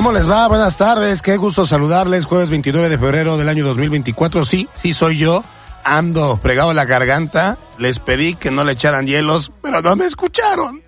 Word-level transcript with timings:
¿Cómo 0.00 0.12
les 0.12 0.26
va? 0.26 0.48
Buenas 0.48 0.78
tardes, 0.78 1.20
qué 1.20 1.36
gusto 1.36 1.66
saludarles. 1.66 2.24
Jueves 2.24 2.48
29 2.48 2.88
de 2.88 2.96
febrero 2.96 3.36
del 3.36 3.50
año 3.50 3.66
2024. 3.66 4.46
Sí, 4.46 4.66
sí 4.72 4.94
soy 4.94 5.18
yo. 5.18 5.44
Ando 5.84 6.38
pregado 6.38 6.70
en 6.70 6.76
la 6.76 6.86
garganta. 6.86 7.58
Les 7.76 7.98
pedí 7.98 8.34
que 8.34 8.50
no 8.50 8.64
le 8.64 8.72
echaran 8.72 9.06
hielos, 9.06 9.52
pero 9.60 9.82
no 9.82 9.96
me 9.96 10.06
escucharon. 10.06 10.80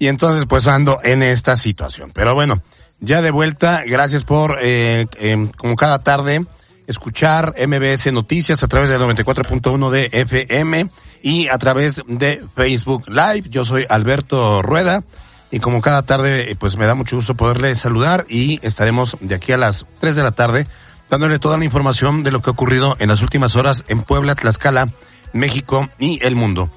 Y 0.00 0.08
entonces 0.08 0.46
pues 0.48 0.66
ando 0.66 0.98
en 1.04 1.22
esta 1.22 1.54
situación. 1.54 2.10
Pero 2.12 2.34
bueno, 2.34 2.60
ya 2.98 3.22
de 3.22 3.30
vuelta, 3.30 3.84
gracias 3.86 4.24
por, 4.24 4.58
eh, 4.60 5.06
eh, 5.20 5.48
como 5.56 5.76
cada 5.76 6.00
tarde, 6.00 6.44
escuchar 6.88 7.54
MBS 7.56 8.10
Noticias 8.10 8.64
a 8.64 8.66
través 8.66 8.90
del 8.90 9.00
94.1 9.02 9.88
de 9.88 10.10
FM 10.10 10.90
y 11.22 11.46
a 11.46 11.58
través 11.58 12.02
de 12.08 12.44
Facebook 12.56 13.04
Live. 13.06 13.44
Yo 13.50 13.64
soy 13.64 13.86
Alberto 13.88 14.62
Rueda. 14.62 15.04
Y 15.52 15.60
como 15.60 15.82
cada 15.82 16.02
tarde, 16.02 16.56
pues 16.58 16.78
me 16.78 16.86
da 16.86 16.94
mucho 16.94 17.14
gusto 17.14 17.34
poderle 17.34 17.76
saludar 17.76 18.24
y 18.26 18.58
estaremos 18.66 19.18
de 19.20 19.34
aquí 19.34 19.52
a 19.52 19.58
las 19.58 19.84
3 20.00 20.16
de 20.16 20.22
la 20.22 20.32
tarde 20.32 20.66
dándole 21.10 21.38
toda 21.38 21.58
la 21.58 21.66
información 21.66 22.22
de 22.22 22.32
lo 22.32 22.40
que 22.40 22.48
ha 22.48 22.54
ocurrido 22.54 22.96
en 22.98 23.10
las 23.10 23.20
últimas 23.20 23.54
horas 23.54 23.84
en 23.88 24.00
Puebla, 24.00 24.34
Tlaxcala, 24.34 24.88
México 25.34 25.90
y 25.98 26.18
el 26.24 26.36
mundo. 26.36 26.70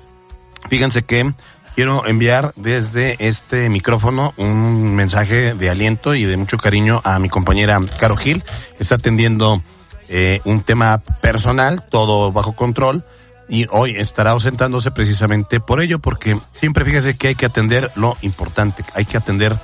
Fíjense 0.70 1.04
que 1.04 1.34
quiero 1.74 2.06
enviar 2.06 2.52
desde 2.58 3.16
este 3.26 3.70
micrófono 3.70 4.34
un 4.36 4.94
mensaje 4.94 5.54
de 5.54 5.70
aliento 5.70 6.14
y 6.14 6.26
de 6.26 6.36
mucho 6.36 6.58
cariño 6.58 7.00
a 7.06 7.18
mi 7.20 7.30
compañera 7.30 7.80
Caro 7.98 8.18
Gil. 8.18 8.44
Está 8.78 8.96
atendiendo 8.96 9.64
eh, 10.10 10.42
un 10.44 10.64
tema 10.64 10.98
personal, 10.98 11.86
todo 11.90 12.34
bajo 12.34 12.58
control 12.58 13.06
y 13.48 13.68
hoy 13.72 13.96
estará 13.98 14.32
ausentándose 14.32 14.92
precisamente 14.92 15.60
por 15.60 15.82
ello, 15.82 16.00
porque 16.00 16.40
siempre 16.60 16.86
fíjese 16.86 17.16
que 17.16 17.30
hay 17.30 17.36
que 17.36 17.46
atender 17.46 17.92
lo 17.96 18.18
importante, 18.22 18.84
hay 18.94 19.06
que 19.06 19.18
atender 19.18 19.58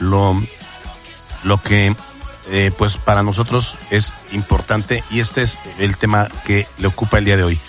lo, 0.00 0.40
lo 1.44 1.62
que 1.62 1.94
eh, 2.50 2.72
pues 2.76 2.96
para 2.96 3.22
nosotros 3.22 3.76
es 3.90 4.12
importante 4.32 5.04
y 5.10 5.20
este 5.20 5.42
es 5.42 5.58
el 5.78 5.96
tema 5.98 6.28
que 6.46 6.66
le 6.78 6.88
ocupa 6.88 7.18
el 7.18 7.24
día 7.24 7.36
de 7.36 7.44
hoy. 7.44 7.60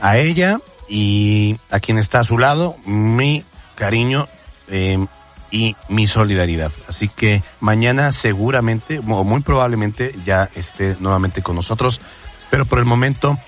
A 0.00 0.18
ella 0.18 0.58
y 0.88 1.58
a 1.70 1.80
quien 1.80 1.98
está 1.98 2.20
a 2.20 2.24
su 2.24 2.38
lado, 2.38 2.76
mi 2.84 3.44
cariño 3.76 4.28
eh, 4.68 5.06
y 5.50 5.76
mi 5.88 6.06
solidaridad. 6.06 6.72
Así 6.88 7.08
que 7.08 7.42
mañana 7.60 8.12
seguramente, 8.12 8.98
o 8.98 9.24
muy 9.24 9.40
probablemente 9.40 10.14
ya 10.24 10.48
esté 10.54 10.96
nuevamente 11.00 11.42
con 11.42 11.56
nosotros, 11.56 12.00
pero 12.50 12.64
por 12.64 12.78
el 12.78 12.84
momento 12.84 13.38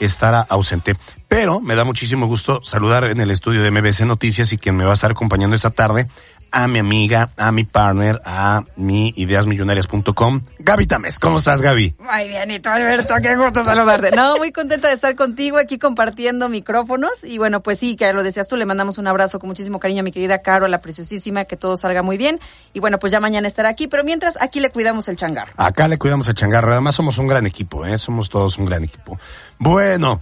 estará 0.00 0.40
ausente. 0.40 0.96
Pero 1.28 1.60
me 1.60 1.74
da 1.74 1.84
muchísimo 1.84 2.26
gusto 2.26 2.60
saludar 2.62 3.04
en 3.04 3.20
el 3.20 3.30
estudio 3.30 3.62
de 3.62 3.70
MBC 3.70 4.00
Noticias 4.02 4.52
y 4.52 4.58
quien 4.58 4.76
me 4.76 4.84
va 4.84 4.92
a 4.92 4.94
estar 4.94 5.10
acompañando 5.10 5.54
esta 5.54 5.70
tarde 5.70 6.08
a 6.50 6.68
mi 6.68 6.78
amiga, 6.78 7.30
a 7.36 7.52
mi 7.52 7.64
partner, 7.64 8.20
a 8.24 8.64
mi 8.76 9.12
ideasmillonarias.com, 9.16 10.42
Gaby 10.58 10.86
Tames. 10.86 11.18
¿Cómo 11.18 11.38
estás, 11.38 11.62
Gaby? 11.62 11.96
Muy 11.98 12.28
bien, 12.28 12.50
y 12.50 12.60
tú, 12.60 12.68
Alberto, 12.68 13.14
qué 13.22 13.36
gusto 13.36 13.64
saludarte. 13.64 14.10
No, 14.12 14.38
muy 14.38 14.52
contenta 14.52 14.88
de 14.88 14.94
estar 14.94 15.14
contigo 15.14 15.58
aquí 15.58 15.78
compartiendo 15.78 16.48
micrófonos. 16.48 17.24
Y 17.24 17.38
bueno, 17.38 17.62
pues 17.62 17.78
sí, 17.78 17.96
que 17.96 18.12
lo 18.12 18.22
decías 18.22 18.48
tú, 18.48 18.56
le 18.56 18.66
mandamos 18.66 18.98
un 18.98 19.06
abrazo 19.06 19.38
con 19.38 19.48
muchísimo 19.48 19.78
cariño 19.78 20.00
a 20.00 20.04
mi 20.04 20.12
querida 20.12 20.38
Caro, 20.38 20.66
a 20.66 20.68
la 20.68 20.80
preciosísima, 20.80 21.44
que 21.44 21.56
todo 21.56 21.76
salga 21.76 22.02
muy 22.02 22.16
bien. 22.16 22.40
Y 22.72 22.80
bueno, 22.80 22.98
pues 22.98 23.12
ya 23.12 23.20
mañana 23.20 23.46
estará 23.46 23.68
aquí, 23.68 23.86
pero 23.88 24.04
mientras 24.04 24.36
aquí 24.40 24.60
le 24.60 24.70
cuidamos 24.70 25.08
el 25.08 25.16
changarro. 25.16 25.52
Acá 25.56 25.88
le 25.88 25.98
cuidamos 25.98 26.28
el 26.28 26.34
changarro. 26.34 26.72
Además 26.72 26.94
somos 26.94 27.18
un 27.18 27.26
gran 27.26 27.46
equipo, 27.46 27.84
¿eh? 27.86 27.98
Somos 27.98 28.28
todos 28.28 28.58
un 28.58 28.66
gran 28.66 28.84
equipo. 28.84 29.18
Bueno. 29.58 30.20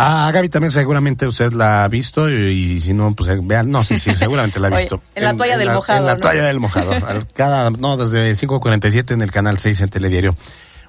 Ah, 0.00 0.30
Gaby 0.32 0.48
también 0.48 0.72
seguramente 0.72 1.26
usted 1.26 1.52
la 1.52 1.82
ha 1.82 1.88
visto 1.88 2.30
y, 2.30 2.34
y 2.52 2.80
si 2.80 2.92
no, 2.92 3.12
pues 3.16 3.30
vean, 3.46 3.70
no, 3.70 3.82
sí, 3.82 3.98
sí, 3.98 4.14
seguramente 4.16 4.60
la 4.60 4.68
ha 4.68 4.70
visto. 4.70 4.96
Oye, 4.96 5.04
en 5.16 5.24
la 5.24 5.34
toalla 5.34 5.58
del 5.58 5.70
mojado, 5.72 5.98
En 5.98 6.06
la 6.06 6.14
¿no? 6.14 6.20
toalla 6.20 6.44
del 6.44 6.60
mojado. 6.60 6.92
Cada, 7.34 7.70
no, 7.70 7.96
desde 7.96 8.30
5.47 8.32 9.12
en 9.12 9.22
el 9.22 9.32
canal 9.32 9.58
6 9.58 9.80
en 9.80 9.88
Telediario. 9.88 10.36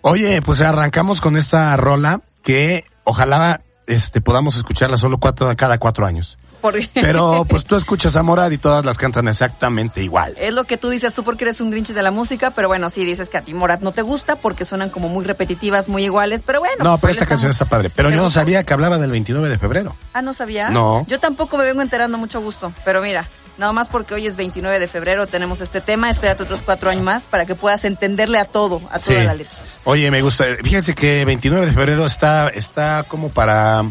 Oye, 0.01 0.41
pues 0.44 0.61
arrancamos 0.61 1.21
con 1.21 1.38
esta 1.38 1.75
rola 1.75 2.21
que 2.44 2.85
ojalá 3.03 3.61
este 3.88 4.21
podamos 4.21 4.56
escucharla 4.56 4.97
solo 4.97 5.17
cuatro, 5.17 5.51
cada 5.57 5.79
cuatro 5.79 6.06
años. 6.06 6.38
Porque 6.61 6.89
Pero 6.94 7.45
pues 7.47 7.65
tú 7.65 7.75
escuchas 7.75 8.15
a 8.15 8.23
Morad 8.23 8.51
y 8.51 8.57
todas 8.57 8.83
las 8.85 8.97
cantan 8.97 9.27
exactamente 9.27 10.03
igual. 10.03 10.33
es 10.38 10.53
lo 10.53 10.63
que 10.65 10.77
tú 10.77 10.89
dices 10.89 11.13
tú 11.13 11.23
porque 11.23 11.45
eres 11.45 11.61
un 11.61 11.71
grinch 11.71 11.89
de 11.94 12.01
la 12.03 12.11
música, 12.11 12.51
pero 12.51 12.67
bueno, 12.67 12.89
sí 12.89 13.06
dices 13.06 13.29
que 13.29 13.38
a 13.38 13.41
ti 13.41 13.53
Morat 13.53 13.81
no 13.81 13.91
te 13.91 14.01
gusta 14.01 14.35
porque 14.35 14.65
suenan 14.65 14.89
como 14.89 15.09
muy 15.09 15.23
repetitivas, 15.25 15.89
muy 15.89 16.03
iguales, 16.06 16.44
pero 16.45 16.59
bueno. 16.59 16.83
No, 16.83 16.91
pues 16.91 17.01
pero 17.01 17.13
esta 17.13 17.25
canción 17.25 17.51
está 17.51 17.65
padre. 17.65 17.89
Pero 17.95 18.09
¿Te 18.09 18.15
yo 18.15 18.21
no 18.23 18.29
sabía 18.29 18.63
que 18.63 18.73
hablaba 18.73 18.97
del 18.97 19.11
29 19.11 19.50
de 19.50 19.57
febrero. 19.57 19.95
Ah, 20.13 20.21
¿no 20.21 20.33
sabías? 20.33 20.71
No. 20.71 21.06
Yo 21.07 21.19
tampoco 21.19 21.57
me 21.57 21.63
vengo 21.65 21.81
enterando 21.81 22.17
mucho 22.17 22.41
gusto, 22.41 22.71
pero 22.85 23.01
mira, 23.01 23.25
nada 23.57 23.71
más 23.73 23.89
porque 23.89 24.13
hoy 24.13 24.25
es 24.27 24.35
29 24.35 24.79
de 24.79 24.88
febrero 24.88 25.27
tenemos 25.27 25.61
este 25.61 25.81
tema, 25.81 26.09
espérate 26.09 26.44
otros 26.44 26.61
cuatro 26.63 26.89
años 26.89 27.03
más 27.03 27.23
para 27.23 27.45
que 27.45 27.56
puedas 27.56 27.83
entenderle 27.85 28.38
a 28.39 28.45
todo, 28.45 28.81
a 28.91 29.00
toda 29.00 29.19
Sí. 29.19 29.25
la 29.25 29.33
letra. 29.33 29.56
Oye, 29.85 30.11
me 30.11 30.21
gusta. 30.21 30.44
Fíjense 30.61 30.94
que 30.94 31.23
29 31.25 31.65
de 31.65 31.71
febrero 31.73 32.06
está, 32.06 32.50
está 32.50 33.03
como 33.07 33.29
para, 33.29 33.85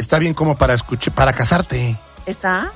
está 0.00 0.18
bien 0.18 0.34
como 0.34 0.56
para 0.56 0.74
escuchar, 0.74 1.14
para 1.14 1.32
casarte. 1.32 1.96
¿Está? 2.26 2.72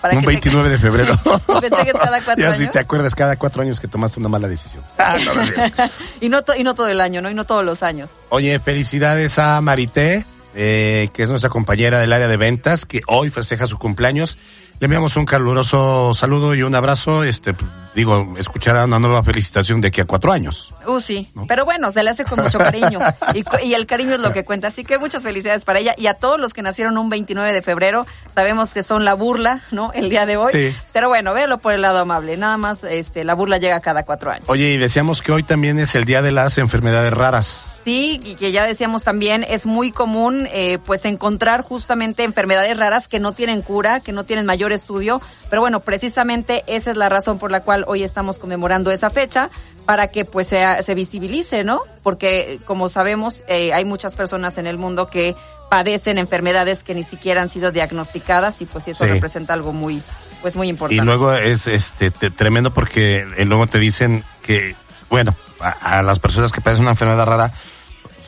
Para 0.00 0.14
Un 0.14 0.20
que 0.20 0.26
te- 0.26 0.32
29 0.34 0.68
de 0.70 0.78
febrero. 0.78 1.18
Festejes 1.60 1.94
cada 1.94 2.22
cuatro 2.22 2.44
ya 2.44 2.54
si 2.56 2.66
te 2.68 2.78
acuerdas 2.78 3.14
cada 3.14 3.36
cuatro 3.36 3.62
años 3.62 3.80
que 3.80 3.88
tomaste 3.88 4.20
una 4.20 4.28
mala 4.28 4.46
decisión. 4.48 4.84
Ah, 4.98 5.16
no, 5.24 5.34
no 5.34 5.42
y, 6.20 6.28
no 6.28 6.40
y 6.56 6.62
no 6.62 6.74
todo 6.74 6.88
el 6.88 7.00
año, 7.00 7.20
¿no? 7.20 7.28
Y 7.30 7.34
no 7.34 7.44
todos 7.44 7.64
los 7.64 7.82
años. 7.82 8.10
Oye, 8.28 8.58
felicidades 8.60 9.38
a 9.38 9.60
Marité, 9.60 10.24
eh, 10.54 11.08
que 11.12 11.24
es 11.24 11.28
nuestra 11.28 11.50
compañera 11.50 11.98
del 11.98 12.12
área 12.12 12.28
de 12.28 12.36
ventas, 12.36 12.86
que 12.86 13.00
hoy 13.08 13.30
festeja 13.30 13.66
su 13.66 13.78
cumpleaños. 13.78 14.38
Le 14.78 14.84
enviamos 14.86 15.16
un 15.16 15.24
caluroso 15.26 16.14
saludo 16.14 16.54
y 16.54 16.62
un 16.62 16.74
abrazo. 16.74 17.24
Este, 17.24 17.54
digo, 17.94 18.34
escuchará 18.38 18.84
una 18.84 18.98
nueva 18.98 19.22
felicitación 19.22 19.80
de 19.80 19.88
aquí 19.88 20.00
a 20.00 20.04
cuatro 20.04 20.32
años. 20.32 20.74
Uh, 20.86 21.00
sí. 21.00 21.28
Pero 21.48 21.64
bueno, 21.64 21.90
se 21.90 22.02
le 22.02 22.10
hace 22.10 22.24
con 22.24 22.42
mucho 22.42 22.58
cariño. 22.58 22.98
Y, 23.34 23.44
y 23.66 23.74
el 23.74 23.86
cariño 23.86 24.14
es 24.14 24.20
lo 24.20 24.32
que 24.32 24.44
cuenta. 24.44 24.68
Así 24.68 24.84
que 24.84 24.98
muchas 24.98 25.22
felicidades 25.22 25.64
para 25.64 25.78
ella. 25.78 25.94
Y 25.96 26.06
a 26.06 26.14
todos 26.14 26.38
los 26.38 26.52
que 26.52 26.62
nacieron 26.62 26.98
un 26.98 27.08
29 27.08 27.52
de 27.52 27.62
febrero, 27.62 28.06
sabemos 28.32 28.74
que 28.74 28.82
son 28.82 29.04
la 29.04 29.14
burla, 29.14 29.62
¿no? 29.70 29.92
El 29.92 30.10
día 30.10 30.26
de 30.26 30.36
hoy. 30.36 30.52
Sí. 30.52 30.76
Pero 30.92 31.08
bueno, 31.08 31.34
véalo 31.34 31.58
por 31.58 31.72
el 31.72 31.82
lado 31.82 31.98
amable. 31.98 32.36
Nada 32.36 32.56
más, 32.56 32.84
este, 32.84 33.24
la 33.24 33.34
burla 33.34 33.58
llega 33.58 33.80
cada 33.80 34.04
cuatro 34.04 34.30
años. 34.30 34.44
Oye, 34.48 34.70
y 34.70 34.76
decíamos 34.76 35.22
que 35.22 35.32
hoy 35.32 35.42
también 35.42 35.78
es 35.78 35.94
el 35.94 36.04
día 36.04 36.22
de 36.22 36.32
las 36.32 36.58
enfermedades 36.58 37.12
raras. 37.12 37.74
Sí, 37.84 38.18
y 38.24 38.36
que 38.36 38.50
ya 38.50 38.66
decíamos 38.66 39.04
también, 39.04 39.44
es 39.46 39.66
muy 39.66 39.90
común 39.90 40.48
eh, 40.50 40.78
pues 40.86 41.04
encontrar 41.04 41.60
justamente 41.60 42.24
enfermedades 42.24 42.78
raras 42.78 43.08
que 43.08 43.18
no 43.18 43.32
tienen 43.32 43.60
cura, 43.60 44.00
que 44.00 44.10
no 44.10 44.24
tienen 44.24 44.46
mayor 44.46 44.72
estudio, 44.72 45.20
pero 45.50 45.60
bueno, 45.60 45.80
precisamente 45.80 46.64
esa 46.66 46.90
es 46.90 46.96
la 46.96 47.10
razón 47.10 47.38
por 47.38 47.50
la 47.50 47.60
cual 47.60 47.83
hoy 47.86 48.02
estamos 48.02 48.38
conmemorando 48.38 48.90
esa 48.90 49.10
fecha, 49.10 49.50
para 49.86 50.08
que 50.08 50.24
pues 50.24 50.46
sea- 50.48 50.82
se 50.82 50.94
visibilice, 50.94 51.64
¿no? 51.64 51.80
Porque 52.02 52.58
como 52.64 52.88
sabemos, 52.88 53.44
eh, 53.48 53.72
hay 53.72 53.84
muchas 53.84 54.14
personas 54.14 54.56
en 54.58 54.66
el 54.66 54.78
mundo 54.78 55.08
que 55.08 55.34
padecen 55.70 56.18
enfermedades 56.18 56.82
que 56.84 56.94
ni 56.94 57.02
siquiera 57.02 57.42
han 57.42 57.48
sido 57.48 57.72
diagnosticadas 57.72 58.60
y 58.62 58.66
pues 58.66 58.86
eso 58.88 59.04
Sí. 59.04 59.10
representa 59.10 59.54
algo 59.54 59.72
muy, 59.72 60.02
pues 60.42 60.56
muy 60.56 60.68
importante. 60.68 61.02
Y 61.02 61.04
luego 61.06 61.32
es 61.32 61.66
este 61.66 62.10
te- 62.10 62.30
tremendo 62.30 62.72
porque 62.72 63.26
eh, 63.36 63.44
luego 63.44 63.66
te 63.66 63.78
dicen 63.78 64.24
que, 64.42 64.76
bueno, 65.10 65.34
a, 65.60 65.98
a 65.98 66.02
las 66.02 66.18
personas 66.18 66.52
que 66.52 66.60
padecen 66.60 66.82
una 66.84 66.92
enfermedad 66.92 67.26
rara 67.26 67.52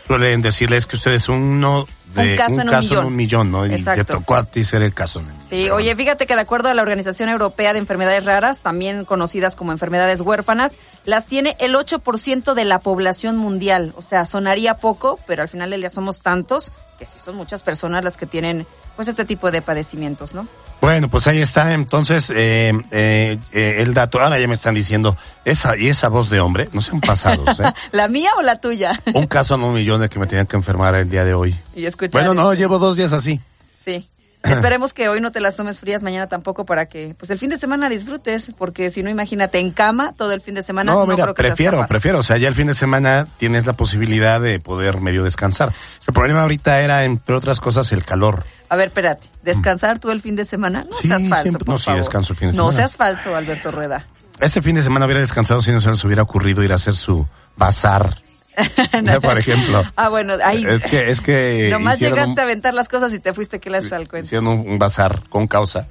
suelen 0.07 0.43
decirles 0.43 0.87
que 0.87 0.97
ustedes 0.97 1.29
uno 1.29 1.87
de 2.23 2.33
Un 2.33 2.37
caso 2.37 2.61
en 2.61 2.69
un 2.69 2.79
millón. 2.81 3.07
un 3.07 3.17
millón, 3.17 3.51
¿no? 3.51 3.67
Y 3.67 3.71
te 3.71 3.75
Exacto. 3.77 4.15
tocó 4.15 4.35
a 4.35 4.45
ti 4.45 4.65
ser 4.65 4.83
el 4.83 4.93
caso. 4.95 5.21
Sí, 5.41 5.63
Pero 5.65 5.77
oye, 5.77 5.95
fíjate 5.95 6.27
que 6.27 6.35
de 6.35 6.41
acuerdo 6.41 6.69
a 6.69 6.75
la 6.75 6.83
Organización 6.83 7.29
Europea 7.29 7.73
de 7.73 7.79
Enfermedades 7.79 8.25
Raras, 8.25 8.61
también 8.63 9.05
conocidas 9.05 9.55
como 9.55 9.73
enfermedades 9.73 10.21
huérfanas, 10.21 10.79
las 11.05 11.27
tiene 11.27 11.57
el 11.61 11.75
8% 11.75 12.55
de 12.55 12.65
la 12.65 12.81
población 12.81 13.37
mundial. 13.37 13.93
O 13.97 14.03
sea, 14.03 14.25
sonaría 14.25 14.75
poco, 14.75 15.21
pero 15.27 15.43
al 15.43 15.49
final 15.49 15.71
del 15.71 15.81
día 15.81 15.91
somos 15.91 16.21
tantos 16.21 16.73
que 16.99 17.07
sí 17.07 17.19
son 17.23 17.37
muchas 17.37 17.63
personas 17.63 18.03
las 18.03 18.17
que 18.17 18.27
tienen 18.27 18.67
pues 18.97 19.09
este 19.09 19.25
tipo 19.25 19.51
de 19.51 19.63
padecimientos, 19.63 20.35
¿no? 20.35 20.47
Bueno, 20.81 21.09
pues 21.09 21.27
ahí 21.27 21.41
está 21.41 21.73
entonces 21.73 22.31
eh, 22.31 22.73
eh, 22.91 23.39
eh, 23.53 23.75
el 23.79 23.95
dato. 23.95 24.21
Ahora 24.21 24.39
ya 24.39 24.49
me 24.49 24.55
están 24.55 24.75
diciendo, 24.75 25.17
esa 25.45 25.77
y 25.77 25.89
esa 25.89 26.09
voz 26.09 26.31
de 26.31 26.41
hombre, 26.41 26.69
no 26.73 26.81
sean 26.81 27.01
pasados, 27.01 27.61
¿eh? 27.61 27.73
¿La 27.93 28.09
mía 28.09 28.31
o 28.39 28.43
la 28.43 28.61
tuya? 28.61 29.01
Un 29.15 29.27
caso 29.27 29.55
en 29.55 29.63
un 29.63 29.75
millón 29.75 30.01
de 30.01 30.09
que 30.09 30.19
me 30.19 30.27
tenían 30.27 30.47
que 30.47 30.57
enfermar 30.57 30.95
el 30.95 31.09
día 31.09 31.25
de 31.25 31.35
hoy. 31.35 31.59
y 31.75 31.87
escuchar 31.87 32.13
Bueno, 32.23 32.35
no, 32.35 32.53
eso. 32.53 32.59
llevo 32.61 32.79
dos 32.79 32.97
días 32.97 33.13
así. 33.13 33.41
Sí. 33.85 34.07
Esperemos 34.53 34.93
que 34.95 35.09
hoy 35.09 35.21
no 35.21 35.33
te 35.33 35.41
las 35.41 35.57
tomes 35.57 35.79
frías, 35.81 36.03
mañana 36.03 36.27
tampoco, 36.29 36.65
para 36.65 36.87
que 36.87 37.15
pues 37.19 37.31
el 37.31 37.39
fin 37.39 37.51
de 37.51 37.59
semana 37.59 37.89
disfrutes, 37.89 38.47
porque 38.57 38.91
si 38.91 39.03
no, 39.03 39.11
imagínate 39.11 39.59
en 39.59 39.71
cama 39.71 40.13
todo 40.17 40.33
el 40.33 40.41
fin 40.41 40.55
de 40.55 40.63
semana. 40.63 40.93
No, 40.93 41.01
No, 41.01 41.07
mira, 41.07 41.25
creo 41.25 41.35
que 41.35 41.43
prefiero, 41.43 41.85
prefiero. 41.87 42.19
O 42.21 42.23
sea, 42.23 42.37
ya 42.37 42.49
el 42.49 42.55
fin 42.55 42.67
de 42.67 42.75
semana 42.75 43.27
tienes 43.39 43.67
la 43.67 43.73
posibilidad 43.75 44.41
de 44.41 44.59
poder 44.61 45.01
medio 45.01 45.23
descansar. 45.25 45.73
El 46.07 46.15
problema 46.15 46.43
ahorita 46.43 46.81
era, 46.81 47.05
entre 47.05 47.35
otras 47.35 47.61
cosas, 47.61 47.91
el 47.93 48.05
calor. 48.05 48.45
A 48.69 48.77
ver, 48.77 48.89
espérate, 48.89 49.29
¿descansar 49.43 49.99
tú 49.99 50.11
el 50.11 50.21
fin 50.21 50.35
de 50.37 50.45
semana? 50.45 50.85
No 50.91 50.97
Sí, 51.01 51.09
seas 51.09 51.29
falso, 51.29 51.43
siempre- 51.43 51.65
por 51.65 51.75
no, 51.75 51.79
sí, 51.79 51.93
descanso 51.93 52.33
el 52.33 52.39
fin 52.39 52.51
de 52.51 52.57
No 52.57 52.71
semana. 52.71 52.77
seas 52.77 52.97
falso, 52.97 53.37
Alberto 53.37 53.71
Rueda. 53.71 54.05
Este 54.41 54.61
fin 54.61 54.75
de 54.77 54.83
semana 54.83 55.07
hubiera 55.07 55.21
descansado 55.21 55.63
si 55.63 55.73
no 55.73 55.81
se 55.81 55.89
les 55.91 56.05
hubiera 56.05 56.23
ocurrido 56.23 56.63
ir 56.63 56.73
a 56.73 56.75
hacer 56.75 56.95
su 56.97 57.27
bazar. 57.57 58.21
Por 59.23 59.39
ejemplo. 59.39 59.85
Ah, 59.97 60.09
bueno, 60.09 60.35
ahí. 60.45 60.65
Es 60.65 60.83
que, 60.85 61.11
es 61.11 61.21
que. 61.21 61.69
Nomás 61.71 61.99
llegaste 62.01 62.33
un- 62.33 62.39
a 62.41 62.43
aventar 62.43 62.75
las 62.75 62.89
cosas 62.89 63.13
y 63.13 63.19
te 63.19 63.33
fuiste 63.33 63.61
que 63.61 63.71
las 63.71 63.93
al 63.93 64.09
cuento. 64.09 64.27
Hicieron 64.27 64.49
un, 64.49 64.69
un 64.69 64.79
bazar 64.79 65.23
con 65.29 65.47
causa 65.47 65.87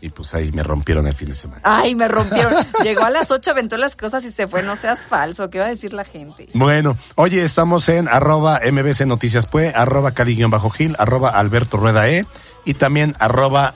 y 0.00 0.10
pues 0.10 0.34
ahí 0.34 0.52
me 0.52 0.62
rompieron 0.62 1.06
el 1.06 1.14
fin 1.14 1.28
de 1.30 1.34
semana. 1.34 1.62
Ay, 1.64 1.94
me 1.94 2.06
rompieron. 2.08 2.52
Llegó 2.82 3.04
a 3.04 3.10
las 3.10 3.30
ocho, 3.30 3.52
aventó 3.52 3.76
las 3.78 3.96
cosas 3.96 4.22
y 4.24 4.32
se 4.32 4.46
fue. 4.46 4.62
No 4.62 4.76
seas 4.76 5.06
falso. 5.06 5.48
¿Qué 5.48 5.58
va 5.58 5.64
a 5.66 5.70
decir 5.70 5.94
la 5.94 6.04
gente? 6.04 6.46
Bueno, 6.52 6.96
oye, 7.14 7.42
estamos 7.42 7.88
en 7.88 8.06
arroba 8.08 8.60
mbc 8.70 9.06
noticias 9.06 9.46
pue, 9.46 9.72
arroba 9.74 10.12
bajo 10.48 10.68
gil 10.70 10.94
arroba 10.98 11.30
alberto 11.30 11.78
rueda 11.78 12.08
e 12.08 12.26
y 12.66 12.74
también 12.74 13.14
arroba, 13.18 13.74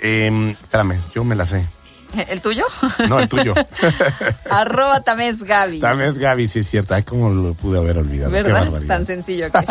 eh, 0.00 0.56
espérame, 0.60 1.00
yo 1.14 1.22
me 1.24 1.36
la 1.36 1.44
sé. 1.44 1.64
¿El 2.28 2.40
tuyo? 2.40 2.64
No, 3.08 3.20
el 3.20 3.28
tuyo. 3.28 3.54
Arroba 4.50 5.00
Tamés 5.02 5.42
Gaby. 5.42 5.80
también 5.80 6.10
es 6.10 6.18
Gaby, 6.18 6.48
sí 6.48 6.60
es 6.60 6.68
cierto. 6.68 6.94
Ay, 6.94 7.02
cómo 7.02 7.28
lo 7.30 7.54
pude 7.54 7.78
haber 7.78 7.98
olvidado. 7.98 8.30
Qué 8.30 8.42
¿Verdad? 8.42 8.60
barbaridad. 8.64 8.88
Tan 8.96 9.06
sencillo 9.06 9.50
que 9.52 9.58
es. 9.58 9.66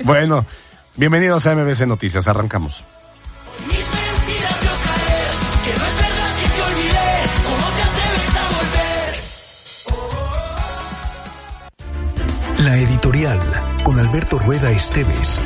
bueno, 0.04 0.44
bienvenidos 0.96 1.46
a 1.46 1.54
MBC 1.54 1.86
Noticias, 1.86 2.26
arrancamos. 2.28 2.82
Mis 3.66 3.76
mentiras 3.76 4.60
veo 4.60 4.72
caer, 4.84 5.28
que 5.64 5.70
no 5.78 5.84
es 5.86 5.94
verdad 5.96 6.32
que 6.40 6.48
te 6.56 6.62
olvidé. 6.62 7.08
¿Cómo 7.44 7.66
te 7.76 7.82
atreves 7.82 8.36
a 8.36 8.42
volver? 12.56 12.64
La 12.66 12.76
editorial 12.76 13.40
con 13.84 13.98
Alberto 14.00 14.38
Rueda 14.40 14.70
Esteves. 14.70 15.40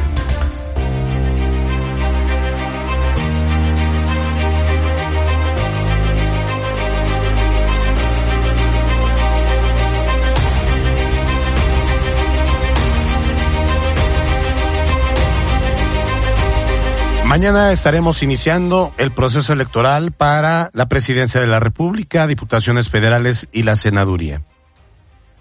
Mañana 17.32 17.72
estaremos 17.72 18.22
iniciando 18.22 18.92
el 18.98 19.10
proceso 19.10 19.54
electoral 19.54 20.12
para 20.12 20.68
la 20.74 20.86
presidencia 20.90 21.40
de 21.40 21.46
la 21.46 21.60
República, 21.60 22.26
diputaciones 22.26 22.90
federales 22.90 23.48
y 23.52 23.62
la 23.62 23.74
senaduría. 23.76 24.42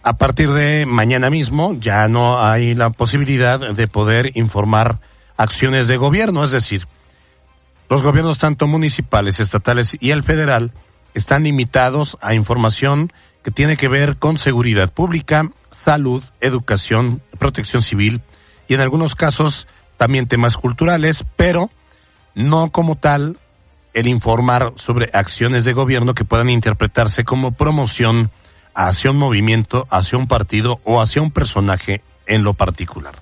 A 0.02 0.16
partir 0.16 0.54
de 0.54 0.86
mañana 0.86 1.30
mismo 1.30 1.76
ya 1.78 2.08
no 2.08 2.42
hay 2.42 2.76
la 2.76 2.92
posibilidad 2.92 3.74
de 3.74 3.88
poder 3.90 4.32
informar 4.38 5.02
acciones 5.36 5.88
de 5.88 5.98
gobierno, 5.98 6.46
es 6.46 6.52
decir, 6.52 6.88
los 7.90 8.04
gobiernos 8.04 8.38
tanto 8.38 8.68
municipales, 8.68 9.42
estatales 9.42 9.98
y 10.00 10.12
el 10.12 10.24
federal 10.24 10.72
están 11.14 11.44
limitados 11.44 12.18
a 12.22 12.36
información 12.36 13.12
que 13.44 13.52
tiene 13.52 13.76
que 13.76 13.90
ver 13.90 14.16
con 14.16 14.38
seguridad 14.38 14.94
pública, 14.94 15.52
salud, 15.72 16.24
educación, 16.40 17.22
protección 17.38 17.82
civil 17.82 18.22
y 18.70 18.76
en 18.76 18.80
algunos 18.80 19.14
casos 19.14 19.68
también 19.98 20.28
temas 20.28 20.56
culturales, 20.56 21.26
pero 21.36 21.70
no 22.36 22.72
como 22.72 22.96
tal 22.96 23.38
el 23.94 24.08
informar 24.08 24.74
sobre 24.76 25.10
acciones 25.14 25.66
de 25.66 25.74
gobierno 25.74 26.14
que 26.14 26.26
puedan 26.26 26.50
interpretarse 26.50 27.24
como 27.26 27.52
promoción 27.52 28.32
hacia 28.74 29.12
un 29.12 29.18
movimiento, 29.18 29.86
hacia 29.90 30.18
un 30.18 30.28
partido 30.28 30.80
o 30.86 31.02
hacia 31.02 31.22
un 31.22 31.32
personaje 31.32 32.02
en 32.26 32.44
lo 32.44 32.54
particular. 32.54 33.16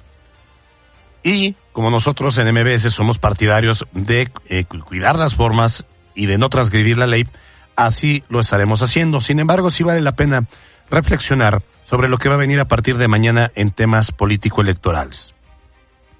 Y 1.23 1.55
como 1.73 1.89
nosotros 1.89 2.37
en 2.37 2.53
MBS 2.53 2.93
somos 2.93 3.17
partidarios 3.19 3.85
de 3.93 4.31
eh, 4.47 4.65
cu- 4.65 4.79
cuidar 4.81 5.17
las 5.17 5.35
formas 5.35 5.85
y 6.15 6.27
de 6.27 6.37
no 6.37 6.49
transgredir 6.49 6.97
la 6.97 7.07
ley, 7.07 7.27
así 7.75 8.23
lo 8.29 8.39
estaremos 8.39 8.81
haciendo. 8.81 9.21
Sin 9.21 9.39
embargo, 9.39 9.71
sí 9.71 9.83
vale 9.83 10.01
la 10.01 10.15
pena 10.15 10.45
reflexionar 10.89 11.61
sobre 11.89 12.09
lo 12.09 12.17
que 12.19 12.29
va 12.29 12.35
a 12.35 12.39
venir 12.39 12.59
a 12.59 12.67
partir 12.67 12.97
de 12.97 13.07
mañana 13.07 13.51
en 13.55 13.71
temas 13.71 14.11
político-electorales. 14.11 15.33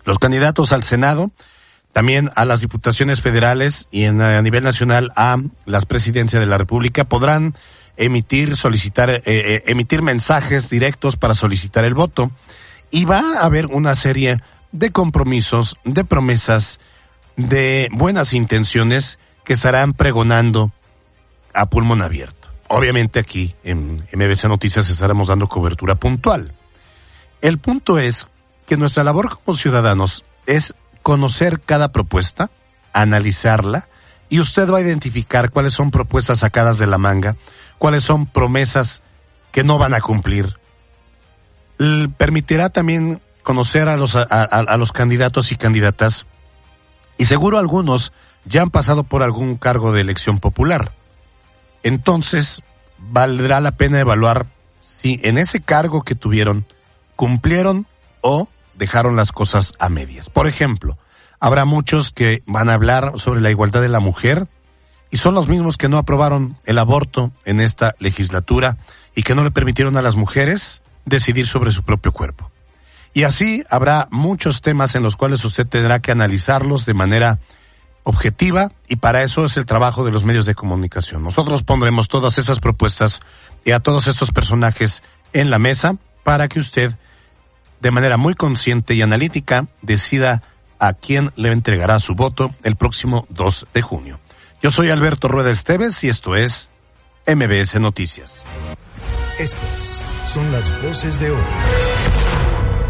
Los 0.05 0.17
candidatos 0.19 0.71
al 0.71 0.83
Senado, 0.83 1.31
también 1.93 2.31
a 2.35 2.45
las 2.45 2.61
diputaciones 2.61 3.21
federales 3.21 3.87
y 3.91 4.03
en, 4.03 4.21
a 4.21 4.41
nivel 4.41 4.63
nacional 4.63 5.11
a 5.15 5.37
las 5.65 5.85
presidencias 5.85 6.39
de 6.39 6.47
la 6.47 6.57
República 6.57 7.03
podrán 7.03 7.55
emitir, 7.97 8.55
solicitar, 8.55 9.09
eh, 9.09 9.21
eh, 9.25 9.63
emitir 9.67 10.01
mensajes 10.01 10.69
directos 10.69 11.17
para 11.17 11.35
solicitar 11.35 11.83
el 11.83 11.93
voto 11.93 12.31
y 12.91 13.05
va 13.05 13.39
a 13.39 13.45
haber 13.45 13.67
una 13.67 13.95
serie 13.95 14.41
de 14.71 14.91
compromisos, 14.91 15.75
de 15.83 16.05
promesas, 16.05 16.79
de 17.35 17.89
buenas 17.91 18.33
intenciones 18.33 19.19
que 19.43 19.53
estarán 19.53 19.93
pregonando 19.93 20.71
a 21.53 21.69
pulmón 21.69 22.01
abierto. 22.01 22.47
Obviamente 22.67 23.19
aquí 23.19 23.55
en 23.63 24.05
MBC 24.13 24.45
Noticias 24.45 24.89
estaremos 24.89 25.27
dando 25.27 25.47
cobertura 25.47 25.95
puntual. 25.95 26.53
El 27.41 27.57
punto 27.57 27.97
es 27.97 28.29
que 28.67 28.77
nuestra 28.77 29.03
labor 29.03 29.39
como 29.43 29.57
ciudadanos 29.57 30.23
es 30.45 30.73
conocer 31.09 31.59
cada 31.59 31.91
propuesta, 31.91 32.51
analizarla, 32.93 33.89
y 34.29 34.39
usted 34.41 34.69
va 34.71 34.77
a 34.77 34.81
identificar 34.81 35.49
cuáles 35.49 35.73
son 35.73 35.89
propuestas 35.89 36.37
sacadas 36.37 36.77
de 36.77 36.85
la 36.85 36.99
manga, 36.99 37.35
cuáles 37.79 38.03
son 38.03 38.27
promesas 38.27 39.01
que 39.51 39.63
no 39.63 39.79
van 39.79 39.95
a 39.95 40.01
cumplir. 40.01 40.59
Permitirá 42.19 42.69
también 42.69 43.23
conocer 43.41 43.89
a 43.89 43.97
los, 43.97 44.15
a 44.15 44.77
los 44.77 44.91
candidatos 44.91 45.51
y 45.51 45.55
candidatas, 45.55 46.27
y 47.17 47.25
seguro 47.25 47.57
algunos 47.57 48.13
ya 48.45 48.61
han 48.61 48.69
pasado 48.69 49.03
por 49.03 49.23
algún 49.23 49.55
cargo 49.57 49.91
de 49.91 50.01
elección 50.01 50.37
popular. 50.37 50.93
Entonces, 51.81 52.61
valdrá 52.99 53.59
la 53.61 53.71
pena 53.71 53.99
evaluar 53.99 54.45
si 55.01 55.19
en 55.23 55.39
ese 55.39 55.59
cargo 55.59 56.03
que 56.03 56.13
tuvieron 56.13 56.67
cumplieron 57.15 57.87
o 58.21 58.47
dejaron 58.79 59.15
las 59.15 59.31
cosas 59.31 59.73
a 59.77 59.89
medias. 59.89 60.29
Por 60.31 60.47
ejemplo, 60.47 60.97
habrá 61.39 61.65
muchos 61.65 62.11
que 62.11 62.41
van 62.47 62.69
a 62.69 62.73
hablar 62.73 63.13
sobre 63.17 63.41
la 63.41 63.51
igualdad 63.51 63.81
de 63.81 63.89
la 63.89 63.99
mujer 63.99 64.47
y 65.11 65.17
son 65.17 65.35
los 65.35 65.47
mismos 65.47 65.77
que 65.77 65.89
no 65.89 65.97
aprobaron 65.97 66.57
el 66.65 66.79
aborto 66.79 67.31
en 67.45 67.59
esta 67.59 67.93
legislatura 67.99 68.77
y 69.13 69.23
que 69.23 69.35
no 69.35 69.43
le 69.43 69.51
permitieron 69.51 69.97
a 69.97 70.01
las 70.01 70.15
mujeres 70.15 70.81
decidir 71.05 71.45
sobre 71.45 71.71
su 71.71 71.83
propio 71.83 72.11
cuerpo. 72.11 72.51
Y 73.13 73.23
así 73.23 73.63
habrá 73.69 74.07
muchos 74.11 74.61
temas 74.61 74.95
en 74.95 75.03
los 75.03 75.15
cuales 75.15 75.43
usted 75.43 75.67
tendrá 75.67 75.99
que 75.99 76.11
analizarlos 76.11 76.85
de 76.85 76.93
manera 76.93 77.39
objetiva 78.03 78.71
y 78.87 78.95
para 78.95 79.23
eso 79.23 79.45
es 79.45 79.57
el 79.57 79.65
trabajo 79.65 80.05
de 80.05 80.11
los 80.11 80.23
medios 80.23 80.45
de 80.45 80.55
comunicación. 80.55 81.23
Nosotros 81.23 81.63
pondremos 81.63 82.07
todas 82.07 82.37
esas 82.37 82.59
propuestas 82.59 83.19
y 83.65 83.71
a 83.71 83.79
todos 83.79 84.07
estos 84.07 84.31
personajes 84.31 85.03
en 85.33 85.49
la 85.49 85.59
mesa 85.59 85.97
para 86.23 86.47
que 86.47 86.59
usted 86.59 86.95
de 87.79 87.91
manera 87.91 88.17
muy 88.17 88.33
consciente 88.33 88.93
y 88.93 89.01
analítica 89.01 89.67
decida 89.81 90.43
a 90.79 90.93
quién 90.93 91.31
le 91.35 91.51
entregará 91.51 91.99
su 91.99 92.15
voto 92.15 92.53
el 92.63 92.75
próximo 92.75 93.25
2 93.29 93.67
de 93.73 93.81
junio. 93.81 94.19
Yo 94.61 94.71
soy 94.71 94.89
Alberto 94.89 95.27
Rueda 95.27 95.51
Esteves 95.51 96.03
y 96.03 96.09
esto 96.09 96.35
es 96.35 96.69
MBS 97.27 97.79
Noticias. 97.79 98.43
Estas 99.37 100.03
son 100.25 100.51
las 100.51 100.69
voces 100.81 101.19
de 101.19 101.31
hoy 101.31 101.43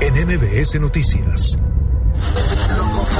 en 0.01 0.13
MBS 0.25 0.79
Noticias. 0.79 1.57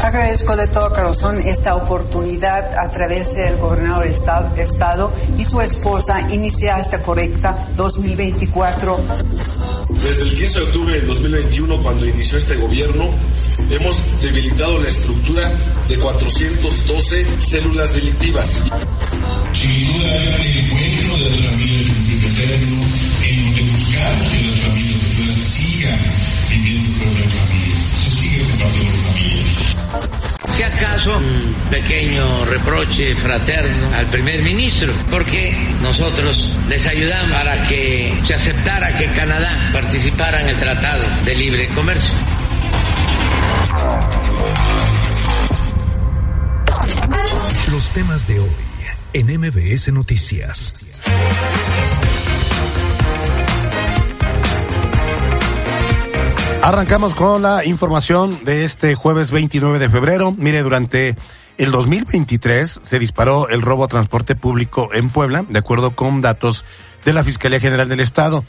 Agradezco 0.02 0.56
de 0.56 0.68
todo 0.68 0.90
corazón 0.90 1.40
esta 1.42 1.76
oportunidad 1.76 2.78
a 2.78 2.90
través 2.90 3.36
del 3.36 3.58
gobernador 3.58 4.04
del 4.04 4.12
estado, 4.12 4.56
estado 4.56 5.14
y 5.38 5.44
su 5.44 5.62
esposa 5.62 6.28
iniciar 6.32 6.80
esta 6.80 7.02
correcta 7.02 7.56
2024. 7.76 9.00
Desde 9.90 10.22
el 10.24 10.30
15 10.30 10.60
de 10.60 10.66
octubre 10.66 10.94
del 10.94 11.08
2021, 11.08 11.84
cuando 11.84 12.06
inició 12.06 12.38
este 12.38 12.56
gobierno, 12.56 13.10
hemos 13.70 14.22
debilitado 14.22 14.80
la 14.80 14.88
estructura 14.88 15.52
de 15.88 15.98
412 15.98 17.40
células 17.40 17.94
delictivas. 17.94 18.48
Sin 19.54 19.94
duda 19.94 20.16
el 20.16 20.58
encuentro 20.58 21.18
de 21.18 21.30
las 21.30 21.40
familias 21.50 21.88
en 21.90 22.26
eterno 22.26 22.86
en 23.28 23.44
donde 23.44 23.62
buscamos 23.72 24.28
que 24.30 24.48
las 24.48 24.56
familias 24.60 25.02
sigan 25.54 26.00
viviendo 26.50 27.06
de 27.06 27.20
la 27.20 27.30
familia. 27.30 28.19
Si 30.52 30.64
acaso 30.64 31.18
un 31.18 31.56
pequeño 31.70 32.46
reproche 32.46 33.16
fraterno 33.16 33.96
al 33.96 34.06
primer 34.08 34.42
ministro, 34.42 34.94
porque 35.10 35.56
nosotros 35.82 36.52
les 36.68 36.86
ayudamos 36.86 37.38
para 37.38 37.68
que 37.68 38.14
se 38.26 38.34
aceptara 38.34 38.98
que 38.98 39.06
Canadá 39.08 39.70
participara 39.72 40.42
en 40.42 40.50
el 40.50 40.56
Tratado 40.58 41.04
de 41.26 41.36
Libre 41.36 41.68
Comercio. 41.70 42.14
Los 47.72 47.92
temas 47.92 48.28
de 48.28 48.40
hoy 48.40 48.56
en 49.14 49.40
MBS 49.40 49.92
Noticias. 49.92 51.00
Arrancamos 56.62 57.16
con 57.16 57.42
la 57.42 57.64
información 57.66 58.44
de 58.44 58.66
este 58.66 58.94
jueves 58.94 59.32
29 59.32 59.80
de 59.80 59.90
febrero. 59.90 60.36
Mire, 60.38 60.62
durante 60.62 61.16
el 61.58 61.72
2023 61.72 62.82
se 62.84 63.00
disparó 63.00 63.48
el 63.48 63.62
robo 63.62 63.86
a 63.86 63.88
transporte 63.88 64.36
público 64.36 64.90
en 64.94 65.10
Puebla, 65.10 65.46
de 65.48 65.58
acuerdo 65.58 65.96
con 65.96 66.20
datos 66.20 66.66
de 67.06 67.14
la 67.14 67.24
Fiscalía 67.24 67.62
General 67.62 67.88
del 67.88 68.02
Estado. 68.02 68.44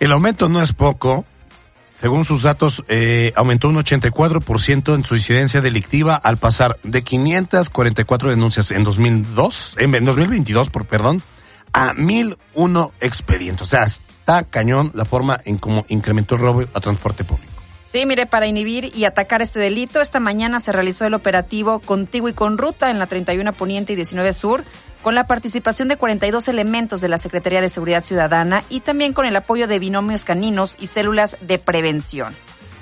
El 0.00 0.12
aumento 0.12 0.48
no 0.48 0.62
es 0.62 0.72
poco. 0.72 1.26
Según 2.00 2.24
sus 2.24 2.42
datos, 2.42 2.82
eh, 2.88 3.34
aumentó 3.36 3.68
un 3.68 3.76
84% 3.76 4.94
en 4.94 5.04
su 5.04 5.14
incidencia 5.14 5.60
delictiva 5.60 6.16
al 6.16 6.38
pasar 6.38 6.78
de 6.82 7.02
544 7.02 8.30
denuncias 8.30 8.70
en 8.70 8.82
2002, 8.82 9.76
en 9.78 10.04
2022, 10.04 10.70
por 10.70 10.86
perdón, 10.86 11.22
a 11.74 11.92
1001 11.92 12.92
expedientes. 13.00 13.62
O 13.62 13.66
sea, 13.66 13.86
está 14.30 14.44
cañón 14.44 14.92
la 14.94 15.04
forma 15.04 15.40
en 15.44 15.58
cómo 15.58 15.84
incrementó 15.88 16.36
el 16.36 16.40
robo 16.40 16.62
a 16.72 16.80
transporte 16.80 17.24
público. 17.24 17.50
Sí, 17.90 18.06
mire, 18.06 18.26
para 18.26 18.46
inhibir 18.46 18.92
y 18.94 19.04
atacar 19.04 19.42
este 19.42 19.58
delito, 19.58 20.00
esta 20.00 20.20
mañana 20.20 20.60
se 20.60 20.70
realizó 20.70 21.06
el 21.06 21.14
operativo 21.14 21.80
Contigo 21.80 22.28
y 22.28 22.32
con 22.32 22.56
Ruta 22.56 22.90
en 22.90 23.00
la 23.00 23.06
31 23.06 23.52
Poniente 23.52 23.94
y 23.94 23.96
19 23.96 24.32
Sur, 24.32 24.64
con 25.02 25.16
la 25.16 25.26
participación 25.26 25.88
de 25.88 25.96
42 25.96 26.46
elementos 26.46 27.00
de 27.00 27.08
la 27.08 27.18
Secretaría 27.18 27.60
de 27.60 27.68
Seguridad 27.68 28.04
Ciudadana 28.04 28.62
y 28.68 28.80
también 28.80 29.12
con 29.12 29.26
el 29.26 29.34
apoyo 29.34 29.66
de 29.66 29.80
binomios 29.80 30.24
caninos 30.24 30.76
y 30.78 30.86
células 30.86 31.36
de 31.40 31.58
prevención. 31.58 32.36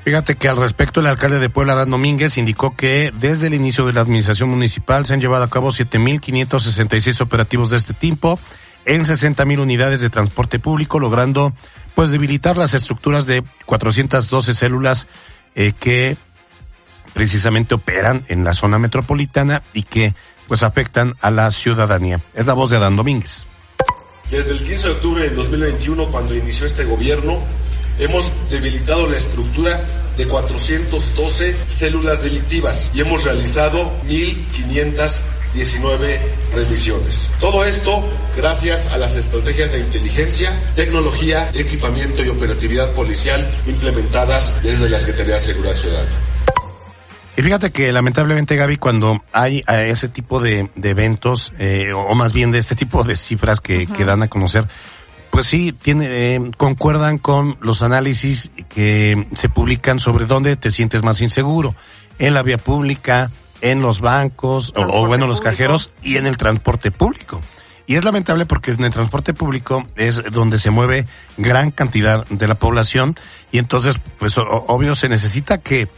Fíjate 0.05 0.37
que 0.37 0.49
al 0.49 0.59
respecto 0.59 1.01
el 1.01 1.07
alcalde 1.07 1.39
de 1.39 1.49
Puebla, 1.49 1.75
Dan 1.75 1.91
Domínguez, 1.91 2.37
indicó 2.37 2.77
que 2.77 3.11
desde 3.19 3.47
el 3.47 3.55
inicio 3.55 3.87
de 3.87 3.95
la 3.95 4.03
administración 4.03 4.51
municipal 4.51 5.07
se 5.07 5.15
han 5.15 5.21
llevado 5.21 5.45
a 5.45 5.51
cabo 5.51 5.71
7.566 5.71 7.21
operativos 7.23 7.71
de 7.71 7.79
este 7.79 7.95
tipo 7.95 8.39
en 8.85 9.05
60.000 9.05 9.61
unidades 9.61 10.01
de 10.01 10.11
transporte 10.11 10.59
público, 10.59 10.99
logrando 10.99 11.53
pues 11.95 12.11
debilitar 12.11 12.57
las 12.57 12.75
estructuras 12.75 13.27
de 13.27 13.43
412 13.67 14.55
células 14.55 15.07
eh, 15.55 15.73
que 15.79 16.17
precisamente 17.13 17.75
operan 17.75 18.25
en 18.29 18.45
la 18.45 18.55
zona 18.55 18.79
metropolitana 18.79 19.63
y 19.73 19.83
que 19.83 20.15
pues 20.47 20.63
afectan 20.63 21.15
a 21.21 21.31
la 21.31 21.51
ciudadanía. 21.51 22.23
Es 22.35 22.47
la 22.47 22.55
voz 22.55 22.71
de 22.71 22.77
Adán 22.77 22.97
Domínguez. 22.97 23.45
Desde 24.31 24.53
el 24.53 24.63
15 24.63 24.83
de 24.83 24.93
octubre 24.93 25.23
del 25.25 25.37
2021, 25.37 26.11
cuando 26.11 26.35
inició 26.35 26.67
este 26.67 26.85
gobierno, 26.85 27.43
hemos 27.99 28.33
debilitado 28.51 29.07
la 29.07 29.17
estructura 29.17 29.85
de 30.17 30.27
412 30.27 31.57
células 31.67 32.23
delictivas 32.23 32.91
y 32.95 33.01
hemos 33.01 33.25
realizado 33.25 33.93
1.519 35.55 36.21
revisiones. 36.55 37.31
Todo 37.41 37.65
esto 37.65 38.05
gracias 38.37 38.93
a 38.93 38.99
las 38.99 39.17
estrategias 39.17 39.73
de 39.73 39.81
inteligencia, 39.81 40.53
tecnología, 40.75 41.51
equipamiento 41.55 42.23
y 42.25 42.29
operatividad 42.29 42.93
policial 42.93 43.45
implementadas 43.67 44.63
desde 44.63 44.89
la 44.89 44.99
Secretaría 44.99 45.35
de 45.35 45.41
Seguridad 45.41 45.75
Ciudadana. 45.75 46.11
Y 47.37 47.43
fíjate 47.43 47.71
que 47.71 47.93
lamentablemente, 47.93 48.57
Gaby, 48.57 48.79
cuando 48.79 49.23
hay 49.33 49.63
eh, 49.69 49.91
ese 49.91 50.09
tipo 50.09 50.41
de, 50.41 50.71
de 50.75 50.91
eventos, 50.91 51.53
eh, 51.59 51.93
o 51.93 52.13
más 52.17 52.33
bien 52.33 52.51
de 52.51 52.59
este 52.59 52.75
tipo 52.75 53.05
de 53.05 53.15
cifras 53.15 53.61
que, 53.61 53.87
que 53.87 54.05
dan 54.05 54.25
a 54.25 54.29
conocer, 54.29 54.69
pues 55.31 55.47
sí, 55.47 55.73
tiene, 55.73 56.07
eh, 56.09 56.51
concuerdan 56.57 57.19
con 57.19 57.57
los 57.61 57.83
análisis 57.83 58.51
que 58.69 59.29
se 59.37 59.49
publican 59.49 60.01
sobre 60.01 60.27
dónde 60.27 60.57
te 60.57 60.73
sientes 60.73 61.05
más 61.05 61.21
inseguro. 61.21 61.77
En 62.19 62.35
la 62.35 62.43
vía 62.43 62.59
pública, 62.59 63.31
en 63.61 63.83
los 63.83 64.01
bancos, 64.01 64.73
o, 64.77 64.83
o 64.83 65.07
bueno, 65.07 65.27
los 65.27 65.41
cajeros 65.41 65.91
y 66.03 66.17
en 66.17 66.27
el 66.27 66.37
transporte 66.37 66.91
público. 66.91 67.41
Y 67.87 67.95
es 67.95 68.05
lamentable 68.05 68.45
porque 68.45 68.73
en 68.73 68.85
el 68.85 68.91
transporte 68.93 69.33
público 69.33 69.87
es 69.97 70.23
donde 70.31 70.59
se 70.59 70.71
mueve 70.71 71.07
gran 71.39 71.71
cantidad 71.71 72.27
de 72.27 72.47
la 72.47 72.57
población 72.57 73.17
y 73.51 73.59
entonces, 73.59 73.97
pues 74.19 74.35
obvio 74.37 74.95
se 74.95 75.09
necesita 75.09 75.59
que 75.59 75.89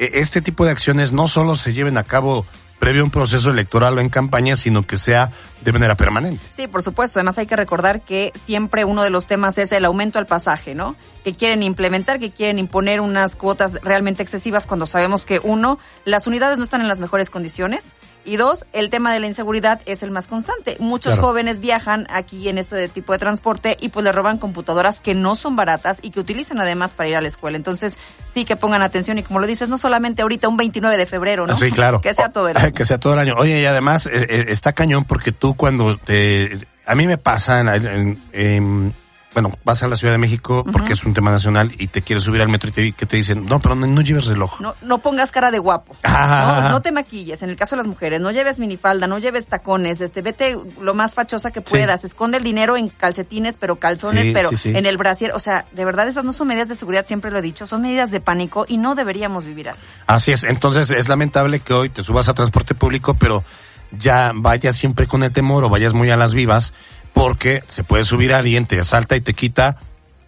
e- 0.00 0.10
este 0.14 0.42
tipo 0.42 0.64
de 0.64 0.72
acciones 0.72 1.12
no 1.12 1.28
solo 1.28 1.54
se 1.54 1.72
lleven 1.72 1.96
a 1.96 2.02
cabo 2.02 2.44
previo 2.80 3.02
a 3.02 3.04
un 3.04 3.10
proceso 3.12 3.50
electoral 3.50 3.98
o 3.98 4.00
en 4.00 4.08
campaña, 4.08 4.56
sino 4.56 4.86
que 4.86 4.98
sea 4.98 5.30
de 5.68 5.72
manera 5.72 5.94
permanente. 5.94 6.42
Sí, 6.50 6.66
por 6.66 6.82
supuesto. 6.82 7.18
Además 7.18 7.38
hay 7.38 7.46
que 7.46 7.56
recordar 7.56 8.00
que 8.00 8.32
siempre 8.34 8.84
uno 8.84 9.02
de 9.02 9.10
los 9.10 9.26
temas 9.26 9.58
es 9.58 9.70
el 9.72 9.84
aumento 9.84 10.18
al 10.18 10.26
pasaje, 10.26 10.74
¿no? 10.74 10.96
Que 11.24 11.34
quieren 11.34 11.62
implementar, 11.62 12.18
que 12.18 12.30
quieren 12.30 12.58
imponer 12.58 13.00
unas 13.00 13.36
cuotas 13.36 13.74
realmente 13.82 14.22
excesivas 14.22 14.66
cuando 14.66 14.86
sabemos 14.86 15.26
que 15.26 15.40
uno, 15.42 15.78
las 16.04 16.26
unidades 16.26 16.56
no 16.58 16.64
están 16.64 16.80
en 16.80 16.88
las 16.88 17.00
mejores 17.00 17.28
condiciones 17.28 17.92
y 18.24 18.36
dos, 18.36 18.66
el 18.72 18.88
tema 18.90 19.12
de 19.12 19.20
la 19.20 19.26
inseguridad 19.26 19.80
es 19.86 20.02
el 20.02 20.10
más 20.10 20.26
constante. 20.26 20.76
Muchos 20.80 21.14
Claro. 21.14 21.28
jóvenes 21.28 21.60
viajan 21.60 22.06
aquí 22.10 22.48
en 22.48 22.58
este 22.58 22.88
tipo 22.88 23.12
de 23.12 23.18
transporte 23.18 23.76
y 23.80 23.88
pues 23.90 24.04
le 24.04 24.12
roban 24.12 24.38
computadoras 24.38 25.00
que 25.00 25.14
no 25.14 25.34
son 25.34 25.56
baratas 25.56 25.98
y 26.02 26.10
que 26.10 26.20
utilizan 26.20 26.60
además 26.60 26.94
para 26.94 27.08
ir 27.08 27.16
a 27.16 27.20
la 27.20 27.28
escuela. 27.28 27.56
Entonces 27.56 27.96
sí 28.26 28.44
que 28.44 28.56
pongan 28.56 28.82
atención 28.82 29.18
y 29.18 29.22
como 29.22 29.38
lo 29.40 29.46
dices, 29.46 29.68
no 29.68 29.76
solamente 29.78 30.22
ahorita 30.22 30.48
un 30.48 30.56
29 30.56 30.96
de 30.96 31.06
febrero, 31.06 31.46
¿no? 31.46 31.56
Sí, 31.56 31.70
claro. 31.70 32.00
Que 32.08 32.14
sea 32.14 32.28
todo 32.30 32.48
el 32.48 32.56
año. 32.58 32.72
Que 32.74 32.84
sea 32.86 32.98
todo 32.98 33.12
el 33.14 33.18
año. 33.18 33.34
Oye, 33.36 33.60
y 33.60 33.64
además 33.66 34.06
eh, 34.06 34.26
eh, 34.28 34.44
está 34.48 34.72
cañón 34.72 35.04
porque 35.04 35.32
tú 35.32 35.54
cuando 35.58 35.98
te... 35.98 36.58
A 36.86 36.94
mí 36.94 37.06
me 37.06 37.18
pasa, 37.18 37.60
en, 37.60 37.68
en- 37.68 38.22
en- 38.32 38.94
bueno, 39.34 39.52
vas 39.62 39.82
a 39.82 39.88
la 39.88 39.94
Ciudad 39.94 40.14
de 40.14 40.18
México 40.18 40.64
porque 40.72 40.94
es 40.94 41.04
un 41.04 41.12
tema 41.14 41.30
nacional 41.30 41.70
y 41.78 41.88
te 41.88 42.00
quieres 42.02 42.24
subir 42.24 42.40
al 42.40 42.48
metro 42.48 42.70
y 42.70 42.72
te, 42.72 42.92
que 42.92 43.04
te 43.06 43.18
dicen, 43.18 43.44
no, 43.44 43.60
pero 43.60 43.74
no, 43.76 43.86
no 43.86 44.00
lleves 44.00 44.24
reloj. 44.26 44.58
No, 44.60 44.74
no 44.82 44.98
pongas 44.98 45.30
cara 45.30 45.50
de 45.52 45.58
guapo. 45.60 45.94
Ah. 46.02 46.60
No, 46.64 46.68
no 46.70 46.82
te 46.82 46.90
maquilles. 46.90 47.40
En 47.42 47.50
el 47.50 47.56
caso 47.56 47.76
de 47.76 47.82
las 47.82 47.86
mujeres, 47.86 48.20
no 48.22 48.30
lleves 48.32 48.58
minifalda, 48.58 49.06
no 49.06 49.18
lleves 49.18 49.46
tacones. 49.46 50.00
Este, 50.00 50.22
vete 50.22 50.56
lo 50.80 50.94
más 50.94 51.14
fachosa 51.14 51.50
que 51.52 51.60
puedas. 51.60 52.02
Esconde 52.04 52.38
el 52.38 52.42
dinero 52.42 52.76
en 52.78 52.88
calcetines, 52.88 53.56
pero 53.60 53.76
calzones, 53.76 54.26
Sí, 54.26 54.32
pero 54.32 54.48
sí, 54.48 54.56
sí. 54.56 54.68
en 54.76 54.86
el 54.86 54.96
brasier. 54.96 55.32
O 55.32 55.38
sea, 55.38 55.66
de 55.72 55.84
verdad, 55.84 56.08
esas 56.08 56.24
no 56.24 56.32
son 56.32 56.48
medidas 56.48 56.68
de 56.68 56.74
seguridad, 56.74 57.04
siempre 57.04 57.30
lo 57.30 57.38
he 57.38 57.42
dicho. 57.42 57.66
Son 57.66 57.82
medidas 57.82 58.10
de 58.10 58.20
pánico 58.20 58.64
y 58.66 58.78
no 58.78 58.94
deberíamos 58.96 59.44
vivir 59.44 59.68
así. 59.68 59.82
Así 60.06 60.32
es, 60.32 60.42
entonces 60.42 60.90
es 60.90 61.08
lamentable 61.08 61.60
que 61.60 61.74
hoy 61.74 61.90
te 61.90 62.02
subas 62.02 62.28
a 62.28 62.34
transporte 62.34 62.74
público, 62.74 63.14
pero 63.14 63.44
ya 63.92 64.32
vayas 64.34 64.76
siempre 64.76 65.06
con 65.06 65.22
el 65.22 65.32
temor 65.32 65.64
o 65.64 65.68
vayas 65.68 65.94
muy 65.94 66.10
a 66.10 66.16
las 66.16 66.34
vivas, 66.34 66.72
porque 67.12 67.62
se 67.66 67.84
puede 67.84 68.04
subir 68.04 68.32
alguien, 68.32 68.66
te 68.66 68.80
asalta 68.80 69.16
y 69.16 69.20
te 69.20 69.34
quita 69.34 69.78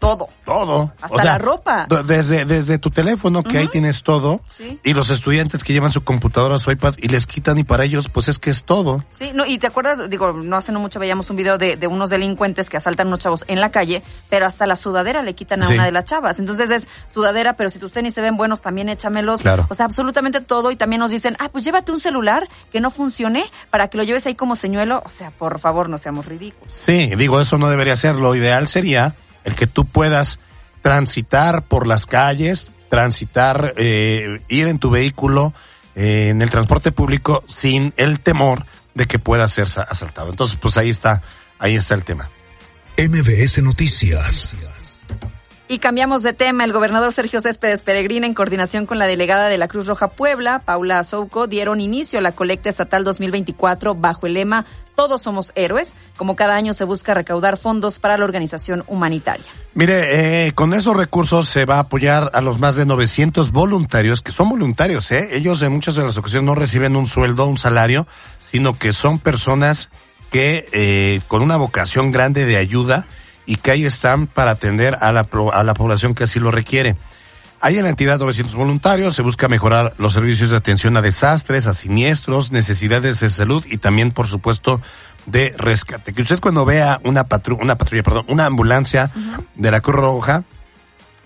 Todo. 0.01 0.29
todo. 0.45 0.93
Hasta 1.01 1.25
la 1.25 1.39
ropa. 1.39 1.87
Desde, 2.07 2.45
desde 2.47 2.79
tu 2.79 2.91
teléfono, 2.91 3.45
que 3.45 3.59
ahí 3.59 3.69
tienes 3.69 4.03
todo, 4.03 4.41
Sí. 4.47 4.81
y 4.83 4.95
los 4.95 5.11
estudiantes 5.11 5.63
que 5.63 5.73
llevan 5.73 5.93
su 5.93 6.03
computadora, 6.03 6.59
su 6.59 6.71
iPad, 6.73 6.95
y 6.99 7.09
les 7.09 7.27
quitan, 7.27 7.59
y 7.59 7.65
para 7.65 7.85
ellos, 7.85 8.09
pues 8.09 8.27
es 8.29 8.39
que 8.39 8.51
es 8.51 8.65
todo. 8.65 9.05
Sí, 9.13 9.31
no, 9.35 9.45
y 9.47 9.59
te 9.59 9.67
acuerdas, 9.67 10.09
digo, 10.11 10.33
no 10.33 10.57
hace 10.57 10.73
no 10.73 10.81
mucho 10.81 10.99
veíamos 10.99 11.29
un 11.31 11.37
video 11.37 11.59
de, 11.59 11.77
de 11.77 11.87
unos 11.87 12.11
delincuentes 12.11 12.69
que 12.71 12.79
asaltan 12.79 13.07
a 13.07 13.11
unos 13.11 13.19
chavos 13.21 13.45
en 13.47 13.61
la 13.61 13.71
calle, 13.71 14.03
pero 14.31 14.47
hasta 14.47 14.67
la 14.67 14.75
sudadera 14.75 15.23
le 15.23 15.35
quitan 15.35 15.63
a 15.63 15.67
Sí. 15.69 15.75
una 15.75 15.85
de 15.85 15.93
las 15.93 16.07
chavas. 16.07 16.39
Entonces 16.41 16.71
es 16.71 16.89
sudadera, 17.13 17.53
pero 17.53 17.69
si 17.69 17.79
tus 17.79 17.93
tenis 17.93 18.15
se 18.15 18.23
ven 18.23 18.37
buenos, 18.39 18.63
también 18.63 18.89
échamelos. 18.89 19.43
Claro. 19.43 19.67
O 19.69 19.75
sea, 19.75 19.85
absolutamente 19.85 20.41
todo. 20.41 20.71
Y 20.71 20.77
también 20.77 21.01
nos 21.01 21.11
dicen, 21.11 21.37
ah, 21.39 21.51
pues 21.51 21.65
llévate 21.65 21.93
un 21.93 22.01
celular 22.01 22.49
que 22.73 22.81
no 22.81 22.91
funcione 22.91 23.45
para 23.71 23.89
que 23.89 23.99
lo 23.99 24.03
lleves 24.05 24.27
ahí 24.27 24.35
como 24.35 24.57
señuelo. 24.57 25.03
O 25.05 25.11
sea, 25.11 25.31
por 25.31 25.59
favor, 25.61 25.89
no 25.91 25.99
seamos 25.99 26.25
ridículos. 26.27 26.75
Sí, 26.87 27.13
digo, 27.17 27.39
eso 27.41 27.59
no 27.59 27.69
debería 27.69 27.97
ser. 27.97 28.15
Lo 28.15 28.35
ideal 28.35 28.67
sería 28.69 29.15
el 29.45 29.55
que 29.55 29.67
tú 29.67 29.85
puedas 29.87 30.39
transitar 30.83 31.65
por 31.65 31.87
las 31.87 32.07
calles, 32.07 32.69
transitar, 32.89 33.75
eh, 33.77 34.41
ir 34.49 34.67
en 34.67 34.79
tu 34.79 34.91
vehículo, 34.91 35.53
eh, 35.95 36.29
en 36.31 36.43
el 36.43 36.51
transporte 36.51 36.93
público, 36.93 37.45
sin 37.47 37.93
el 37.97 38.21
temor 38.21 38.67
de 38.95 39.07
que 39.07 39.19
pueda 39.19 39.47
ser 39.49 39.69
sa- 39.69 39.83
asaltado. 39.83 40.31
Entonces, 40.31 40.57
pues 40.61 40.77
ahí 40.77 40.91
está, 40.91 41.23
ahí 41.59 41.77
está 41.77 41.95
el 41.95 42.05
tema. 42.05 42.31
MBS 42.97 43.63
Noticias. 43.63 44.51
Y 45.73 45.79
cambiamos 45.79 46.25
de 46.25 46.33
tema. 46.33 46.65
El 46.65 46.73
gobernador 46.73 47.13
Sergio 47.13 47.41
Céspedes 47.41 47.83
Peregrina, 47.83 48.27
en 48.27 48.35
coordinación 48.35 48.87
con 48.87 48.99
la 48.99 49.07
delegada 49.07 49.47
de 49.47 49.57
la 49.57 49.69
Cruz 49.69 49.87
Roja 49.87 50.09
Puebla, 50.09 50.63
Paula 50.65 50.99
Azouco, 50.99 51.47
dieron 51.47 51.81
inicio 51.81 52.19
a 52.19 52.23
la 52.23 52.33
colecta 52.33 52.69
estatal 52.69 53.05
2024 53.05 53.95
bajo 53.95 54.27
el 54.27 54.35
lema 54.35 54.67
Todos 54.97 55.23
somos 55.23 55.53
héroes. 55.55 55.95
Como 56.17 56.35
cada 56.35 56.57
año 56.57 56.75
se 56.75 56.83
busca 56.83 57.15
recaudar 57.15 57.57
fondos 57.57 58.01
para 58.01 58.19
la 58.19 58.25
organización 58.25 58.83
humanitaria. 58.89 59.47
Mire, 59.75 60.49
eh, 60.49 60.53
con 60.55 60.75
esos 60.75 60.97
recursos 60.97 61.49
se 61.49 61.67
va 61.67 61.77
a 61.77 61.83
apoyar 61.83 62.31
a 62.33 62.41
los 62.41 62.59
más 62.59 62.75
de 62.75 62.85
900 62.85 63.53
voluntarios, 63.53 64.23
que 64.23 64.33
son 64.33 64.49
voluntarios, 64.49 65.13
¿eh? 65.13 65.37
Ellos 65.37 65.63
en 65.63 65.71
muchas 65.71 65.95
de 65.95 66.03
las 66.03 66.17
ocasiones 66.17 66.47
no 66.47 66.57
reciben 66.57 66.97
un 66.97 67.07
sueldo, 67.07 67.47
un 67.47 67.59
salario, 67.59 68.09
sino 68.51 68.77
que 68.77 68.93
son 68.93 69.21
personas 69.21 69.89
que 70.33 70.67
eh, 70.73 71.21
con 71.29 71.43
una 71.43 71.57
vocación 71.57 72.11
grande 72.11 72.45
de 72.45 72.57
ayuda 72.57 73.07
y 73.51 73.57
que 73.57 73.73
ahí 73.73 73.85
están 73.85 74.27
para 74.29 74.53
atender 74.53 74.97
a 75.01 75.11
la, 75.11 75.27
a 75.53 75.65
la 75.65 75.75
población 75.75 76.15
que 76.15 76.23
así 76.25 76.39
lo 76.39 76.51
requiere. 76.53 76.95
Hay 77.61 77.77
en 77.77 77.83
la 77.83 77.91
entidad 77.91 78.19
900 78.21 78.55
voluntarios, 78.55 79.17
se 79.17 79.23
busca 79.23 79.49
mejorar 79.49 79.93
los 79.99 80.13
servicios 80.13 80.51
de 80.51 80.57
atención 80.57 80.97
a 80.97 81.03
desastres, 81.03 81.67
a 81.67 81.75
siniestros, 81.75 82.53
necesidades 82.53 83.19
de 83.21 83.29
salud 83.29 83.65
y 83.69 83.79
también, 83.79 84.13
por 84.13 84.29
supuesto, 84.29 84.81
de 85.27 85.53
rescate. 85.59 86.13
Que 86.15 86.23
usted 86.23 86.39
cuando 86.41 86.65
vea 86.65 87.01
una 87.05 87.25
patrulla, 87.25 87.63
una 87.63 87.77
patrulla, 87.77 88.03
perdón, 88.05 88.25
una 88.29 88.47
ambulancia 88.47 89.11
de 89.57 89.71
la 89.71 89.81
Cruz 89.81 89.97
Roja, 89.97 90.45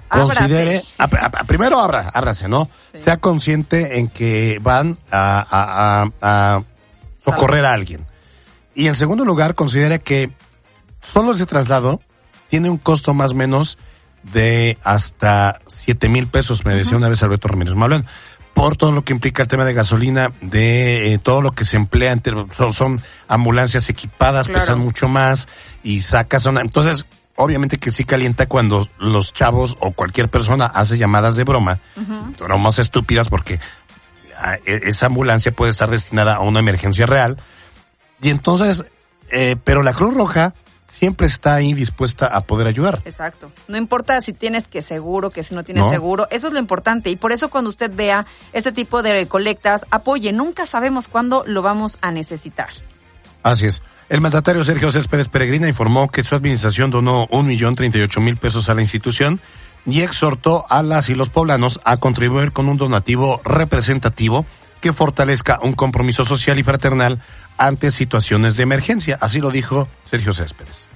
considere, 0.08 0.82
a- 0.98 1.04
a- 1.04 1.26
a- 1.26 1.44
primero 1.44 1.78
abra, 1.78 2.10
ábrase, 2.14 2.48
¿no? 2.48 2.68
Sea 3.04 3.18
consciente 3.18 3.98
en 3.98 4.08
que 4.08 4.58
van 4.62 4.96
a- 5.12 6.06
a 6.20 6.62
socorrer 7.24 7.64
a 7.66 7.72
alguien. 7.74 8.06
Y 8.74 8.88
en 8.88 8.94
segundo 8.94 9.24
lugar, 9.24 9.54
considere 9.54 10.00
que 10.00 10.32
solo 11.12 11.32
ese 11.32 11.46
traslado 11.46 12.00
tiene 12.54 12.70
un 12.70 12.78
costo 12.78 13.14
más 13.14 13.32
o 13.32 13.34
menos 13.34 13.78
de 14.22 14.78
hasta 14.84 15.58
siete 15.66 16.08
mil 16.08 16.28
pesos, 16.28 16.64
me 16.64 16.72
decía 16.72 16.96
una 16.96 17.08
vez 17.08 17.20
Alberto 17.24 17.48
Ramírez 17.48 17.74
Malón, 17.74 18.06
por 18.54 18.76
todo 18.76 18.92
lo 18.92 19.02
que 19.02 19.12
implica 19.12 19.42
el 19.42 19.48
tema 19.48 19.64
de 19.64 19.74
gasolina, 19.74 20.30
de 20.40 21.12
eh, 21.14 21.18
todo 21.18 21.42
lo 21.42 21.50
que 21.50 21.64
se 21.64 21.76
emplea, 21.76 22.12
entre- 22.12 22.46
son, 22.56 22.72
son 22.72 23.00
ambulancias 23.26 23.90
equipadas, 23.90 24.46
Claro. 24.46 24.60
pesan 24.60 24.78
mucho 24.78 25.08
más 25.08 25.48
y 25.82 26.02
sacas 26.02 26.46
una, 26.46 26.60
entonces 26.60 27.06
obviamente 27.34 27.78
que 27.78 27.90
sí 27.90 28.04
calienta 28.04 28.46
cuando 28.46 28.88
los 29.00 29.32
chavos 29.32 29.76
o 29.80 29.90
cualquier 29.90 30.28
persona 30.30 30.66
hace 30.66 30.96
llamadas 30.96 31.34
de 31.34 31.42
broma, 31.42 31.80
bromas 32.38 32.78
estúpidas 32.78 33.28
porque 33.30 33.58
ah, 34.38 34.58
e- 34.64 34.82
esa 34.84 35.06
ambulancia 35.06 35.50
puede 35.50 35.72
estar 35.72 35.90
destinada 35.90 36.36
a 36.36 36.40
una 36.40 36.60
emergencia 36.60 37.06
real. 37.06 37.36
Y 38.22 38.30
entonces, 38.30 38.84
eh, 39.32 39.56
pero 39.64 39.82
la 39.82 39.92
Cruz 39.92 40.14
Roja 40.14 40.54
siempre 40.98 41.26
está 41.26 41.54
ahí 41.54 41.74
dispuesta 41.74 42.26
a 42.26 42.42
poder 42.42 42.66
ayudar. 42.66 43.02
Exacto. 43.04 43.50
No 43.68 43.76
importa 43.76 44.20
si 44.20 44.32
tienes 44.32 44.66
que 44.66 44.82
seguro, 44.82 45.30
que 45.30 45.42
si 45.42 45.54
no 45.54 45.62
tienes 45.64 45.84
No. 45.84 45.90
seguro, 45.90 46.26
eso 46.30 46.46
es 46.46 46.52
lo 46.52 46.58
importante. 46.58 47.10
Y 47.10 47.16
por 47.16 47.32
eso 47.32 47.50
cuando 47.50 47.70
usted 47.70 47.90
vea 47.94 48.26
este 48.52 48.72
tipo 48.72 49.02
de 49.02 49.26
colectas, 49.26 49.86
apoye. 49.90 50.32
Nunca 50.32 50.66
sabemos 50.66 51.08
cuándo 51.08 51.44
lo 51.46 51.62
vamos 51.62 51.98
a 52.00 52.10
necesitar. 52.10 52.68
Así 53.42 53.66
es. 53.66 53.82
El 54.08 54.20
mandatario 54.20 54.64
Sergio 54.64 54.92
Céspedes 54.92 55.28
Peregrina 55.28 55.68
informó 55.68 56.10
que 56.10 56.24
su 56.24 56.34
administración 56.34 56.90
donó 56.90 57.26
un 57.30 57.46
millón 57.46 57.74
treinta 57.74 57.98
y 57.98 58.02
ocho 58.02 58.20
mil 58.20 58.36
pesos 58.36 58.68
a 58.68 58.74
la 58.74 58.82
institución 58.82 59.40
y 59.86 60.00
exhortó 60.02 60.66
a 60.70 60.82
las 60.82 61.08
y 61.10 61.14
los 61.14 61.28
poblanos 61.30 61.80
a 61.84 61.96
contribuir 61.98 62.52
con 62.52 62.68
un 62.68 62.76
donativo 62.76 63.40
representativo 63.44 64.46
que 64.84 64.92
fortalezca 64.92 65.60
un 65.62 65.72
compromiso 65.72 66.26
social 66.26 66.58
y 66.58 66.62
fraternal 66.62 67.22
ante 67.56 67.90
situaciones 67.90 68.58
de 68.58 68.64
emergencia. 68.64 69.16
Así 69.18 69.40
lo 69.40 69.50
dijo 69.50 69.88
Sergio 70.04 70.34
Céspedes. 70.34 70.93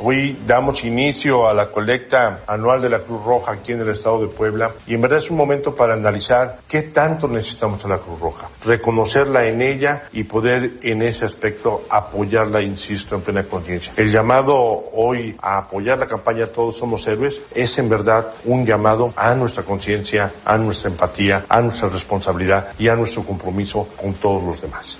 Hoy 0.00 0.36
damos 0.44 0.84
inicio 0.84 1.48
a 1.48 1.54
la 1.54 1.70
colecta 1.70 2.40
anual 2.48 2.82
de 2.82 2.88
la 2.88 2.98
Cruz 2.98 3.22
Roja 3.22 3.52
aquí 3.52 3.72
en 3.72 3.80
el 3.80 3.90
estado 3.90 4.20
de 4.20 4.26
Puebla 4.26 4.72
y 4.88 4.94
en 4.94 5.00
verdad 5.00 5.18
es 5.18 5.30
un 5.30 5.36
momento 5.36 5.76
para 5.76 5.94
analizar 5.94 6.58
qué 6.68 6.82
tanto 6.82 7.28
necesitamos 7.28 7.84
a 7.84 7.88
la 7.88 7.98
Cruz 7.98 8.18
Roja, 8.18 8.50
reconocerla 8.64 9.46
en 9.46 9.62
ella 9.62 10.02
y 10.12 10.24
poder 10.24 10.72
en 10.82 11.02
ese 11.02 11.24
aspecto 11.24 11.84
apoyarla, 11.88 12.60
insisto, 12.60 13.14
en 13.14 13.20
plena 13.20 13.44
conciencia. 13.44 13.92
El 13.96 14.10
llamado 14.10 14.56
hoy 14.94 15.36
a 15.40 15.58
apoyar 15.58 15.96
la 15.98 16.06
campaña 16.06 16.48
Todos 16.48 16.76
Somos 16.76 17.06
Héroes 17.06 17.42
es 17.54 17.78
en 17.78 17.88
verdad 17.88 18.26
un 18.44 18.66
llamado 18.66 19.14
a 19.14 19.34
nuestra 19.36 19.62
conciencia, 19.62 20.32
a 20.44 20.58
nuestra 20.58 20.90
empatía, 20.90 21.44
a 21.48 21.62
nuestra 21.62 21.88
responsabilidad 21.88 22.74
y 22.80 22.88
a 22.88 22.96
nuestro 22.96 23.22
compromiso 23.22 23.86
con 23.96 24.14
todos 24.14 24.42
los 24.42 24.60
demás. 24.60 24.98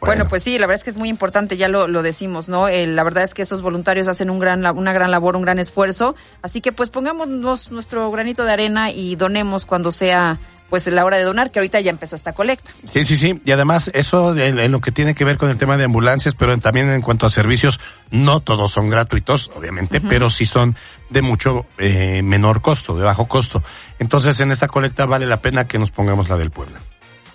Bueno, 0.00 0.28
pues 0.28 0.42
sí, 0.44 0.58
la 0.58 0.66
verdad 0.66 0.80
es 0.80 0.84
que 0.84 0.90
es 0.90 0.96
muy 0.96 1.08
importante, 1.08 1.56
ya 1.56 1.68
lo, 1.68 1.88
lo 1.88 2.02
decimos, 2.02 2.48
¿no? 2.48 2.68
Eh, 2.68 2.86
la 2.86 3.02
verdad 3.04 3.24
es 3.24 3.34
que 3.34 3.42
estos 3.42 3.62
voluntarios 3.62 4.06
hacen 4.08 4.30
un 4.30 4.38
gran, 4.38 4.64
una 4.76 4.92
gran 4.92 5.10
labor, 5.10 5.34
un 5.36 5.42
gran 5.42 5.58
esfuerzo. 5.58 6.14
Así 6.42 6.60
que 6.60 6.72
pues 6.72 6.90
pongámonos 6.90 7.70
nuestro 7.72 8.10
granito 8.10 8.44
de 8.44 8.52
arena 8.52 8.90
y 8.90 9.16
donemos 9.16 9.64
cuando 9.66 9.90
sea 9.90 10.38
pues 10.70 10.86
la 10.86 11.02
hora 11.06 11.16
de 11.16 11.24
donar, 11.24 11.50
que 11.50 11.60
ahorita 11.60 11.80
ya 11.80 11.88
empezó 11.90 12.14
esta 12.14 12.34
colecta. 12.34 12.70
Sí, 12.92 13.02
sí, 13.02 13.16
sí. 13.16 13.40
Y 13.46 13.52
además, 13.52 13.90
eso 13.94 14.36
en, 14.36 14.58
en 14.60 14.70
lo 14.70 14.82
que 14.82 14.92
tiene 14.92 15.14
que 15.14 15.24
ver 15.24 15.38
con 15.38 15.48
el 15.48 15.56
tema 15.56 15.78
de 15.78 15.84
ambulancias, 15.84 16.34
pero 16.34 16.52
en- 16.52 16.60
también 16.60 16.90
en 16.90 17.00
cuanto 17.00 17.24
a 17.24 17.30
servicios, 17.30 17.80
no 18.10 18.40
todos 18.40 18.70
son 18.70 18.90
gratuitos, 18.90 19.50
obviamente, 19.56 20.02
pero 20.02 20.28
sí 20.28 20.44
son 20.44 20.76
de 21.08 21.22
mucho 21.22 21.64
eh, 21.78 22.20
menor 22.22 22.60
costo, 22.60 22.98
de 22.98 23.02
bajo 23.04 23.26
costo. 23.28 23.62
Entonces, 23.98 24.38
en 24.40 24.50
esta 24.50 24.68
colecta 24.68 25.06
vale 25.06 25.24
la 25.24 25.38
pena 25.40 25.66
que 25.66 25.78
nos 25.78 25.90
pongamos 25.90 26.28
la 26.28 26.36
del 26.36 26.50
pueblo. 26.50 26.76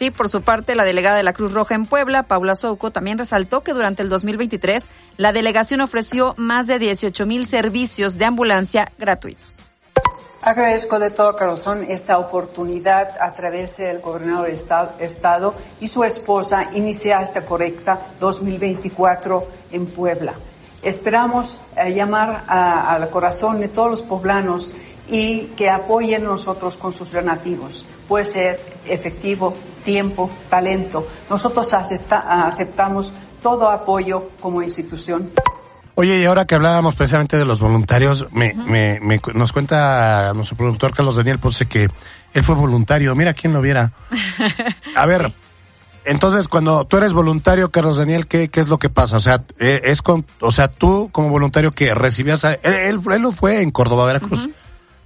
Sí, 0.04 0.12
por 0.12 0.28
su 0.28 0.42
parte, 0.42 0.76
la 0.76 0.84
delegada 0.84 1.16
de 1.16 1.24
la 1.24 1.32
Cruz 1.32 1.54
Roja 1.54 1.76
en 1.76 1.86
Puebla, 1.86 2.24
Paula 2.24 2.56
Souco, 2.56 2.92
también 2.92 3.18
resaltó 3.18 3.62
que 3.64 3.72
durante 3.72 4.04
el 4.04 4.10
2023 4.10 4.90
la 5.16 5.32
delegación 5.32 5.80
ofreció 5.80 6.34
más 6.36 6.68
de 6.68 6.78
18 6.78 7.26
mil 7.26 7.48
servicios 7.48 8.18
de 8.18 8.26
ambulancia 8.26 8.92
gratuitos. 9.00 9.60
Agradezco 10.42 11.00
de 11.00 11.10
todo 11.10 11.38
corazón 11.38 11.86
esta 11.88 12.18
oportunidad 12.18 13.12
a 13.22 13.32
través 13.32 13.78
del 13.78 14.02
gobernador 14.02 14.50
esta- 14.50 14.94
Estado 15.00 15.56
y 15.80 15.88
su 15.88 16.04
esposa 16.04 16.70
iniciar 16.74 17.24
esta 17.24 17.46
correcta 17.46 17.98
2024 18.20 19.48
en 19.72 19.86
Puebla. 19.86 20.34
Esperamos 20.82 21.62
eh, 21.78 21.94
llamar 21.94 22.44
al 22.50 23.10
corazón 23.10 23.62
de 23.62 23.70
todos 23.70 23.90
los 23.90 24.02
poblanos 24.02 24.74
y 25.08 25.44
que 25.56 25.70
apoyen 25.70 26.26
nosotros 26.26 26.76
con 26.76 26.92
sus 26.92 27.14
donativos. 27.14 27.86
Puede 28.10 28.26
ser 28.26 28.60
efectivo, 28.86 29.56
tiempo, 29.84 30.30
talento. 30.50 31.08
Nosotros 31.30 31.74
acepta- 31.74 32.46
aceptamos 32.48 33.14
todo 33.42 33.70
apoyo 33.70 34.30
como 34.40 34.62
institución. 34.62 35.30
Oye, 35.96 36.20
y 36.20 36.26
ahora 36.26 36.46
que 36.46 36.56
hablábamos 36.56 36.96
precisamente 36.96 37.38
de 37.38 37.46
los 37.46 37.60
voluntarios, 37.60 38.26
me, 38.32 38.54
me, 38.56 39.00
me 39.00 39.22
nos 39.36 39.52
cuenta 39.52 40.34
nuestro 40.34 40.58
productor 40.58 40.96
Carlos 40.96 41.16
Daniel 41.16 41.38
Ponce 41.40 41.68
que 41.68 41.90
él 42.34 42.44
fue 42.44 42.56
voluntario. 42.56 43.16
Mira 43.16 43.34
quién 43.34 43.54
lo 43.54 43.62
viera. 43.62 43.92
A 44.96 45.06
ver, 45.06 45.32
Entonces, 46.06 46.48
cuando 46.48 46.84
tú 46.86 46.98
eres 46.98 47.14
voluntario, 47.14 47.72
Carlos 47.72 47.98
Daniel, 47.98 48.26
¿qué, 48.26 48.50
qué 48.50 48.60
es 48.60 48.68
lo 48.68 48.78
que 48.80 48.90
pasa? 48.90 49.18
O 49.18 49.20
sea, 49.20 49.44
eh, 49.60 49.82
es 49.86 50.02
con, 50.02 50.26
o 50.42 50.52
sea, 50.52 50.68
tú 50.68 51.10
como 51.12 51.30
voluntario 51.30 51.72
que 51.74 51.94
recibías, 51.94 52.44
a- 52.44 52.54
él, 52.54 52.74
él, 52.74 53.00
él 53.14 53.22
lo 53.22 53.32
fue 53.32 53.62
en 53.62 53.70
Córdoba, 53.72 54.06
Veracruz. 54.08 54.50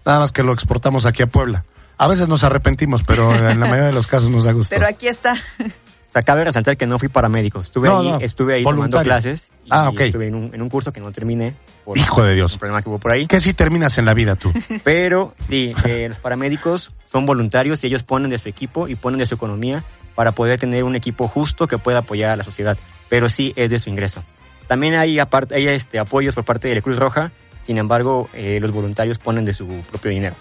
Nada 0.06 0.20
más 0.20 0.32
que 0.32 0.42
lo 0.44 0.54
exportamos 0.54 1.06
aquí 1.06 1.22
a 1.22 1.28
Puebla. 1.28 1.66
A 1.98 2.08
veces 2.08 2.28
nos 2.28 2.44
arrepentimos, 2.44 3.04
pero 3.04 3.34
en 3.34 3.60
la 3.60 3.66
mayoría 3.68 3.86
de 3.86 3.92
los 3.92 4.08
casos 4.08 4.30
nos 4.30 4.44
da 4.44 4.52
gusto. 4.52 4.76
Pero 4.76 4.88
aquí 4.88 5.08
está. 5.08 5.34
O 5.34 6.10
sea, 6.10 6.22
cabe 6.22 6.44
resaltar 6.46 6.78
que 6.78 6.86
no 6.88 7.00
fui 7.00 7.10
paramédico. 7.10 7.60
Estuve 7.60 7.90
No, 7.90 8.00
ahí, 8.00 8.12
no, 8.12 8.20
estuve 8.20 8.56
ahí 8.56 8.64
tomando 8.64 9.02
clases. 9.02 9.52
Y 9.66 9.70
Ah, 9.72 9.90
ok. 9.90 10.00
Estuve 10.02 10.28
en 10.28 10.36
un, 10.36 10.56
en 10.56 10.62
un 10.62 10.70
curso 10.70 10.94
que 10.94 11.02
no 11.02 11.12
terminé. 11.12 11.56
Por 11.84 11.98
Hijo 11.98 12.24
de 12.24 12.34
Dios. 12.34 12.54
Un 12.54 12.60
problema 12.60 12.82
que 12.82 12.90
hubo 12.90 13.00
por 13.00 13.12
ahí. 13.12 13.28
¿Qué 13.28 13.42
si 13.42 13.54
terminas 13.54 13.98
en 13.98 14.06
la 14.06 14.14
vida 14.14 14.36
tú? 14.36 14.54
Pero 14.84 15.36
sí, 15.48 15.74
eh, 15.84 16.06
los 16.08 16.20
paramédicos 16.20 16.94
son 17.12 17.26
voluntarios 17.26 17.84
y 17.84 17.88
ellos 17.88 18.04
ponen 18.04 18.30
de 18.30 18.40
su 18.40 18.48
equipo 18.48 18.88
y 18.88 18.96
ponen 18.96 19.20
de 19.20 19.26
su 19.26 19.36
economía 19.36 19.84
para 20.16 20.32
poder 20.32 20.60
tener 20.60 20.84
un 20.84 20.96
equipo 20.96 21.28
justo 21.28 21.68
que 21.68 21.78
pueda 21.78 22.00
apoyar 22.00 22.32
a 22.32 22.36
la 22.38 22.44
sociedad. 22.44 22.78
Pero 23.10 23.28
sí 23.30 23.54
es 23.56 23.70
de 23.70 23.80
su 23.80 23.90
ingreso. 23.90 24.24
También 24.68 24.96
hay, 24.96 25.20
aparte, 25.20 25.56
hay 25.56 25.68
este, 25.68 26.00
apoyos 26.00 26.36
por 26.36 26.46
parte 26.46 26.68
de 26.68 26.76
la 26.76 26.82
Cruz 26.82 26.98
Roja. 26.98 27.32
Sin 27.64 27.78
embargo, 27.78 28.30
eh, 28.34 28.60
los 28.62 28.72
voluntarios 28.72 29.20
ponen 29.20 29.44
de 29.44 29.54
su 29.54 29.68
propio 29.92 30.12
dinero. 30.12 30.36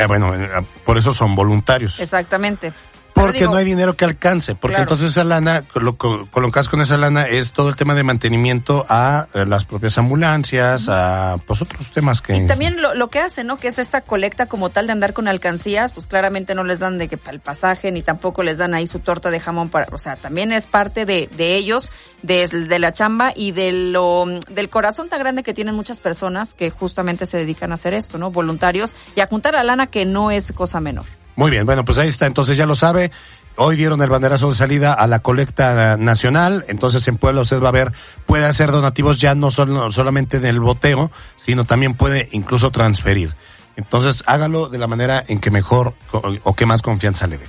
Eh, 0.00 0.06
bueno, 0.06 0.34
eh, 0.34 0.48
por 0.84 0.96
eso 0.96 1.12
son 1.12 1.34
voluntarios. 1.34 2.00
Exactamente. 2.00 2.72
Porque 3.14 3.40
digo, 3.40 3.52
no 3.52 3.58
hay 3.58 3.64
dinero 3.64 3.94
que 3.94 4.04
alcance, 4.04 4.54
porque 4.54 4.74
Claro. 4.76 4.84
entonces 4.84 5.10
esa 5.10 5.24
lana, 5.24 5.64
lo 5.74 5.96
que 5.96 6.26
colocas 6.30 6.68
con 6.68 6.80
esa 6.80 6.96
lana 6.96 7.24
es 7.24 7.52
todo 7.52 7.68
el 7.68 7.76
tema 7.76 7.94
de 7.94 8.02
mantenimiento 8.02 8.86
a 8.88 9.26
eh, 9.34 9.44
las 9.46 9.64
propias 9.64 9.98
ambulancias, 9.98 10.88
a 10.88 11.36
pues 11.46 11.62
otros 11.62 11.90
temas 11.90 12.22
que... 12.22 12.36
Y 12.36 12.46
también 12.46 12.80
lo, 12.80 12.94
lo 12.94 13.08
que 13.08 13.18
hacen, 13.20 13.46
¿no? 13.46 13.56
Que 13.56 13.68
es 13.68 13.78
esta 13.78 14.00
colecta 14.00 14.46
como 14.46 14.70
tal 14.70 14.86
de 14.86 14.92
andar 14.92 15.12
con 15.12 15.28
alcancías, 15.28 15.92
pues 15.92 16.06
claramente 16.06 16.54
no 16.54 16.64
les 16.64 16.78
dan 16.80 16.98
de 16.98 17.08
que 17.08 17.16
para 17.16 17.32
el 17.32 17.40
pasaje, 17.40 17.90
ni 17.92 18.02
tampoco 18.02 18.42
les 18.42 18.58
dan 18.58 18.74
ahí 18.74 18.86
su 18.86 19.00
torta 19.00 19.30
de 19.30 19.40
jamón 19.40 19.68
para, 19.68 19.86
o 19.92 19.98
sea, 19.98 20.16
también 20.16 20.52
es 20.52 20.66
parte 20.66 21.04
de, 21.04 21.28
de 21.36 21.56
ellos, 21.56 21.90
de, 22.22 22.46
de 22.46 22.78
la 22.78 22.92
chamba 22.92 23.32
y 23.34 23.52
de 23.52 23.72
lo, 23.72 24.24
del 24.48 24.68
corazón 24.68 25.08
tan 25.08 25.18
grande 25.18 25.42
que 25.42 25.54
tienen 25.54 25.74
muchas 25.74 26.00
personas 26.00 26.54
que 26.54 26.70
justamente 26.70 27.26
se 27.26 27.38
dedican 27.38 27.70
a 27.70 27.74
hacer 27.74 27.94
esto, 27.94 28.18
¿no? 28.18 28.30
Voluntarios 28.30 28.94
y 29.16 29.20
a 29.20 29.26
juntar 29.26 29.54
la 29.54 29.62
lana 29.62 29.88
que 29.88 30.04
no 30.04 30.30
es 30.30 30.52
cosa 30.52 30.80
menor. 30.80 31.04
Muy 31.36 31.50
bien, 31.50 31.66
bueno, 31.66 31.84
pues 31.84 31.98
ahí 31.98 32.08
está, 32.08 32.26
entonces 32.26 32.56
ya 32.56 32.66
lo 32.66 32.74
sabe. 32.74 33.10
Hoy 33.56 33.76
dieron 33.76 34.00
el 34.00 34.08
banderazo 34.08 34.48
de 34.48 34.54
salida 34.54 34.92
a 34.92 35.06
la 35.06 35.18
colecta 35.18 35.96
nacional, 35.96 36.64
entonces 36.68 37.06
en 37.08 37.18
Puebla 37.18 37.42
usted 37.42 37.60
va 37.60 37.68
a 37.68 37.72
ver, 37.72 37.92
puede 38.24 38.46
hacer 38.46 38.70
donativos 38.70 39.20
ya 39.20 39.34
no 39.34 39.50
solo, 39.50 39.90
solamente 39.92 40.38
en 40.38 40.46
el 40.46 40.60
boteo, 40.60 41.10
sino 41.36 41.64
también 41.64 41.94
puede 41.94 42.28
incluso 42.32 42.70
transferir. 42.70 43.34
Entonces 43.76 44.22
hágalo 44.26 44.68
de 44.68 44.78
la 44.78 44.86
manera 44.86 45.22
en 45.28 45.40
que 45.40 45.50
mejor 45.50 45.94
o, 46.12 46.22
o 46.42 46.54
que 46.54 46.66
más 46.66 46.80
confianza 46.80 47.26
le 47.26 47.38
dé. 47.38 47.46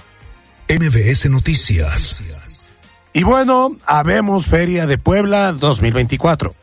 MBS 0.79 1.29
Noticias. 1.29 2.17
Y 3.13 3.23
bueno, 3.23 3.75
habemos 3.85 4.45
Feria 4.45 4.87
de 4.87 4.97
Puebla 4.97 5.51
2024. 5.51 6.55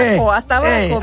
¡Eh! 0.00 0.16
Eh, 0.16 0.26
hasta 0.32 0.56
abajo. 0.58 1.00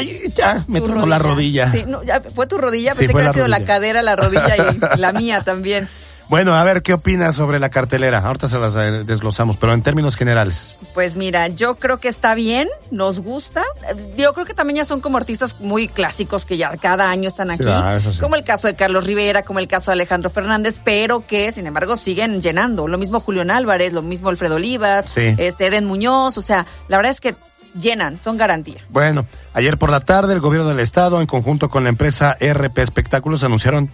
eh. 0.00 0.32
Ya, 0.34 0.64
me 0.68 0.80
tronó 0.80 1.06
la 1.06 1.18
rodilla. 1.18 1.70
Sí, 1.70 1.84
no, 1.86 2.02
ya, 2.02 2.20
fue 2.34 2.46
tu 2.46 2.58
rodilla, 2.58 2.92
Sí, 2.92 2.98
pensé 3.00 3.12
que 3.14 3.18
había 3.20 3.32
sido 3.32 3.48
la 3.48 3.64
cadera, 3.64 4.02
la 4.02 4.16
rodilla 4.16 4.54
y 4.56 4.78
la 4.98 5.12
mía 5.12 5.40
también. 5.42 5.88
Bueno, 6.28 6.56
a 6.56 6.64
ver, 6.64 6.82
¿qué 6.82 6.92
opinas 6.92 7.36
sobre 7.36 7.60
la 7.60 7.68
cartelera? 7.68 8.18
Ahorita 8.18 8.48
se 8.48 8.58
las 8.58 8.74
eh, 8.74 9.04
desglosamos, 9.04 9.56
pero 9.58 9.72
en 9.72 9.82
términos 9.82 10.16
generales. 10.16 10.74
Pues 10.92 11.14
mira, 11.14 11.46
yo 11.46 11.76
creo 11.76 11.98
que 11.98 12.08
está 12.08 12.34
bien, 12.34 12.68
nos 12.90 13.20
gusta. 13.20 13.62
Yo 14.16 14.32
creo 14.32 14.44
que 14.44 14.52
también 14.52 14.78
ya 14.78 14.84
son 14.84 15.00
como 15.00 15.18
artistas 15.18 15.54
muy 15.60 15.86
clásicos 15.86 16.44
que 16.44 16.56
ya 16.56 16.76
cada 16.78 17.08
año 17.10 17.28
están 17.28 17.52
aquí. 17.52 17.62
Sí, 17.62 17.70
ah, 17.72 17.94
eso 17.98 18.12
sí. 18.12 18.18
Como 18.18 18.34
el 18.34 18.42
caso 18.42 18.66
de 18.66 18.74
Carlos 18.74 19.04
Rivera, 19.06 19.42
como 19.44 19.60
el 19.60 19.68
caso 19.68 19.92
de 19.92 19.94
Alejandro 19.94 20.28
Fernández, 20.28 20.80
pero 20.82 21.24
que 21.24 21.52
sin 21.52 21.68
embargo 21.68 21.94
siguen 21.94 22.42
llenando. 22.42 22.88
Lo 22.88 22.98
mismo 22.98 23.20
Julián 23.20 23.52
Álvarez, 23.52 23.92
lo 23.92 24.02
mismo 24.02 24.28
Alfredo 24.28 24.56
Olivas, 24.56 25.04
Sí. 25.14 25.32
este 25.38 25.68
Eden 25.68 25.84
Muñoz, 25.84 26.36
o 26.38 26.42
sea, 26.42 26.66
la 26.88 26.96
verdad 26.96 27.12
es 27.12 27.20
que 27.20 27.36
llenan, 27.80 28.18
son 28.18 28.36
garantía. 28.36 28.80
Bueno, 28.88 29.26
ayer 29.54 29.78
por 29.78 29.90
la 29.90 30.00
tarde 30.00 30.34
el 30.34 30.40
gobierno 30.40 30.68
del 30.68 30.80
estado, 30.80 31.20
en 31.20 31.26
conjunto 31.26 31.68
con 31.68 31.84
la 31.84 31.90
empresa 31.90 32.36
RP 32.40 32.78
Espectáculos, 32.78 33.42
anunciaron 33.44 33.90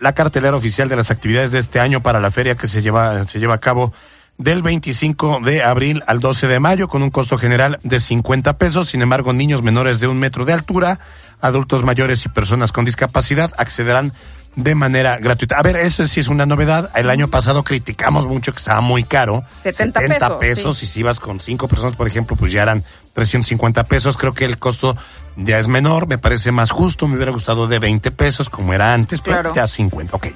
la 0.00 0.12
cartelera 0.12 0.56
oficial 0.56 0.88
de 0.88 0.96
las 0.96 1.10
actividades 1.10 1.52
de 1.52 1.58
este 1.58 1.80
año 1.80 2.02
para 2.02 2.20
la 2.20 2.30
feria 2.30 2.54
que 2.56 2.66
se 2.66 2.82
lleva, 2.82 3.26
se 3.26 3.38
lleva 3.38 3.54
a 3.54 3.60
cabo 3.60 3.92
del 4.38 4.62
25 4.62 5.40
de 5.42 5.62
abril 5.62 6.02
al 6.06 6.20
12 6.20 6.46
de 6.46 6.60
mayo 6.60 6.88
con 6.88 7.02
un 7.02 7.10
costo 7.10 7.38
general 7.38 7.78
de 7.82 8.00
50 8.00 8.58
pesos. 8.58 8.88
Sin 8.88 9.02
embargo, 9.02 9.32
niños 9.32 9.62
menores 9.62 10.00
de 10.00 10.08
un 10.08 10.18
metro 10.18 10.44
de 10.44 10.52
altura, 10.52 11.00
adultos 11.40 11.84
mayores 11.84 12.24
y 12.26 12.28
personas 12.28 12.72
con 12.72 12.84
discapacidad 12.84 13.52
accederán 13.56 14.12
de 14.56 14.74
manera 14.74 15.18
gratuita. 15.18 15.58
A 15.58 15.62
ver, 15.62 15.76
esa 15.76 16.06
sí 16.08 16.18
es 16.20 16.28
una 16.28 16.46
novedad. 16.46 16.90
El 16.94 17.10
año 17.10 17.28
pasado 17.28 17.62
criticamos 17.62 18.26
mucho 18.26 18.52
que 18.52 18.58
estaba 18.58 18.80
muy 18.80 19.04
caro. 19.04 19.44
70 19.62 20.38
pesos, 20.38 20.78
sí. 20.78 20.86
Y 20.86 20.88
si 20.88 21.00
ibas 21.00 21.20
con 21.20 21.38
cinco 21.40 21.68
personas, 21.68 21.94
por 21.94 22.08
ejemplo, 22.08 22.36
pues 22.36 22.52
ya 22.52 22.62
eran 22.62 22.82
350 23.14 23.84
pesos. 23.84 24.16
Creo 24.16 24.32
que 24.34 24.44
el 24.46 24.58
costo 24.58 24.96
ya 25.36 25.58
es 25.58 25.68
menor, 25.68 26.06
me 26.08 26.18
parece 26.18 26.52
más 26.52 26.70
justo. 26.70 27.06
Me 27.06 27.16
hubiera 27.16 27.32
gustado 27.32 27.68
de 27.68 27.78
20 27.78 28.10
pesos 28.12 28.48
como 28.50 28.72
era 28.72 28.92
antes, 28.94 29.20
pero 29.20 29.36
Claro. 29.36 29.54
ya 29.54 29.66
50, 29.68 30.16
ok. 30.16 30.28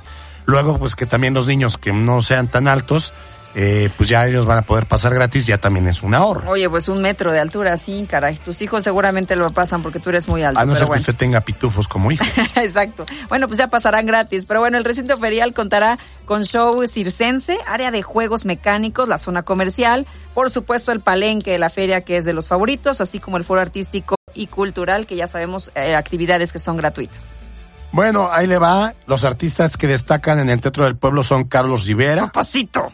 Luego, 0.47 0.79
pues 0.79 0.95
que 0.95 1.07
también 1.07 1.33
los 1.35 1.47
niños 1.47 1.79
que 1.79 1.93
no 1.93 2.21
sean 2.23 2.49
tan 2.49 2.69
altos, 2.69 3.13
eh, 3.55 3.91
pues 3.97 4.09
ya 4.09 4.27
ellos 4.27 4.47
van 4.47 4.59
a 4.59 4.63
poder 4.63 4.87
pasar 4.87 5.13
gratis, 5.13 5.47
ya 5.47 5.59
también 5.59 5.87
es 5.89 6.03
un 6.03 6.15
ahorro. 6.15 6.51
Oye, 6.51 6.69
pues 6.71 6.89
un 6.89 7.03
metro 7.03 7.33
de 7.33 7.41
altura, 7.41 7.77
sí, 7.77 8.07
caray. 8.09 8.37
Tus 8.37 8.63
hijos 8.63 8.85
seguramente 8.85 9.35
lo 9.35 9.51
pasan 9.51 9.83
porque 9.83 9.99
tú 9.99 10.11
eres 10.11 10.29
muy 10.29 10.43
alto. 10.43 10.61
A 10.61 10.65
no 10.65 10.75
ser 10.75 10.87
bueno. 10.87 11.03
que 11.03 11.11
usted 11.11 11.17
tenga 11.19 11.41
pitufos 11.41 11.89
como 11.89 12.13
hijo. 12.13 12.25
Exacto. 12.57 13.05
Bueno, 13.29 13.49
pues 13.49 13.59
ya 13.59 13.69
pasarán 13.69 14.07
gratis. 14.07 14.47
Pero 14.47 14.61
bueno, 14.61 14.79
el 14.79 14.85
recinto 14.85 15.17
ferial 15.17 15.53
contará 15.53 15.99
con 16.27 16.45
show 16.45 16.87
circense, 16.87 17.59
área 17.67 17.91
de 17.91 18.03
juegos 18.03 18.45
mecánicos, 18.45 19.09
la 19.09 19.19
zona 19.19 19.43
comercial, 19.43 20.07
por 20.35 20.51
supuesto 20.51 20.93
el 20.93 21.01
palenque 21.01 21.53
de 21.53 21.59
la 21.59 21.71
feria 21.71 22.03
que 22.03 22.17
es 22.17 22.25
de 22.25 22.33
los 22.33 22.47
favoritos, 22.47 23.01
así 23.01 23.19
como 23.19 23.37
el 23.37 23.45
foro 23.45 23.61
artístico 23.61 24.15
y 24.35 24.47
cultural, 24.47 25.07
que 25.07 25.17
ya 25.17 25.27
sabemos, 25.27 25.73
eh, 25.75 25.97
actividades 25.97 26.53
que 26.53 26.61
son 26.61 26.77
gratuitas. 26.77 27.37
Bueno, 27.93 28.29
ahí 28.31 28.47
le 28.47 28.59
va. 28.59 28.95
Los 29.07 29.25
artistas 29.25 29.77
que 29.77 29.89
destacan 29.89 30.39
en 30.39 30.49
el 30.49 30.61
Teatro 30.61 30.85
del 30.85 30.97
Pueblo 30.97 31.25
son 31.25 31.45
Carlos 31.45 31.87
Rivera. 31.87 32.23
¡Papacito! 32.27 32.93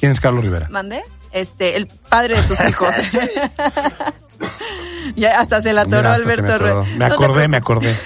¿Quién 0.00 0.12
es 0.12 0.20
Carlos 0.20 0.42
Rivera? 0.42 0.68
¿Mandé? 0.70 1.02
Este, 1.30 1.76
el 1.76 1.86
padre 1.86 2.36
de 2.40 2.42
tus 2.48 2.60
hijos. 2.68 2.92
ya 5.16 5.38
hasta 5.40 5.60
se 5.62 5.72
la 5.72 5.82
atoró 5.82 6.08
Alberto 6.10 6.42
me 6.42 6.52
atoró. 6.52 6.84
Rue- 6.84 6.96
Me 6.96 7.04
acordé, 7.04 7.48
me 7.48 7.56
acordé. 7.58 7.94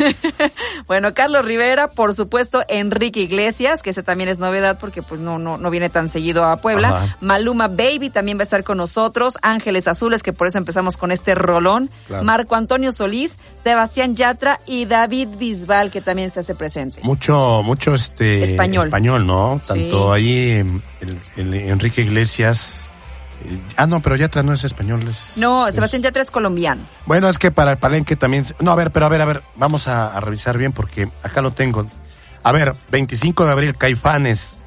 Bueno, 0.87 1.15
Carlos 1.15 1.45
Rivera, 1.47 1.89
por 1.89 2.15
supuesto, 2.15 2.63
Enrique 2.69 3.21
Iglesias, 3.21 3.81
que 3.83 3.91
ese 3.91 4.03
también 4.03 4.29
es 4.29 4.39
novedad 4.39 4.77
porque 4.79 5.01
pues 5.03 5.19
no, 5.21 5.39
no, 5.39 5.57
no 5.57 5.71
viene 5.71 5.89
tan 5.89 6.11
seguido 6.11 6.45
a 6.45 6.59
Puebla. 6.59 6.89
Ajá. 6.89 7.17
Maluma 7.23 7.69
Baby 7.69 8.11
también 8.11 8.37
va 8.37 8.43
a 8.43 8.45
estar 8.45 8.65
con 8.65 8.77
nosotros. 8.77 9.39
Ángeles 9.41 9.89
Azules, 9.89 10.23
que 10.23 10.35
por 10.35 10.47
eso 10.47 10.59
empezamos 10.59 10.99
con 10.99 11.11
este 11.11 11.35
rolón. 11.35 11.89
Claro. 12.07 12.25
Marco 12.25 12.55
Antonio 12.55 12.93
Solís, 12.93 13.39
Sebastián 13.63 14.15
Yatra 14.15 14.61
y 14.67 14.85
David 14.85 15.29
Bisbal, 15.39 15.91
que 15.91 16.03
también 16.03 16.29
se 16.31 16.41
hace 16.41 16.55
presente. 16.55 17.01
Mucho, 17.03 17.63
mucho 17.65 17.95
este 17.95 18.43
Español. 18.43 18.91
¿no? 19.27 19.61
Tanto 19.67 20.15
Sí. 20.17 20.23
ahí 20.23 20.51
el, 21.01 21.19
el 21.37 21.55
Enrique 21.55 22.03
Iglesias. 22.03 22.91
Ah, 23.77 23.87
no, 23.87 24.01
pero 24.01 24.17
Yatra 24.17 24.43
no 24.43 24.53
es 24.53 24.65
español. 24.65 25.07
Es, 25.09 25.33
No, 25.37 25.67
es- 25.67 25.75
Sebastián 25.75 26.03
Yatra 26.03 26.23
es 26.23 26.31
colombiano. 26.31 26.83
Bueno, 27.07 27.29
es 27.29 27.39
que 27.39 27.51
para 27.51 27.73
el 27.73 27.79
palenque 27.79 28.17
también. 28.17 28.47
No, 28.61 28.73
a 28.73 28.77
ver, 28.77 28.91
pero 28.93 29.07
a 29.07 29.09
ver, 29.09 29.21
a 29.21 29.25
ver, 29.25 29.43
vamos 29.57 29.89
a, 29.89 30.09
a 30.15 30.21
revisar 30.21 30.59
bien 30.59 30.73
porque 30.73 31.09
acá 31.23 31.41
lo 31.43 31.51
tengo. 31.53 31.87
A 32.43 32.53
ver, 32.53 32.75
25 32.91 33.45
de 33.47 33.53
abril, 33.53 33.77
Caifanes. 33.77 34.59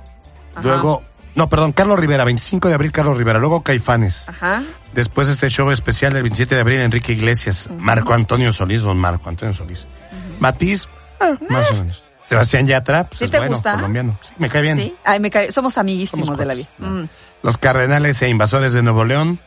Ajá. 0.56 0.68
Luego, 0.68 1.04
no, 1.36 1.48
perdón, 1.50 1.72
Carlos 1.74 2.00
Rivera, 2.00 2.24
25 2.24 2.68
de 2.70 2.74
abril, 2.74 2.92
Carlos 2.92 3.18
Rivera. 3.18 3.38
Luego 3.40 3.62
Caifanes. 3.62 4.28
Ajá. 4.30 4.64
Después 4.94 5.28
este 5.28 5.50
show 5.50 5.70
especial 5.70 6.14
del 6.14 6.24
27 6.24 6.56
de 6.56 6.62
abril, 6.62 6.80
Enrique 6.82 7.12
Iglesias. 7.14 7.70
Marco 7.78 8.14
Antonio 8.14 8.52
Solís, 8.52 8.82
don 8.82 8.98
Marco 8.98 9.30
Antonio 9.30 9.54
Solís. 9.54 9.86
Matiz, 10.40 10.88
ah, 11.20 11.34
más 11.50 11.70
o 11.72 11.76
menos. 11.76 12.04
Sebastián 12.28 12.68
Yatra, 12.68 13.06
pues 13.06 13.20
¿Sí 13.20 13.26
es 13.26 13.32
te 13.32 13.38
bueno, 13.38 13.54
gusta? 13.54 13.76
colombiano. 13.76 14.20
Sí, 14.22 14.34
me 14.38 14.50
cae 14.50 14.62
bien. 14.62 14.76
Sí. 14.76 14.96
Ay, 15.06 15.20
me 15.22 15.30
cae- 15.30 15.52
Somos 15.52 15.78
amiguísimos 15.78 16.26
Somos 16.26 16.38
de 16.40 16.46
la 16.46 16.54
vida. 16.56 16.68
Mm. 16.80 17.04
Los 17.48 17.58
Cardenales 17.58 18.22
e 18.22 18.28
Invasores 18.28 18.74
de 18.74 18.84
Nuevo 18.84 19.06
León. 19.06 19.40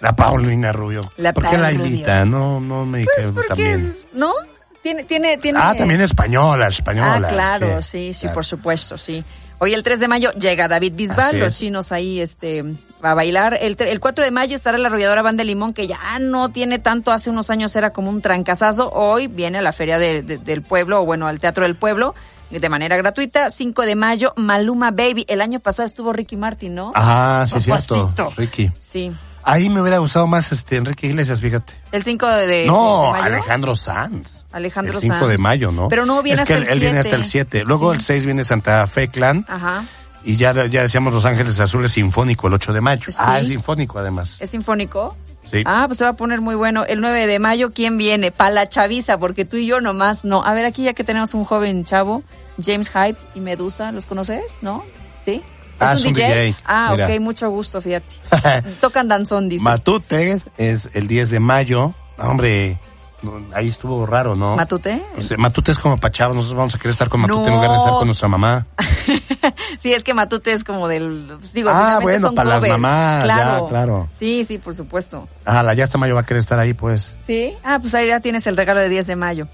La 0.00 0.14
Paulina 0.14 0.70
Rubio. 0.70 1.10
La 1.16 1.32
¿Por 1.32 1.48
qué 1.48 1.56
la 1.56 1.70
Rubio. 1.70 1.86
invita? 1.86 2.26
No, 2.26 2.60
no 2.60 2.84
me 2.84 3.06
Pues 3.16 3.30
porque, 3.32 3.54
bien. 3.62 3.96
¿no? 4.12 4.34
Tiene, 4.82 5.04
tiene, 5.04 5.38
tiene. 5.38 5.58
Ah, 5.62 5.74
también 5.74 6.02
española, 6.02 6.68
española. 6.68 7.28
Ah, 7.28 7.32
claro, 7.32 7.80
sí. 7.80 8.12
sí, 8.12 8.20
claro. 8.22 8.34
por 8.34 8.44
supuesto, 8.44 8.98
sí. 8.98 9.24
Hoy 9.60 9.72
el 9.72 9.82
3 9.82 9.98
de 10.00 10.08
mayo 10.08 10.30
llega 10.32 10.68
David 10.68 10.92
Bisbal, 10.94 11.38
los 11.40 11.56
chinos 11.56 11.90
ahí 11.90 12.20
este 12.20 12.64
a 13.00 13.14
bailar. 13.14 13.56
El, 13.62 13.76
el 13.78 13.98
4 13.98 14.26
de 14.26 14.30
mayo 14.30 14.54
estará 14.54 14.76
la 14.76 14.88
arrolladora 14.88 15.22
Banda 15.22 15.42
Limón, 15.42 15.72
que 15.72 15.86
ya 15.86 16.18
no 16.20 16.50
tiene 16.50 16.80
tanto, 16.80 17.12
hace 17.12 17.30
unos 17.30 17.48
años 17.48 17.74
era 17.76 17.94
como 17.94 18.10
un 18.10 18.20
trancazazo. 18.20 18.90
Hoy 18.92 19.26
viene 19.28 19.56
a 19.56 19.62
la 19.62 19.72
feria 19.72 19.96
de- 19.98 20.20
de- 20.22 20.36
del 20.36 20.60
pueblo, 20.60 21.00
o 21.00 21.06
bueno, 21.06 21.28
al 21.28 21.40
Teatro 21.40 21.64
del 21.64 21.76
Pueblo, 21.76 22.14
de 22.60 22.68
manera 22.68 22.96
gratuita. 22.96 23.50
5 23.50 23.82
de 23.82 23.94
mayo, 23.94 24.32
Maluma 24.36 24.90
Baby. 24.90 25.24
El 25.28 25.40
año 25.40 25.60
pasado 25.60 25.86
estuvo 25.86 26.12
Ricky 26.12 26.36
Martin, 26.36 26.74
¿no? 26.74 26.92
Ah, 26.94 27.44
sí, 27.48 27.56
es 27.58 27.64
cierto. 27.64 28.12
Ricky. 28.36 28.70
Sí. 28.80 29.12
Ahí 29.44 29.68
me 29.70 29.80
hubiera 29.80 29.98
gustado 29.98 30.26
más 30.28 30.52
este 30.52 30.76
Enrique 30.76 31.08
Iglesias, 31.08 31.40
fíjate. 31.40 31.72
El 31.90 32.04
5 32.04 32.26
de, 32.28 32.46
de- 32.46 32.66
no, 32.66 33.06
de 33.06 33.10
mayo. 33.12 33.24
Alejandro 33.24 33.74
Sanz. 33.74 34.44
Alejandro 34.52 34.94
el 34.94 35.00
5 35.00 35.16
Sanz. 35.16 35.28
de 35.30 35.38
mayo, 35.38 35.72
¿no? 35.72 35.88
Pero 35.88 36.06
no 36.06 36.22
viene 36.22 36.42
es 36.42 36.46
que 36.46 36.54
hasta 36.54 36.64
él, 36.64 36.68
el 36.68 36.74
él 36.74 36.80
viene 36.80 36.98
hasta 37.00 37.10
7. 37.16 37.16
el 37.22 37.24
7. 37.24 37.64
Luego 37.66 37.90
Sí. 37.90 37.96
el 37.96 38.00
6 38.02 38.24
viene 38.26 38.44
Santa 38.44 38.86
Fe 38.86 39.08
Clan. 39.08 39.44
Ajá. 39.48 39.84
Y 40.24 40.36
ya, 40.36 40.52
ya 40.66 40.82
decíamos 40.82 41.12
Los 41.12 41.24
Ángeles 41.24 41.58
Azules 41.58 41.90
Sinfónico 41.90 42.46
el 42.46 42.54
8 42.54 42.72
de 42.72 42.80
mayo. 42.80 43.02
Sí. 43.08 43.16
Ah, 43.18 43.40
es 43.40 43.48
sinfónico 43.48 43.98
además. 43.98 44.36
¿Es 44.38 44.50
sinfónico? 44.50 45.16
Sí. 45.50 45.64
Ah, 45.66 45.84
pues 45.88 45.98
se 45.98 46.04
va 46.04 46.10
a 46.10 46.16
poner 46.16 46.40
muy 46.40 46.54
bueno. 46.54 46.84
El 46.86 47.00
9 47.00 47.26
de 47.26 47.40
mayo, 47.40 47.72
¿quién 47.72 47.98
viene? 47.98 48.30
Para 48.30 48.50
la 48.50 48.68
chaviza, 48.68 49.18
porque 49.18 49.44
tú 49.44 49.56
y 49.56 49.66
yo 49.66 49.80
nomás 49.80 50.24
no. 50.24 50.44
A 50.44 50.54
ver, 50.54 50.64
aquí 50.66 50.84
ya 50.84 50.92
que 50.92 51.02
tenemos 51.02 51.34
un 51.34 51.44
joven 51.44 51.84
chavo, 51.84 52.22
James 52.62 52.90
Hype 52.90 53.16
y 53.34 53.40
Medusa, 53.40 53.92
¿los 53.92 54.06
conoces? 54.06 54.42
¿No? 54.60 54.84
¿Sí? 55.24 55.42
Ah, 55.78 55.94
es 55.94 56.04
un 56.04 56.12
DJ. 56.12 56.54
Ah, 56.64 56.90
Mira. 56.92 57.06
ok, 57.08 57.20
mucho 57.20 57.50
gusto, 57.50 57.80
fíjate. 57.80 58.14
Tocan 58.80 59.08
danzón, 59.08 59.48
dice. 59.48 59.64
Matute 59.64 60.38
es 60.58 60.90
el 60.94 61.08
10 61.08 61.30
de 61.30 61.40
mayo. 61.40 61.92
Hombre, 62.18 62.78
ahí 63.52 63.68
estuvo 63.68 64.06
raro, 64.06 64.36
¿no? 64.36 64.54
¿Matute? 64.54 65.02
O 65.18 65.22
sea, 65.22 65.36
Matute 65.38 65.72
es 65.72 65.78
como 65.78 65.96
Pachava, 65.98 66.34
nosotros 66.34 66.56
vamos 66.58 66.74
a 66.74 66.78
querer 66.78 66.90
estar 66.90 67.08
con 67.08 67.20
Matute 67.22 67.40
No. 67.40 67.46
en 67.48 67.54
lugar 67.54 67.70
de 67.70 67.76
estar 67.78 67.92
con 67.94 68.06
nuestra 68.06 68.28
mamá. 68.28 68.66
Sí, 69.78 69.92
es 69.92 70.04
que 70.04 70.14
Matute 70.14 70.52
es 70.52 70.62
como 70.62 70.86
del... 70.86 71.36
Digo, 71.54 71.70
Ah, 71.72 71.98
bueno, 72.00 72.28
son 72.28 72.34
para 72.36 72.50
las 72.60 72.68
mamás, 72.68 73.26
ya, 73.26 73.34
claro. 73.34 73.66
claro. 73.68 74.08
Sí, 74.12 74.44
sí, 74.44 74.58
por 74.58 74.74
supuesto. 74.74 75.28
Ah, 75.44 75.62
la 75.64 75.74
ya 75.74 75.84
hasta 75.84 75.98
mayo 75.98 76.14
va 76.14 76.20
a 76.20 76.26
querer 76.26 76.40
estar 76.40 76.58
ahí, 76.58 76.72
pues. 76.74 77.14
¿Sí? 77.26 77.52
Ah, 77.64 77.78
pues 77.80 77.92
ahí 77.94 78.06
ya 78.08 78.20
tienes 78.20 78.46
el 78.46 78.56
regalo 78.56 78.80
de 78.80 78.88
10 78.88 79.06
de 79.08 79.16
mayo. 79.16 79.48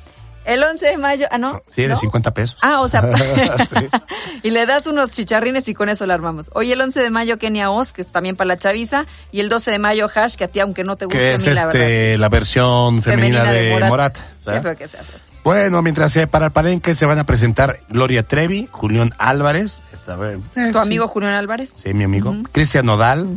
El 0.49 0.65
11 0.65 0.87
de 0.87 0.97
mayo, 0.97 1.27
ah, 1.31 1.37
¿no? 1.37 1.63
Sí, 1.67 1.83
de 1.83 1.89
¿No? 1.89 1.97
50 1.97 2.33
pesos. 2.33 2.57
Ah, 2.63 2.81
o 2.81 2.89
sea, 2.89 3.03
Sí. 3.67 3.77
y 4.43 4.51
le 4.51 4.65
das 4.65 4.87
unos 4.87 5.11
chicharrines 5.11 5.69
y 5.69 5.75
con 5.75 5.91
eso 5.91 6.07
la 6.07 6.15
armamos. 6.15 6.51
Hoy 6.55 6.73
el 6.73 6.81
11 6.81 7.01
de 7.03 7.11
mayo 7.11 7.37
Kenia 7.37 7.71
Oz, 7.71 7.93
que 7.93 8.01
es 8.01 8.09
también 8.09 8.35
para 8.35 8.49
la 8.49 8.57
chaviza, 8.57 9.05
y 9.31 9.41
el 9.41 9.51
12 9.51 9.73
de 9.73 9.79
mayo 9.79 10.09
Hash, 10.13 10.37
que 10.37 10.45
a 10.45 10.49
ti 10.49 10.61
aunque 10.61 10.85
no 10.85 10.97
te 10.97 11.05
guste 11.05 11.19
Que 11.19 11.27
a 11.27 11.35
es 11.35 11.41
mí 11.41 11.47
la 11.53 11.67
verdad. 11.67 11.83
este, 11.83 12.13
sí. 12.13 12.19
la 12.19 12.29
versión 12.31 13.03
femenina, 13.03 13.45
de, 13.45 13.79
Morat. 13.79 14.19
¿verdad? 14.47 14.75
que 14.75 14.85
así. 14.85 14.97
Bueno, 15.45 15.83
mientras 15.83 16.17
eh, 16.17 16.27
para 16.27 16.47
el 16.47 16.53
palenque 16.53 16.95
se 16.95 17.05
van 17.05 17.19
a 17.19 17.25
presentar 17.25 17.81
Gloria 17.91 18.23
Trevi, 18.23 18.71
Julián 18.73 19.13
Álvarez, 19.19 19.83
esta 19.93 20.15
eh, 20.33 20.39
¿Tu 20.55 20.73
sí, 20.73 20.79
amigo 20.79 21.09
Julián 21.09 21.35
Álvarez? 21.35 21.75
Sí, 21.83 21.93
mi 21.93 22.05
amigo. 22.05 22.35
Cristian 22.53 22.87
Nodal. 22.87 23.29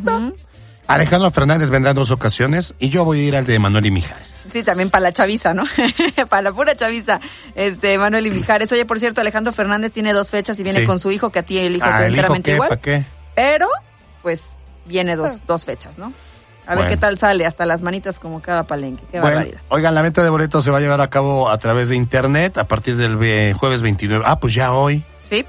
Alejandro 0.87 1.29
Fernández 1.31 1.69
vendrá 1.69 1.91
en 1.91 1.95
dos 1.95 2.11
ocasiones 2.11 2.73
y 2.79 2.87
yo 2.87 3.03
voy 3.03 3.19
a 3.19 3.23
ir 3.23 3.35
al 3.35 3.45
de 3.45 3.59
Manuel 3.59 3.85
y 3.85 3.91
Mijares. 3.91 4.30
Sí, 4.41 4.63
también 4.63 4.89
para 4.89 5.03
la 5.03 5.11
chaviza, 5.11 5.53
¿no? 5.53 5.63
para 6.29 6.41
la 6.41 6.51
pura 6.51 6.75
chaviza, 6.75 7.19
este, 7.55 7.97
Manuel 7.97 8.27
y 8.27 8.31
Mijares. 8.31 8.71
Oye, 8.71 8.85
por 8.85 8.99
cierto, 8.99 9.21
Alejandro 9.21 9.51
Fernández 9.53 9.91
tiene 9.91 10.13
dos 10.13 10.29
fechas 10.31 10.59
y 10.59 10.63
viene 10.63 10.79
Sí. 10.81 10.85
con 10.85 10.99
su 10.99 11.11
hijo, 11.11 11.29
que 11.31 11.39
a 11.39 11.43
ti 11.43 11.57
el 11.57 11.75
hijo 11.75 11.85
Ah, 11.87 11.97
te 11.99 12.05
¿el 12.07 12.13
hijo 12.13 12.19
enteramente 12.21 12.51
igual. 12.53 12.69
¿Para 12.69 12.81
qué? 12.81 13.05
Pero, 13.35 13.67
pues, 14.21 14.51
viene 14.85 15.15
dos, 15.15 15.41
dos 15.45 15.65
fechas, 15.65 15.97
¿no? 15.97 16.11
A 16.67 16.75
ver 16.75 16.87
qué 16.87 16.95
tal 16.97 17.17
sale, 17.17 17.45
hasta 17.45 17.65
las 17.65 17.81
manitas 17.81 18.17
como 18.19 18.41
cada 18.41 18.63
palenque. 18.63 19.03
Qué 19.11 19.19
Bueno, 19.19 19.35
barbaridad. 19.37 19.61
oigan, 19.69 19.93
la 19.95 20.01
venta 20.03 20.23
de 20.23 20.29
boletos 20.29 20.63
se 20.63 20.71
va 20.71 20.77
a 20.77 20.81
llevar 20.81 21.01
a 21.01 21.09
cabo 21.09 21.49
a 21.49 21.57
través 21.57 21.89
de 21.89 21.95
internet 21.95 22.57
a 22.57 22.65
partir 22.67 22.95
del 22.97 23.53
jueves 23.55 23.81
29. 23.81 24.23
Ah, 24.27 24.39
pues 24.39 24.53
ya 24.53 24.71
hoy. 24.71 25.03
Sí. 25.27 25.45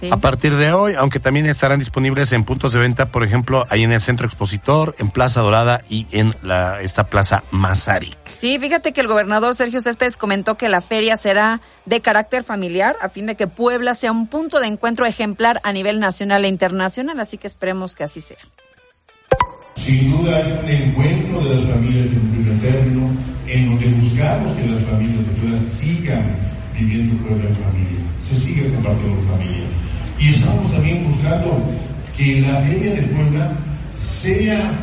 Sí. 0.00 0.10
A 0.10 0.18
partir 0.18 0.56
de 0.56 0.72
hoy, 0.72 0.94
aunque 0.94 1.20
también 1.20 1.46
estarán 1.46 1.78
disponibles 1.78 2.32
en 2.32 2.44
puntos 2.44 2.72
de 2.72 2.80
venta, 2.80 3.06
por 3.06 3.24
ejemplo, 3.24 3.64
ahí 3.70 3.82
en 3.82 3.92
el 3.92 4.00
Centro 4.00 4.26
Expositor, 4.26 4.94
en 4.98 5.10
Plaza 5.10 5.40
Dorada 5.40 5.82
y 5.88 6.06
en 6.12 6.34
la 6.42 6.80
esta 6.82 7.04
Plaza 7.04 7.44
Mazarik. 7.50 8.16
Sí, 8.28 8.58
fíjate 8.58 8.92
que 8.92 9.00
el 9.00 9.06
gobernador 9.06 9.54
Sergio 9.54 9.80
Céspedes 9.80 10.16
comentó 10.16 10.56
que 10.56 10.68
la 10.68 10.80
feria 10.80 11.16
será 11.16 11.60
de 11.86 12.00
carácter 12.00 12.44
familiar 12.44 12.96
a 13.00 13.08
fin 13.08 13.26
de 13.26 13.36
que 13.36 13.46
Puebla 13.46 13.94
sea 13.94 14.12
un 14.12 14.26
punto 14.26 14.60
de 14.60 14.66
encuentro 14.66 15.06
ejemplar 15.06 15.60
a 15.62 15.72
nivel 15.72 16.00
nacional 16.00 16.44
e 16.44 16.48
internacional, 16.48 17.18
así 17.20 17.38
que 17.38 17.46
esperemos 17.46 17.96
que 17.96 18.04
así 18.04 18.20
sea. 18.20 18.38
Sin 19.76 20.10
duda 20.10 20.40
es 20.40 20.62
un 20.62 20.68
encuentro 20.68 21.44
de 21.44 21.56
las 21.56 21.70
familias 21.70 22.06
en 22.06 22.30
primer 22.32 22.60
término, 22.60 23.10
en 23.46 23.70
donde 23.70 23.86
buscamos 24.00 24.56
que 24.56 24.66
las 24.66 24.84
familias 24.84 25.26
de 25.26 25.40
Puebla 25.40 25.58
sigan 25.78 26.36
viviendo 26.74 27.22
Puebla 27.24 27.48
en 27.48 27.56
familia, 27.56 28.00
se 28.28 28.34
siga 28.40 28.74
compartiendo 28.74 29.20
en 29.20 29.28
familia. 29.28 29.85
Y 30.18 30.34
estamos 30.34 30.72
también 30.72 31.08
buscando 31.08 31.62
que 32.16 32.40
la 32.40 32.60
Feria 32.62 32.94
de 32.94 33.02
Puebla 33.02 33.52
sea 33.98 34.78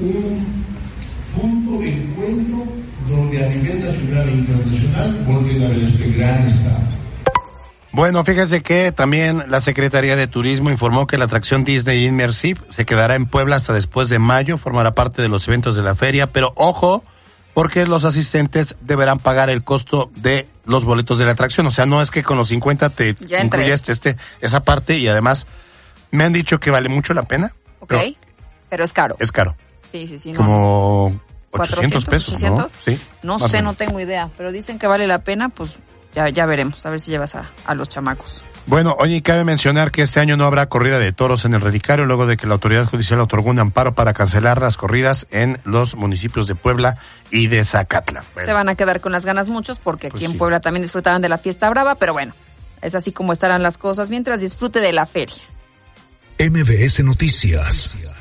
un 0.00 0.64
punto 1.34 1.80
de 1.80 1.92
encuentro 1.92 2.64
donde 3.08 3.44
a 3.44 3.48
nivel 3.48 3.80
nacional 3.80 4.28
e 4.28 4.32
internacional 4.32 5.24
volteen 5.26 5.62
a 5.64 5.68
ver 5.68 5.84
este 5.84 6.10
gran 6.10 6.46
estado. 6.46 6.98
Bueno, 7.92 8.22
fíjese 8.22 8.62
que 8.62 8.92
también 8.92 9.44
la 9.48 9.60
Secretaría 9.60 10.14
de 10.14 10.26
Turismo 10.26 10.70
informó 10.70 11.06
que 11.06 11.18
la 11.18 11.24
atracción 11.24 11.64
Disney 11.64 12.06
Immersive 12.06 12.60
se 12.68 12.84
quedará 12.86 13.16
en 13.16 13.26
Puebla 13.26 13.56
hasta 13.56 13.72
después 13.72 14.08
de 14.08 14.18
mayo, 14.18 14.58
formará 14.58 14.94
parte 14.94 15.22
de 15.22 15.28
los 15.28 15.48
eventos 15.48 15.74
de 15.74 15.82
la 15.82 15.96
feria, 15.96 16.28
pero 16.28 16.52
ojo, 16.54 17.02
porque 17.54 17.86
los 17.86 18.04
asistentes 18.04 18.76
deberán 18.82 19.18
pagar 19.18 19.50
el 19.50 19.64
costo 19.64 20.10
de 20.14 20.48
los 20.68 20.84
boletos 20.84 21.18
de 21.18 21.24
la 21.24 21.32
atracción. 21.32 21.66
O 21.66 21.70
sea, 21.70 21.86
no 21.86 22.00
es 22.00 22.10
que 22.10 22.22
con 22.22 22.36
los 22.38 22.48
50 22.48 22.90
te 22.90 23.16
entré. 23.30 23.72
este, 23.72 24.16
esa 24.40 24.62
parte 24.62 24.96
y 24.98 25.08
además 25.08 25.46
me 26.10 26.24
han 26.24 26.32
dicho 26.32 26.60
que 26.60 26.70
vale 26.70 26.88
mucho 26.88 27.14
la 27.14 27.22
pena. 27.22 27.54
¿Ok? 27.80 27.88
pero 27.88 28.14
Pero 28.70 28.84
es 28.84 28.92
caro. 28.92 29.16
es 29.18 29.32
caro. 29.32 29.56
Sí, 29.90 30.06
sí, 30.06 30.18
sí. 30.18 30.32
No, 30.32 30.38
Como 30.38 31.06
800 31.50 32.04
400, 32.04 32.04
pesos, 32.04 32.34
800. 32.34 32.64
¿no? 32.64 32.70
Sí. 32.84 33.00
no 33.22 33.38
sé, 33.48 33.62
no 33.62 33.72
tengo 33.74 33.98
idea, 33.98 34.30
pero 34.36 34.52
dicen 34.52 34.78
que 34.78 34.86
vale 34.86 35.06
la 35.06 35.20
pena, 35.24 35.48
pues 35.48 35.76
ya, 36.14 36.28
ya 36.28 36.44
veremos, 36.46 36.84
a 36.84 36.90
ver 36.90 37.00
si 37.00 37.10
llevas 37.10 37.34
a, 37.34 37.50
a 37.64 37.74
los 37.74 37.88
chamacos. 37.88 38.44
Bueno, 38.68 38.94
oye, 38.98 39.22
cabe 39.22 39.44
mencionar 39.44 39.90
que 39.90 40.02
este 40.02 40.20
año 40.20 40.36
no 40.36 40.44
habrá 40.44 40.68
corrida 40.68 40.98
de 40.98 41.10
toros 41.10 41.46
en 41.46 41.54
el 41.54 41.62
Relicario, 41.62 42.04
luego 42.04 42.26
de 42.26 42.36
que 42.36 42.46
la 42.46 42.52
autoridad 42.52 42.84
judicial 42.84 43.18
otorgó 43.18 43.48
un 43.48 43.58
amparo 43.58 43.94
para 43.94 44.12
cancelar 44.12 44.60
las 44.60 44.76
corridas 44.76 45.26
en 45.30 45.58
los 45.64 45.96
municipios 45.96 46.46
de 46.46 46.54
Puebla 46.54 46.98
y 47.30 47.46
de 47.46 47.64
Zacatla. 47.64 48.24
Bueno, 48.34 48.46
Se 48.46 48.52
van 48.52 48.68
a 48.68 48.74
quedar 48.74 49.00
con 49.00 49.10
las 49.10 49.24
ganas 49.24 49.48
muchos 49.48 49.78
porque 49.78 50.10
Pues 50.10 50.18
aquí 50.18 50.26
en 50.26 50.32
sí. 50.32 50.38
Puebla 50.38 50.60
también 50.60 50.82
disfrutaban 50.82 51.22
de 51.22 51.30
la 51.30 51.38
fiesta 51.38 51.70
brava, 51.70 51.94
pero 51.94 52.12
bueno, 52.12 52.34
es 52.82 52.94
así 52.94 53.10
como 53.10 53.32
estarán 53.32 53.62
las 53.62 53.78
cosas 53.78 54.10
mientras 54.10 54.42
disfrute 54.42 54.80
de 54.80 54.92
la 54.92 55.06
feria. 55.06 55.42
MBS 56.38 57.02
Noticias. 57.02 58.17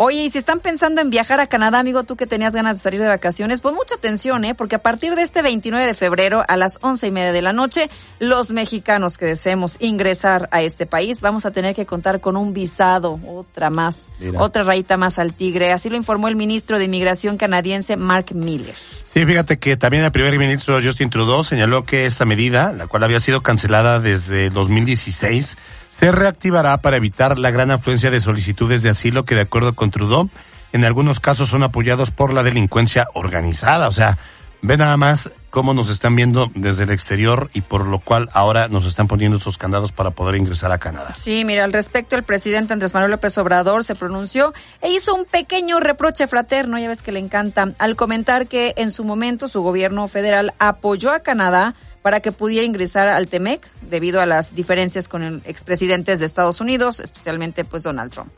Oye, 0.00 0.26
y 0.26 0.30
si 0.30 0.38
están 0.38 0.60
pensando 0.60 1.00
en 1.00 1.10
viajar 1.10 1.40
a 1.40 1.48
Canadá, 1.48 1.80
amigo, 1.80 2.04
tú 2.04 2.14
que 2.14 2.28
tenías 2.28 2.54
ganas 2.54 2.76
de 2.76 2.82
salir 2.84 3.00
de 3.00 3.08
vacaciones, 3.08 3.60
pues 3.60 3.74
mucha 3.74 3.96
atención, 3.96 4.44
¿eh? 4.44 4.54
Porque 4.54 4.76
a 4.76 4.78
partir 4.78 5.16
de 5.16 5.22
este 5.22 5.42
29 5.42 5.84
de 5.84 5.94
febrero 5.94 6.44
a 6.46 6.56
las 6.56 6.78
once 6.82 7.08
y 7.08 7.10
media 7.10 7.32
de 7.32 7.42
la 7.42 7.52
noche, 7.52 7.90
los 8.20 8.50
mexicanos 8.50 9.18
que 9.18 9.26
deseemos 9.26 9.76
ingresar 9.80 10.48
a 10.52 10.62
este 10.62 10.86
país 10.86 11.20
vamos 11.20 11.46
a 11.46 11.50
tener 11.50 11.74
que 11.74 11.84
contar 11.84 12.20
con 12.20 12.36
un 12.36 12.52
visado, 12.52 13.18
otra 13.26 13.70
más, 13.70 14.08
Mira. 14.20 14.40
otra 14.40 14.62
rayita 14.62 14.96
más 14.96 15.18
al 15.18 15.34
tigre. 15.34 15.72
Así 15.72 15.90
lo 15.90 15.96
informó 15.96 16.28
el 16.28 16.36
ministro 16.36 16.78
de 16.78 16.84
Inmigración 16.84 17.36
canadiense, 17.36 17.96
Mark 17.96 18.26
Miller. 18.32 18.76
Sí, 19.04 19.26
fíjate 19.26 19.58
que 19.58 19.76
también 19.76 20.04
el 20.04 20.12
primer 20.12 20.38
ministro 20.38 20.80
Justin 20.80 21.10
Trudeau 21.10 21.42
señaló 21.42 21.84
que 21.84 22.06
esta 22.06 22.24
medida, 22.24 22.72
la 22.72 22.86
cual 22.86 23.02
había 23.02 23.18
sido 23.18 23.42
cancelada 23.42 23.98
desde 23.98 24.48
2016, 24.50 25.56
se 25.98 26.12
reactivará 26.12 26.78
para 26.78 26.96
evitar 26.96 27.38
la 27.38 27.50
gran 27.50 27.70
afluencia 27.70 28.10
de 28.10 28.20
solicitudes 28.20 28.82
de 28.82 28.90
asilo 28.90 29.24
que, 29.24 29.34
de 29.34 29.42
acuerdo 29.42 29.74
con 29.74 29.90
Trudeau, 29.90 30.30
en 30.72 30.84
algunos 30.84 31.18
casos 31.18 31.48
son 31.48 31.62
apoyados 31.62 32.10
por 32.10 32.32
la 32.32 32.42
delincuencia 32.42 33.08
organizada. 33.14 33.88
O 33.88 33.92
sea, 33.92 34.18
ve 34.62 34.76
nada 34.76 34.96
más 34.96 35.30
cómo 35.50 35.74
nos 35.74 35.88
están 35.90 36.14
viendo 36.14 36.50
desde 36.54 36.84
el 36.84 36.90
exterior 36.90 37.50
y 37.52 37.62
por 37.62 37.86
lo 37.86 37.98
cual 37.98 38.28
ahora 38.32 38.68
nos 38.68 38.84
están 38.84 39.08
poniendo 39.08 39.38
esos 39.38 39.58
candados 39.58 39.90
para 39.92 40.10
poder 40.10 40.36
ingresar 40.36 40.70
a 40.70 40.78
Canadá. 40.78 41.14
Sí, 41.16 41.44
mira, 41.44 41.64
al 41.64 41.72
respecto 41.72 42.16
el 42.16 42.22
presidente 42.22 42.74
Andrés 42.74 42.94
Manuel 42.94 43.12
López 43.12 43.36
Obrador 43.38 43.82
se 43.82 43.94
pronunció 43.94 44.52
e 44.82 44.90
hizo 44.90 45.14
un 45.14 45.24
pequeño 45.24 45.80
reproche 45.80 46.26
fraterno, 46.26 46.78
ya 46.78 46.88
ves 46.88 47.02
que 47.02 47.12
le 47.12 47.18
encanta, 47.18 47.72
al 47.78 47.96
comentar 47.96 48.46
que 48.46 48.74
en 48.76 48.90
su 48.90 49.04
momento 49.04 49.48
su 49.48 49.62
gobierno 49.62 50.06
federal 50.06 50.54
apoyó 50.58 51.12
a 51.12 51.20
Canadá 51.20 51.74
para 52.02 52.20
que 52.20 52.32
pudiera 52.32 52.66
ingresar 52.66 53.08
al 53.08 53.28
TEMEC 53.28 53.66
debido 53.82 54.20
a 54.20 54.26
las 54.26 54.54
diferencias 54.54 55.08
con 55.08 55.42
expresidentes 55.44 56.18
de 56.18 56.26
Estados 56.26 56.60
Unidos, 56.60 57.00
especialmente 57.00 57.64
pues 57.64 57.82
Donald 57.82 58.12
Trump. 58.12 58.30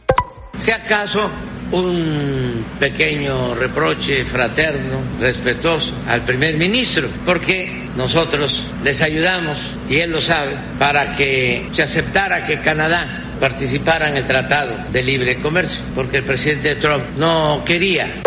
Si 0.58 0.70
acaso 0.70 1.30
un 1.72 2.64
pequeño 2.78 3.54
reproche 3.54 4.24
fraterno, 4.24 4.98
respetuoso 5.18 5.94
al 6.06 6.22
primer 6.22 6.56
ministro, 6.56 7.08
porque 7.24 7.88
nosotros 7.96 8.66
les 8.82 9.00
ayudamos, 9.00 9.58
y 9.88 9.96
él 9.96 10.10
lo 10.10 10.20
sabe, 10.20 10.56
para 10.78 11.16
que 11.16 11.68
se 11.72 11.82
aceptara 11.82 12.44
que 12.44 12.60
Canadá 12.60 13.24
participara 13.40 14.10
en 14.10 14.18
el 14.18 14.26
Tratado 14.26 14.76
de 14.92 15.02
Libre 15.02 15.36
Comercio, 15.36 15.82
porque 15.94 16.18
el 16.18 16.24
presidente 16.24 16.74
Trump 16.74 17.04
no 17.16 17.62
quería. 17.64 18.20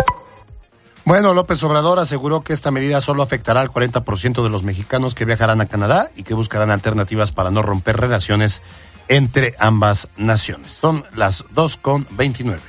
Bueno, 1.04 1.34
López 1.34 1.62
Obrador 1.62 1.98
aseguró 1.98 2.40
que 2.40 2.54
esta 2.54 2.70
medida 2.70 3.00
solo 3.02 3.22
afectará 3.22 3.60
al 3.60 3.70
40% 3.70 4.42
de 4.42 4.48
los 4.48 4.62
mexicanos 4.62 5.14
que 5.14 5.26
viajarán 5.26 5.60
a 5.60 5.66
Canadá 5.66 6.10
y 6.16 6.22
que 6.22 6.32
buscarán 6.32 6.70
alternativas 6.70 7.30
para 7.30 7.50
no 7.50 7.60
romper 7.60 7.98
relaciones 7.98 8.62
entre 9.08 9.54
ambas 9.58 10.08
naciones. 10.16 10.72
Son 10.72 11.04
las 11.14 11.44
2 11.50 11.76
con 11.76 12.06
29. 12.12 12.60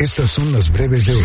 Estas 0.00 0.30
son 0.30 0.50
las 0.52 0.68
breves 0.70 1.06
de 1.06 1.14
hoy. 1.14 1.24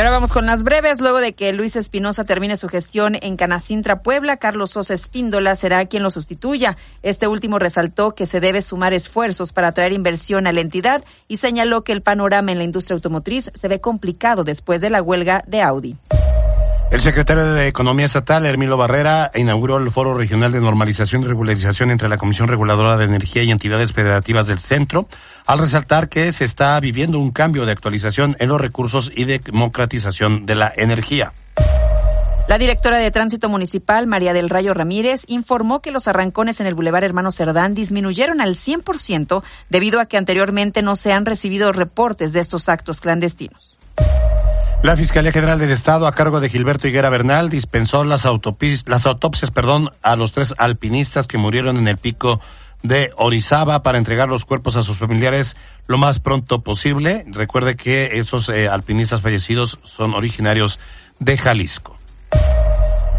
Y 0.00 0.02
ahora 0.02 0.12
vamos 0.12 0.32
con 0.32 0.46
las 0.46 0.64
breves. 0.64 1.02
Luego 1.02 1.20
de 1.20 1.34
que 1.34 1.52
Luis 1.52 1.76
Espinosa 1.76 2.24
termine 2.24 2.56
su 2.56 2.70
gestión 2.70 3.18
en 3.20 3.36
Canacintra, 3.36 4.00
Puebla, 4.00 4.38
Carlos 4.38 4.70
Sosa 4.70 4.94
Espíndola 4.94 5.54
será 5.54 5.84
quien 5.84 6.02
lo 6.02 6.08
sustituya. 6.08 6.78
Este 7.02 7.28
último 7.28 7.58
resaltó 7.58 8.14
que 8.14 8.24
se 8.24 8.40
debe 8.40 8.62
sumar 8.62 8.94
esfuerzos 8.94 9.52
para 9.52 9.68
atraer 9.68 9.92
inversión 9.92 10.46
a 10.46 10.52
la 10.52 10.62
entidad 10.62 11.04
y 11.28 11.36
señaló 11.36 11.84
que 11.84 11.92
el 11.92 12.00
panorama 12.00 12.50
en 12.50 12.56
la 12.56 12.64
industria 12.64 12.94
automotriz 12.94 13.50
se 13.52 13.68
ve 13.68 13.82
complicado 13.82 14.42
después 14.42 14.80
de 14.80 14.88
la 14.88 15.02
huelga 15.02 15.44
de 15.46 15.60
Audi. 15.60 15.98
El 16.90 17.00
secretario 17.00 17.44
de 17.44 17.68
Economía 17.68 18.06
Estatal, 18.06 18.44
Hermilo 18.44 18.76
Barrera, 18.76 19.30
inauguró 19.36 19.76
el 19.76 19.92
Foro 19.92 20.12
Regional 20.12 20.50
de 20.50 20.60
Normalización 20.60 21.22
y 21.22 21.26
Regularización 21.26 21.92
entre 21.92 22.08
la 22.08 22.16
Comisión 22.16 22.48
Reguladora 22.48 22.96
de 22.96 23.04
Energía 23.04 23.44
y 23.44 23.52
entidades 23.52 23.92
federativas 23.92 24.48
del 24.48 24.58
centro, 24.58 25.06
al 25.50 25.58
resaltar 25.58 26.08
que 26.08 26.30
se 26.30 26.44
está 26.44 26.78
viviendo 26.78 27.18
un 27.18 27.32
cambio 27.32 27.66
de 27.66 27.72
actualización 27.72 28.36
en 28.38 28.50
los 28.50 28.60
recursos 28.60 29.10
y 29.12 29.24
democratización 29.24 30.46
de 30.46 30.54
la 30.54 30.72
energía. 30.76 31.32
La 32.46 32.56
directora 32.56 32.98
de 32.98 33.10
Tránsito 33.10 33.48
Municipal, 33.48 34.06
María 34.06 34.32
del 34.32 34.48
Rayo 34.48 34.74
Ramírez, 34.74 35.24
informó 35.26 35.82
que 35.82 35.90
los 35.90 36.06
arrancones 36.06 36.60
en 36.60 36.68
el 36.68 36.76
Boulevard 36.76 37.02
Hermano 37.02 37.32
Cerdán 37.32 37.74
disminuyeron 37.74 38.40
al 38.40 38.54
100% 38.54 39.42
debido 39.70 39.98
a 39.98 40.06
que 40.06 40.16
anteriormente 40.16 40.82
no 40.82 40.94
se 40.94 41.12
han 41.12 41.26
recibido 41.26 41.72
reportes 41.72 42.32
de 42.32 42.38
estos 42.38 42.68
actos 42.68 43.00
clandestinos. 43.00 43.80
La 44.84 44.96
Fiscalía 44.96 45.32
General 45.32 45.58
del 45.58 45.72
Estado, 45.72 46.06
a 46.06 46.14
cargo 46.14 46.38
de 46.38 46.48
Gilberto 46.48 46.86
Higuera 46.86 47.10
Bernal, 47.10 47.48
dispensó 47.48 48.04
las, 48.04 48.24
las 48.24 49.06
autopsias 49.06 49.50
perdón, 49.50 49.90
a 50.00 50.14
los 50.14 50.30
tres 50.30 50.54
alpinistas 50.58 51.26
que 51.26 51.38
murieron 51.38 51.76
en 51.76 51.88
el 51.88 51.96
pico 51.96 52.40
de 52.82 53.12
Orizaba 53.16 53.82
para 53.82 53.98
entregar 53.98 54.28
los 54.28 54.44
cuerpos 54.44 54.76
a 54.76 54.82
sus 54.82 54.98
familiares 54.98 55.56
lo 55.86 55.98
más 55.98 56.20
pronto 56.20 56.62
posible. 56.62 57.24
Recuerde 57.28 57.76
que 57.76 58.18
esos 58.18 58.48
eh, 58.48 58.68
alpinistas 58.68 59.22
fallecidos 59.22 59.78
son 59.84 60.14
originarios 60.14 60.78
de 61.18 61.36
Jalisco. 61.36 61.96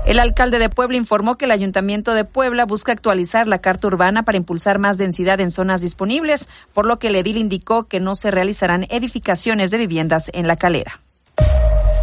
El 0.05 0.19
alcalde 0.19 0.57
de 0.57 0.69
Puebla 0.69 0.97
informó 0.97 1.37
que 1.37 1.45
el 1.45 1.51
Ayuntamiento 1.51 2.15
de 2.15 2.25
Puebla 2.25 2.65
busca 2.65 2.91
actualizar 2.91 3.47
la 3.47 3.59
carta 3.59 3.87
urbana 3.87 4.23
para 4.23 4.37
impulsar 4.37 4.79
más 4.79 4.97
densidad 4.97 5.39
en 5.39 5.51
zonas 5.51 5.81
disponibles, 5.81 6.49
por 6.73 6.87
lo 6.87 6.97
que 6.97 7.07
el 7.07 7.15
edil 7.15 7.37
indicó 7.37 7.83
que 7.83 7.99
no 7.99 8.15
se 8.15 8.31
realizarán 8.31 8.87
edificaciones 8.89 9.69
de 9.69 9.77
viviendas 9.77 10.31
en 10.33 10.47
la 10.47 10.55
calera. 10.55 11.01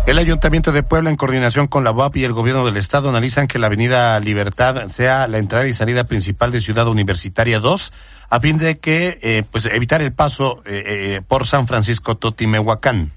El 0.08 0.16
Ayuntamiento 0.16 0.72
de 0.72 0.82
Puebla, 0.82 1.10
en 1.10 1.16
coordinación 1.16 1.66
con 1.66 1.84
la 1.84 1.92
UAP 1.92 2.16
y 2.16 2.24
el 2.24 2.32
Gobierno 2.32 2.64
del 2.64 2.78
Estado, 2.78 3.10
analizan 3.10 3.46
que 3.46 3.58
la 3.58 3.66
Avenida 3.66 4.18
Libertad 4.20 4.88
sea 4.88 5.28
la 5.28 5.36
entrada 5.36 5.68
y 5.68 5.74
salida 5.74 6.04
principal 6.04 6.50
de 6.50 6.62
Ciudad 6.62 6.88
Universitaria 6.88 7.60
2, 7.60 7.92
a 8.30 8.40
fin 8.40 8.56
de 8.56 8.78
que, 8.78 9.18
eh, 9.20 9.42
pues, 9.50 9.66
evitar 9.66 10.00
el 10.00 10.14
paso 10.14 10.62
eh, 10.64 10.82
eh, 10.86 11.22
por 11.28 11.46
San 11.46 11.66
Francisco 11.66 12.16
Totimehuacán. 12.16 13.12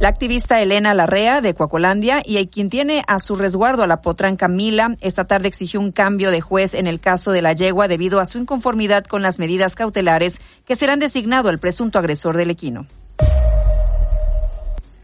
La 0.00 0.08
activista 0.08 0.60
Elena 0.60 0.94
Larrea 0.94 1.40
de 1.40 1.54
Coacolandia 1.54 2.22
y 2.24 2.46
quien 2.46 2.70
tiene 2.70 3.02
a 3.08 3.18
su 3.18 3.34
resguardo 3.34 3.82
a 3.82 3.88
la 3.88 4.00
potranca 4.00 4.46
Mila, 4.46 4.94
esta 5.00 5.24
tarde 5.24 5.48
exigió 5.48 5.80
un 5.80 5.90
cambio 5.90 6.30
de 6.30 6.40
juez 6.40 6.74
en 6.74 6.86
el 6.86 7.00
caso 7.00 7.32
de 7.32 7.42
la 7.42 7.52
yegua 7.52 7.88
debido 7.88 8.20
a 8.20 8.26
su 8.26 8.38
inconformidad 8.38 9.06
con 9.06 9.22
las 9.22 9.40
medidas 9.40 9.74
cautelares 9.74 10.40
que 10.64 10.76
serán 10.76 11.00
designado 11.00 11.48
al 11.48 11.58
presunto 11.58 11.98
agresor 11.98 12.36
del 12.36 12.50
equino. 12.50 12.86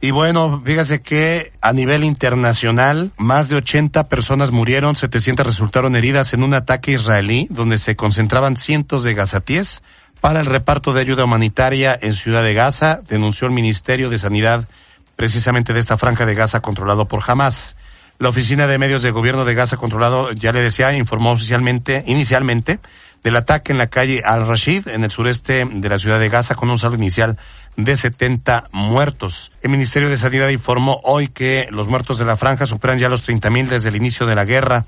Y 0.04 0.10
bueno, 0.10 0.60
fíjese 0.62 1.00
que 1.00 1.54
a 1.62 1.72
nivel 1.72 2.04
internacional, 2.04 3.12
más 3.16 3.48
de 3.48 3.56
80 3.56 4.10
personas 4.10 4.50
murieron, 4.50 4.96
700 4.96 5.46
resultaron 5.46 5.96
heridas 5.96 6.34
en 6.34 6.42
un 6.42 6.52
ataque 6.52 6.92
israelí 6.92 7.46
donde 7.48 7.78
se 7.78 7.96
concentraban 7.96 8.58
cientos 8.58 9.02
de 9.02 9.14
gazatíes 9.14 9.80
para 10.20 10.40
el 10.40 10.46
reparto 10.46 10.92
de 10.92 11.00
ayuda 11.00 11.24
humanitaria 11.24 11.98
en 11.98 12.12
Ciudad 12.12 12.42
de 12.42 12.52
Gaza, 12.52 13.00
denunció 13.08 13.46
el 13.46 13.54
Ministerio 13.54 14.10
de 14.10 14.18
Sanidad 14.18 14.68
precisamente 15.16 15.72
de 15.72 15.80
esta 15.80 15.96
franja 15.96 16.26
de 16.26 16.34
Gaza 16.34 16.60
controlado 16.60 17.08
por 17.08 17.22
Hamas. 17.26 17.74
La 18.18 18.28
Oficina 18.28 18.66
de 18.66 18.76
Medios 18.76 19.00
de 19.00 19.10
Gobierno 19.10 19.46
de 19.46 19.54
Gaza 19.54 19.78
controlado, 19.78 20.32
ya 20.32 20.52
le 20.52 20.60
decía, 20.60 20.92
informó 20.92 21.32
oficialmente, 21.32 22.04
inicialmente, 22.06 22.78
del 23.22 23.36
ataque 23.36 23.72
en 23.72 23.78
la 23.78 23.86
calle 23.86 24.22
Al-Rashid, 24.22 24.88
en 24.88 25.02
el 25.02 25.10
sureste 25.10 25.64
de 25.64 25.88
la 25.88 25.98
ciudad 25.98 26.20
de 26.20 26.28
Gaza, 26.28 26.54
con 26.54 26.68
un 26.68 26.78
saldo 26.78 26.98
inicial 26.98 27.38
de 27.76 27.96
70 27.96 28.68
muertos. 28.72 29.52
El 29.62 29.70
Ministerio 29.70 30.08
de 30.08 30.18
Sanidad 30.18 30.48
informó 30.48 31.00
hoy 31.04 31.28
que 31.28 31.66
los 31.70 31.88
muertos 31.88 32.18
de 32.18 32.24
la 32.24 32.36
franja 32.36 32.66
superan 32.66 32.98
ya 32.98 33.08
los 33.08 33.28
30.000 33.28 33.50
mil 33.50 33.68
desde 33.68 33.88
el 33.88 33.96
inicio 33.96 34.26
de 34.26 34.34
la 34.34 34.44
guerra 34.44 34.86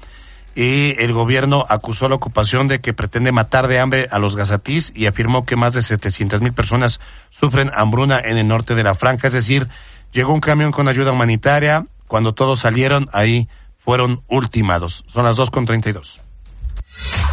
y 0.56 0.94
el 0.98 1.12
gobierno 1.12 1.66
acusó 1.68 2.08
la 2.08 2.14
ocupación 2.14 2.66
de 2.66 2.80
que 2.80 2.94
pretende 2.94 3.30
matar 3.30 3.68
de 3.68 3.78
hambre 3.78 4.08
a 4.10 4.18
los 4.18 4.36
gazatís 4.36 4.90
y 4.96 5.06
afirmó 5.06 5.44
que 5.44 5.54
más 5.54 5.74
de 5.74 5.82
700 5.82 6.40
mil 6.40 6.54
personas 6.54 6.98
sufren 7.28 7.70
hambruna 7.74 8.18
en 8.18 8.38
el 8.38 8.48
norte 8.48 8.74
de 8.74 8.82
la 8.82 8.94
franja. 8.94 9.28
Es 9.28 9.34
decir, 9.34 9.68
llegó 10.12 10.32
un 10.32 10.40
camión 10.40 10.72
con 10.72 10.88
ayuda 10.88 11.12
humanitaria. 11.12 11.86
Cuando 12.08 12.32
todos 12.32 12.60
salieron, 12.60 13.10
ahí 13.12 13.48
fueron 13.76 14.22
ultimados. 14.28 15.04
Son 15.06 15.24
las 15.24 15.36
2.32. 15.36 16.25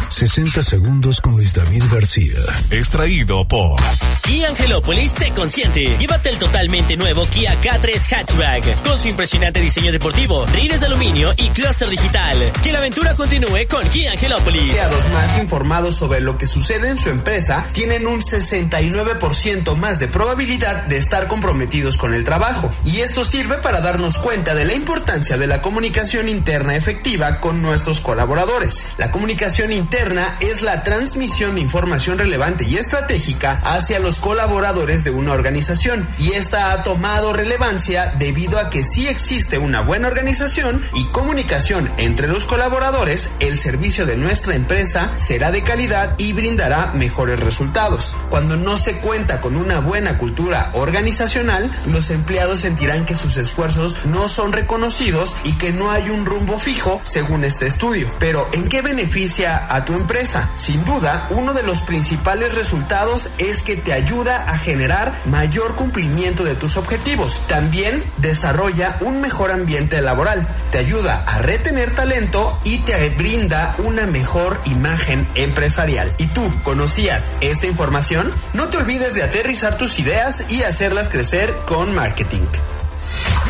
60 0.08 0.62
segundos 0.62 1.20
con 1.20 1.32
Luis 1.32 1.54
David 1.54 1.84
García. 1.90 2.38
Extraído 2.70 3.46
por 3.48 3.80
Kia 4.22 4.48
Angelópolis 4.48 5.14
te 5.14 5.30
consiente. 5.32 5.96
Llévate 5.98 6.30
el 6.30 6.38
totalmente 6.38 6.96
nuevo 6.96 7.26
Kia 7.26 7.60
K3 7.60 8.12
Hatchback 8.12 8.82
con 8.82 8.96
su 8.96 9.08
impresionante 9.08 9.60
diseño 9.60 9.90
deportivo, 9.90 10.46
rines 10.46 10.80
de 10.80 10.86
aluminio 10.86 11.32
y 11.36 11.48
clúster 11.48 11.88
digital. 11.88 12.52
Que 12.62 12.72
la 12.72 12.78
aventura 12.78 13.14
continúe 13.14 13.66
con 13.68 13.88
Kia 13.88 14.12
Angelópolis. 14.12 14.62
Empleados 14.62 15.10
más 15.12 15.38
informados 15.38 15.96
sobre 15.96 16.20
lo 16.20 16.38
que 16.38 16.46
sucede 16.46 16.90
en 16.90 16.98
su 16.98 17.10
empresa 17.10 17.66
tienen 17.72 18.06
un 18.06 18.20
69% 18.20 19.76
más 19.76 19.98
de 19.98 20.08
probabilidad 20.08 20.84
de 20.84 20.96
estar 20.96 21.26
comprometidos 21.26 21.96
con 21.96 22.14
el 22.14 22.24
trabajo. 22.24 22.72
Y 22.84 23.00
esto 23.00 23.24
sirve 23.24 23.56
para 23.58 23.80
darnos 23.80 24.18
cuenta 24.18 24.54
de 24.54 24.64
la 24.64 24.74
importancia 24.74 25.36
de 25.38 25.46
la 25.46 25.60
comunicación 25.60 26.28
interna 26.28 26.76
efectiva 26.76 27.40
con 27.40 27.62
nuestros 27.62 28.00
colaboradores. 28.00 28.86
La 28.96 29.10
comunicación 29.10 29.53
interna 29.62 30.36
es 30.40 30.62
la 30.62 30.82
transmisión 30.82 31.54
de 31.54 31.60
información 31.60 32.18
relevante 32.18 32.64
y 32.64 32.76
estratégica 32.76 33.60
hacia 33.62 34.00
los 34.00 34.18
colaboradores 34.18 35.04
de 35.04 35.10
una 35.10 35.32
organización 35.32 36.08
y 36.18 36.32
esta 36.32 36.72
ha 36.72 36.82
tomado 36.82 37.32
relevancia 37.32 38.12
debido 38.18 38.58
a 38.58 38.68
que 38.68 38.82
si 38.82 39.06
existe 39.06 39.56
una 39.58 39.80
buena 39.80 40.08
organización 40.08 40.82
y 40.94 41.04
comunicación 41.04 41.88
entre 41.98 42.26
los 42.26 42.46
colaboradores, 42.46 43.30
el 43.38 43.56
servicio 43.56 44.06
de 44.06 44.16
nuestra 44.16 44.56
empresa 44.56 45.12
será 45.16 45.52
de 45.52 45.62
calidad 45.62 46.16
y 46.18 46.32
brindará 46.32 46.90
mejores 46.92 47.38
resultados. 47.38 48.16
Cuando 48.30 48.56
no 48.56 48.76
se 48.76 48.98
cuenta 48.98 49.40
con 49.40 49.56
una 49.56 49.78
buena 49.78 50.18
cultura 50.18 50.70
organizacional, 50.72 51.70
los 51.86 52.10
empleados 52.10 52.60
sentirán 52.60 53.04
que 53.04 53.14
sus 53.14 53.36
esfuerzos 53.36 54.04
no 54.06 54.26
son 54.26 54.52
reconocidos 54.52 55.36
y 55.44 55.52
que 55.52 55.72
no 55.72 55.92
hay 55.92 56.10
un 56.10 56.26
rumbo 56.26 56.58
fijo 56.58 57.00
según 57.04 57.44
este 57.44 57.68
estudio. 57.68 58.10
Pero 58.18 58.48
¿en 58.52 58.68
qué 58.68 58.82
beneficia 58.82 59.43
a 59.46 59.84
tu 59.84 59.94
empresa? 59.94 60.48
Sin 60.56 60.84
duda, 60.84 61.28
uno 61.30 61.52
de 61.52 61.62
los 61.62 61.80
principales 61.82 62.54
resultados 62.54 63.30
es 63.38 63.62
que 63.62 63.76
te 63.76 63.92
ayuda 63.92 64.42
a 64.50 64.58
generar 64.58 65.14
mayor 65.26 65.74
cumplimiento 65.74 66.44
de 66.44 66.54
tus 66.54 66.76
objetivos. 66.76 67.42
También 67.46 68.04
desarrolla 68.18 68.96
un 69.00 69.20
mejor 69.20 69.50
ambiente 69.50 70.00
laboral, 70.00 70.46
te 70.70 70.78
ayuda 70.78 71.24
a 71.26 71.38
retener 71.38 71.94
talento 71.94 72.58
y 72.64 72.78
te 72.78 73.10
brinda 73.10 73.76
una 73.78 74.06
mejor 74.06 74.60
imagen 74.66 75.26
empresarial. 75.34 76.12
¿Y 76.18 76.26
tú 76.28 76.50
conocías 76.62 77.32
esta 77.40 77.66
información? 77.66 78.30
No 78.52 78.68
te 78.68 78.78
olvides 78.78 79.14
de 79.14 79.22
aterrizar 79.22 79.76
tus 79.76 79.98
ideas 79.98 80.50
y 80.50 80.62
hacerlas 80.62 81.08
crecer 81.08 81.54
con 81.66 81.94
marketing. 81.94 82.46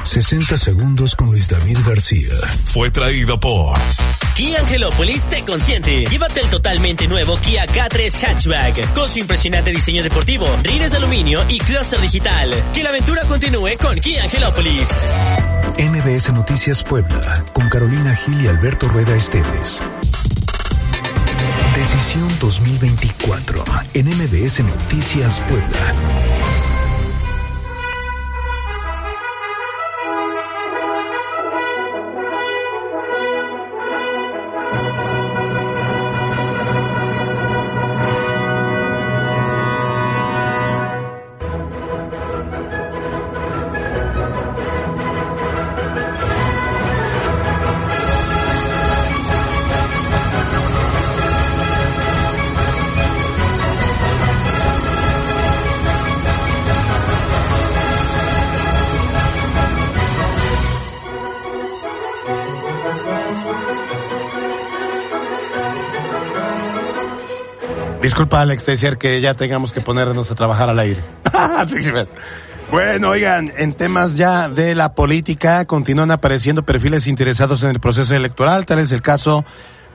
60 0.05 0.57
segundos 0.57 1.17
con 1.17 1.29
Luis 1.31 1.49
David 1.49 1.79
García. 1.85 2.35
Fue 2.67 2.90
traído 2.90 3.40
por 3.40 3.79
Kia 4.35 4.61
Angelópolis 4.61 5.27
te 5.29 5.45
consiente. 5.45 6.07
Llévate 6.07 6.40
el 6.40 6.49
totalmente 6.49 7.07
nuevo 7.07 7.37
Kia 7.38 7.67
K3 7.67 8.12
Hatchback 8.23 8.93
con 8.93 9.09
su 9.09 9.21
impresionante 9.21 9.71
diseño 9.71 10.03
deportivo, 10.03 10.47
rines 10.62 10.90
de 10.90 10.97
aluminio 10.97 11.40
y 11.49 11.59
clúster 11.59 12.01
digital. 12.01 12.51
Que 12.75 12.83
la 12.83 12.90
aventura 12.90 13.23
continúe 13.29 13.77
con 13.81 13.99
Kia 14.01 14.25
Angelópolis. 14.25 14.88
MBS 15.79 16.33
Noticias 16.33 16.83
Puebla 16.83 17.45
con 17.53 17.69
Carolina 17.69 18.14
Gil 18.17 18.45
y 18.45 18.49
Alberto 18.49 18.88
Rueda 18.88 19.17
Esteves. 19.17 19.83
Decisión 21.77 22.29
2024 22.40 23.64
en 23.95 24.07
MBS 24.09 24.61
Noticias 24.61 25.40
Puebla. 25.49 26.54
Disculpa, 68.15 68.42
Alex, 68.42 68.65
decir 68.65 68.96
que 68.96 69.21
ya 69.21 69.35
tengamos 69.35 69.73
que 69.73 69.81
ponernos 69.81 70.31
a 70.31 70.37
trabajar 70.37 70.71
al 70.71 70.79
aire. 70.79 71.04
Bueno, 72.71 73.10
oigan, 73.10 73.52
en 73.56 73.73
temas 73.75 74.17
ya 74.17 74.48
de 74.48 74.75
la 74.77 74.94
política 74.94 75.65
continúan 75.65 76.12
apareciendo 76.12 76.65
perfiles 76.65 77.08
interesados 77.08 77.62
en 77.65 77.71
el 77.71 77.81
proceso 77.81 78.15
electoral. 78.15 78.67
Tal 78.67 78.79
es 78.79 78.92
el 78.92 79.02
caso 79.02 79.44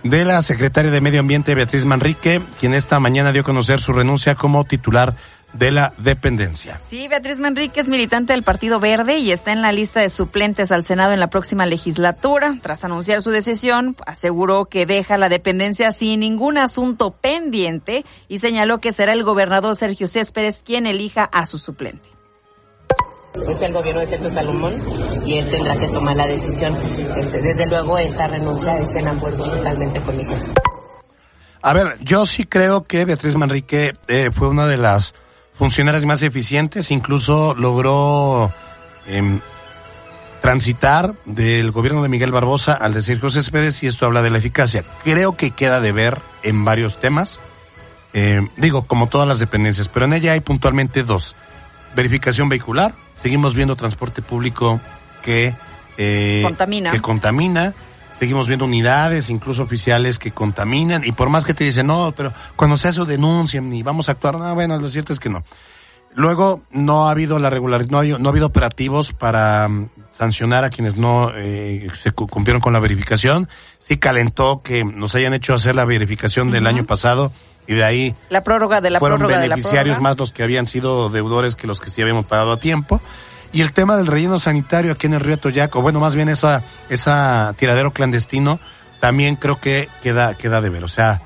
de 0.03 0.25
la 0.25 0.41
secretaria 0.41 0.91
de 0.91 1.01
Medio 1.01 1.21
Ambiente, 1.21 1.55
Beatriz 1.55 1.85
Manrique, 1.85 2.41
quien 2.59 2.73
esta 2.73 2.99
mañana 2.99 3.31
dio 3.31 3.41
a 3.41 3.45
conocer 3.45 3.79
su 3.79 3.93
renuncia 3.93 4.35
como 4.35 4.65
titular 4.65 5.15
de 5.53 5.71
la 5.71 5.93
dependencia. 5.97 6.79
Sí, 6.79 7.07
Beatriz 7.07 7.39
Manrique 7.39 7.79
es 7.79 7.87
militante 7.87 8.33
del 8.33 8.43
Partido 8.43 8.79
Verde 8.79 9.17
y 9.17 9.31
está 9.31 9.51
en 9.51 9.61
la 9.61 9.71
lista 9.71 9.99
de 9.99 10.09
suplentes 10.09 10.71
al 10.71 10.83
Senado 10.83 11.13
en 11.13 11.19
la 11.19 11.29
próxima 11.29 11.65
legislatura. 11.65 12.57
Tras 12.61 12.85
anunciar 12.85 13.21
su 13.21 13.31
decisión, 13.31 13.95
aseguró 14.05 14.65
que 14.65 14.85
deja 14.85 15.17
la 15.17 15.29
dependencia 15.29 15.91
sin 15.91 16.19
ningún 16.19 16.57
asunto 16.57 17.11
pendiente 17.11 18.05
y 18.27 18.39
señaló 18.39 18.79
que 18.79 18.91
será 18.91 19.13
el 19.13 19.23
gobernador 19.23 19.75
Sergio 19.75 20.07
Céspedes 20.07 20.61
quien 20.63 20.85
elija 20.85 21.23
a 21.23 21.45
su 21.45 21.57
suplente. 21.57 22.09
Es 23.47 23.61
el 23.61 23.71
gobierno 23.71 24.01
de 24.01 24.07
Sergio 24.07 24.31
Salomón 24.31 24.73
y 25.25 25.37
él 25.37 25.49
tendrá 25.49 25.77
que 25.77 25.87
tomar 25.87 26.15
la 26.15 26.27
decisión. 26.27 26.75
Este, 27.17 27.41
desde 27.41 27.67
luego, 27.67 27.97
esta 27.97 28.27
renuncia 28.27 28.77
es 28.77 28.95
en 28.95 29.07
acuerdo 29.07 29.45
totalmente 29.49 30.01
conmigo. 30.01 30.35
A 31.61 31.73
ver, 31.73 31.97
yo 32.01 32.25
sí 32.25 32.45
creo 32.45 32.83
que 32.83 33.05
Beatriz 33.05 33.35
Manrique 33.35 33.93
eh, 34.07 34.29
fue 34.31 34.47
una 34.47 34.65
de 34.65 34.77
las 34.77 35.13
funcionarias 35.59 36.05
más 36.05 36.23
eficientes, 36.23 36.89
incluso 36.89 37.53
logró 37.53 38.51
em, 39.05 39.41
transitar 40.41 41.13
del 41.25 41.71
gobierno 41.71 42.01
de 42.01 42.07
Miguel 42.07 42.31
Barbosa 42.31 42.73
al 42.73 42.93
de 42.93 43.01
Sergio 43.01 43.29
Céspedes 43.29 43.83
y 43.83 43.87
esto 43.87 44.05
habla 44.05 44.21
de 44.21 44.29
la 44.29 44.37
eficacia. 44.37 44.85
Creo 45.03 45.35
que 45.35 45.51
queda 45.51 45.81
de 45.81 45.91
ver 45.91 46.17
en 46.43 46.63
varios 46.63 47.01
temas, 47.01 47.41
eh, 48.13 48.47
digo, 48.55 48.83
como 48.83 49.07
todas 49.07 49.27
las 49.27 49.39
dependencias, 49.39 49.89
pero 49.89 50.05
en 50.05 50.13
ella 50.13 50.31
hay 50.31 50.39
puntualmente 50.39 51.03
dos. 51.03 51.35
Verificación 51.93 52.47
vehicular, 52.47 52.93
seguimos 53.21 53.53
viendo 53.53 53.75
transporte 53.75 54.21
público 54.21 54.79
que, 55.23 55.53
eh, 55.97 56.41
Contamina. 56.41 56.91
que 56.91 57.01
contamina, 57.01 57.73
seguimos 58.19 58.47
viendo 58.47 58.65
unidades, 58.65 59.29
incluso 59.29 59.63
oficiales 59.63 60.19
que 60.19 60.31
contaminan, 60.31 61.03
y 61.05 61.11
por 61.13 61.29
más 61.29 61.45
que 61.45 61.53
te 61.53 61.63
dicen, 61.63 61.87
no, 61.87 62.13
pero 62.15 62.33
cuando 62.55 62.77
se 62.77 62.89
hace 62.89 63.03
denuncian 63.05 63.71
y 63.73 63.81
vamos 63.81 64.09
a 64.09 64.11
actuar, 64.13 64.35
no, 64.37 64.53
bueno, 64.55 64.77
lo 64.77 64.89
cierto 64.89 65.13
es 65.13 65.19
que 65.19 65.29
no. 65.29 65.43
Luego, 66.15 66.63
no 66.71 67.07
ha 67.07 67.11
habido 67.11 67.39
la 67.39 67.49
regularidad, 67.49 67.89
no, 67.91 67.99
ha- 67.99 68.19
no 68.19 68.29
ha 68.29 68.31
habido 68.31 68.47
operativos 68.47 69.13
para 69.13 69.67
mm, 69.69 69.89
sancionar 70.17 70.63
a 70.65 70.69
quienes 70.69 70.95
no 70.97 71.31
eh, 71.35 71.87
se 72.01 72.11
cu- 72.11 72.27
cumplieron 72.27 72.61
con 72.61 72.73
la 72.73 72.79
verificación. 72.79 73.47
Sí 73.77 73.97
calentó 73.97 74.61
que 74.63 74.83
nos 74.83 75.13
hayan 75.15 75.33
hecho 75.33 75.53
hacer 75.53 75.75
la 75.75 75.85
verificación 75.85 76.49
del 76.51 76.65
año 76.67 76.85
pasado 76.85 77.31
y 77.67 77.75
de 77.75 77.83
ahí 77.83 78.15
La 78.29 78.43
prórroga 78.43 78.81
de 78.81 78.89
la 78.89 78.99
fueron 78.99 79.19
prórroga 79.19 79.39
de 79.39 79.47
la 79.47 79.55
beneficiarios 79.55 79.95
prórroga. 79.97 80.09
más 80.09 80.17
los 80.17 80.31
que 80.33 80.41
habían 80.43 80.65
sido 80.65 81.09
deudores 81.09 81.55
que 81.55 81.67
los 81.67 81.79
que 81.79 81.91
sí 81.91 82.01
habíamos 82.01 82.25
pagado 82.25 82.51
a 82.53 82.57
tiempo. 82.57 82.99
Y 83.51 83.61
el 83.61 83.73
tema 83.73 83.97
del 83.97 84.07
relleno 84.07 84.37
sanitario 84.39 84.91
aquí 84.91 85.07
en 85.07 85.15
el 85.15 85.21
río 85.21 85.37
Toyac, 85.37 85.75
o 85.75 85.81
bueno, 85.81 85.99
más 85.99 86.15
bien 86.15 86.29
esa, 86.29 86.61
esa 86.89 87.53
tiradero 87.57 87.91
clandestino, 87.91 88.59
también 88.99 89.35
creo 89.35 89.59
que 89.59 89.89
queda, 90.03 90.35
queda 90.35 90.61
de 90.61 90.69
ver. 90.69 90.83
O 90.83 90.87
sea, 90.87 91.21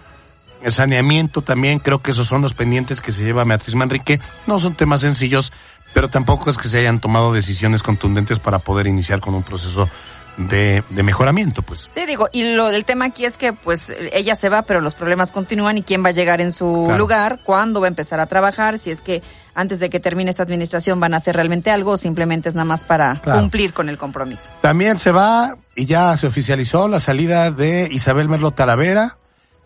el 0.61 0.71
saneamiento 0.71 1.41
también 1.41 1.79
creo 1.79 2.01
que 2.01 2.11
esos 2.11 2.27
son 2.27 2.41
los 2.41 2.53
pendientes 2.53 3.01
que 3.01 3.11
se 3.11 3.23
lleva 3.23 3.43
Beatriz 3.43 3.75
Manrique. 3.75 4.19
No 4.47 4.59
son 4.59 4.75
temas 4.75 5.01
sencillos, 5.01 5.51
pero 5.93 6.09
tampoco 6.09 6.49
es 6.49 6.57
que 6.57 6.69
se 6.69 6.79
hayan 6.79 6.99
tomado 7.01 7.33
decisiones 7.33 7.81
contundentes 7.83 8.39
para 8.39 8.59
poder 8.59 8.87
iniciar 8.87 9.19
con 9.19 9.35
un 9.35 9.43
proceso 9.43 9.89
de, 10.37 10.83
de 10.89 11.03
mejoramiento, 11.03 11.61
pues. 11.61 11.81
Sí, 11.93 12.05
digo, 12.07 12.27
y 12.31 12.43
lo 12.53 12.69
del 12.69 12.85
tema 12.85 13.05
aquí 13.05 13.25
es 13.25 13.37
que 13.37 13.53
pues 13.53 13.91
ella 14.13 14.33
se 14.33 14.49
va, 14.49 14.63
pero 14.63 14.81
los 14.81 14.95
problemas 14.95 15.31
continúan 15.31 15.77
y 15.77 15.83
quién 15.83 16.03
va 16.03 16.07
a 16.09 16.13
llegar 16.13 16.41
en 16.41 16.51
su 16.51 16.83
Claro. 16.85 16.97
lugar, 16.97 17.39
cuándo 17.43 17.81
va 17.81 17.87
a 17.87 17.89
empezar 17.89 18.19
a 18.19 18.25
trabajar, 18.25 18.79
si 18.79 18.89
es 18.89 19.01
que 19.01 19.21
antes 19.55 19.79
de 19.79 19.89
que 19.89 19.99
termine 19.99 20.29
esta 20.29 20.43
administración 20.43 20.99
van 20.99 21.13
a 21.13 21.17
hacer 21.17 21.35
realmente 21.35 21.71
algo 21.71 21.91
o 21.91 21.97
simplemente 21.97 22.49
es 22.49 22.55
nada 22.55 22.65
más 22.65 22.83
para 22.83 23.15
Claro. 23.15 23.39
cumplir 23.41 23.73
con 23.73 23.89
el 23.89 23.97
compromiso. 23.97 24.49
También 24.61 24.97
se 24.97 25.11
va 25.11 25.55
y 25.75 25.85
ya 25.85 26.15
se 26.17 26.27
oficializó 26.27 26.87
la 26.87 26.99
salida 26.99 27.51
de 27.51 27.87
Isabel 27.91 28.29
Merlo 28.29 28.51
Talavera, 28.51 29.17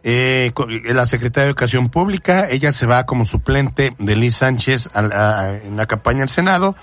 eh, 0.03 0.51
la 0.85 1.05
secretaria 1.07 1.45
de 1.45 1.49
Educación 1.49 1.89
Pública. 1.89 2.47
Ella 2.49 2.71
se 2.73 2.85
va 2.85 3.05
como 3.05 3.25
suplente 3.25 3.93
de 3.99 4.15
Liz 4.15 4.35
Sánchez 4.37 4.89
a- 4.93 5.57
en 5.63 5.75
la 5.77 5.85
campaña 5.85 6.23
al 6.23 6.29
Senado. 6.29 6.75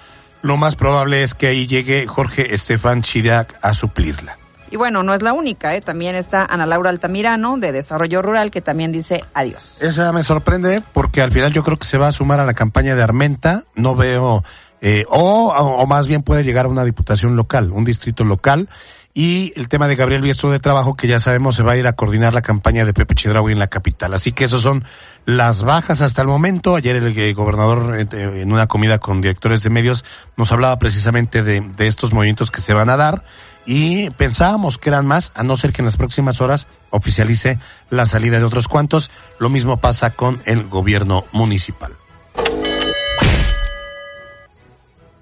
Lo 0.42 0.56
más 0.58 0.76
probable 0.76 1.22
es 1.22 1.32
que 1.34 1.46
ahí 1.46 1.66
llegue 1.66 2.06
Jorge 2.06 2.54
Estefan 2.54 3.00
Chidac 3.02 3.58
a 3.62 3.72
suplirla. 3.72 4.36
Y 4.70 4.76
bueno, 4.76 5.02
no 5.02 5.14
es 5.14 5.22
la 5.22 5.32
única, 5.32 5.74
¿eh? 5.74 5.80
también 5.80 6.16
está 6.16 6.44
Ana 6.44 6.66
Laura 6.66 6.90
Altamirano 6.90 7.58
de 7.58 7.72
Desarrollo 7.72 8.22
Rural 8.22 8.50
que 8.50 8.60
también 8.60 8.92
dice 8.92 9.24
adiós. 9.34 9.80
Esa 9.80 10.12
me 10.12 10.22
sorprende 10.22 10.82
porque 10.92 11.22
al 11.22 11.32
final 11.32 11.52
yo 11.52 11.62
creo 11.62 11.78
que 11.78 11.86
se 11.86 11.98
va 11.98 12.08
a 12.08 12.12
sumar 12.12 12.40
a 12.40 12.44
la 12.44 12.54
campaña 12.54 12.94
de 12.94 13.02
Armenta. 13.02 13.64
No 13.74 13.94
veo, 13.94 14.42
eh, 14.80 15.04
o, 15.08 15.52
o 15.52 15.86
más 15.86 16.06
bien 16.06 16.22
puede 16.22 16.44
llegar 16.44 16.66
a 16.66 16.68
una 16.68 16.84
diputación 16.84 17.36
local, 17.36 17.70
un 17.72 17.84
distrito 17.84 18.24
local. 18.24 18.68
Y 19.16 19.52
el 19.54 19.68
tema 19.68 19.86
de 19.86 19.94
Gabriel 19.94 20.22
Biestro 20.22 20.50
de 20.50 20.58
Trabajo, 20.58 20.96
que 20.96 21.06
ya 21.06 21.20
sabemos 21.20 21.54
se 21.54 21.62
va 21.62 21.72
a 21.72 21.76
ir 21.76 21.86
a 21.86 21.92
coordinar 21.92 22.34
la 22.34 22.42
campaña 22.42 22.84
de 22.84 22.92
Pepe 22.92 23.14
Chedraui 23.14 23.52
en 23.52 23.60
la 23.60 23.68
capital. 23.68 24.12
Así 24.12 24.32
que 24.32 24.42
esos 24.42 24.62
son 24.62 24.84
las 25.24 25.62
bajas 25.62 26.00
hasta 26.00 26.20
el 26.22 26.26
momento. 26.26 26.74
Ayer 26.74 26.96
el 26.96 27.16
eh, 27.16 27.32
gobernador, 27.32 27.94
eh, 27.96 28.06
en 28.10 28.52
una 28.52 28.66
comida 28.66 28.98
con 28.98 29.20
directores 29.20 29.62
de 29.62 29.70
medios, 29.70 30.04
nos 30.36 30.50
hablaba 30.50 30.80
precisamente 30.80 31.44
de, 31.44 31.60
de 31.60 31.86
estos 31.86 32.12
movimientos 32.12 32.50
que 32.50 32.60
se 32.60 32.72
van 32.72 32.90
a 32.90 32.96
dar. 32.96 33.22
Y 33.66 34.10
pensábamos 34.10 34.78
que 34.78 34.90
eran 34.90 35.06
más, 35.06 35.32
a 35.34 35.42
no 35.42 35.56
ser 35.56 35.72
que 35.72 35.82
en 35.82 35.86
las 35.86 35.96
próximas 35.96 36.40
horas 36.40 36.66
oficialice 36.90 37.58
la 37.90 38.06
salida 38.06 38.38
de 38.38 38.44
otros 38.44 38.68
cuantos. 38.68 39.10
Lo 39.38 39.48
mismo 39.48 39.78
pasa 39.78 40.10
con 40.10 40.40
el 40.44 40.68
gobierno 40.68 41.24
municipal. 41.32 41.92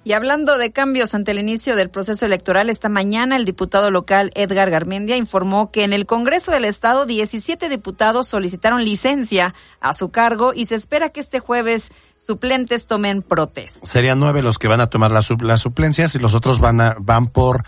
Y 0.05 0.14
hablando 0.14 0.59
de 0.59 0.72
cambios 0.72 1.14
ante 1.14 1.30
el 1.30 1.38
inicio 1.38 1.76
del 1.76 1.88
proceso 1.88 2.26
electoral, 2.26 2.68
esta 2.70 2.88
mañana 2.88 3.36
el 3.36 3.45
diputado 3.45 3.93
local 3.93 4.32
Edgar 4.34 4.68
Garmendia 4.68 5.16
informó 5.16 5.70
que 5.70 5.84
en 5.84 5.93
el 5.93 6.07
Congreso 6.07 6.51
del 6.51 6.64
Estado 6.64 7.07
17 7.07 7.68
diputados 7.68 8.26
solicitaron 8.26 8.84
licencia 8.84 9.55
a 9.80 9.93
su 9.93 10.11
cargo 10.11 10.55
y 10.55 10.64
se 10.64 10.74
espera 10.74 11.11
que 11.11 11.20
este 11.20 11.38
jueves 11.38 11.93
suplentes 12.16 12.86
tomen 12.86 13.22
protesta. 13.22 13.86
Serían 13.86 14.18
nueve 14.18 14.43
los 14.43 14.59
que 14.59 14.66
van 14.66 14.80
a 14.80 14.88
tomar 14.90 15.12
las, 15.12 15.30
las 15.40 15.61
suplencias 15.61 16.16
y 16.16 16.18
los 16.18 16.34
otros 16.34 16.59
van 16.59 16.80
a, 16.80 16.97
van 16.99 17.28
por, 17.28 17.64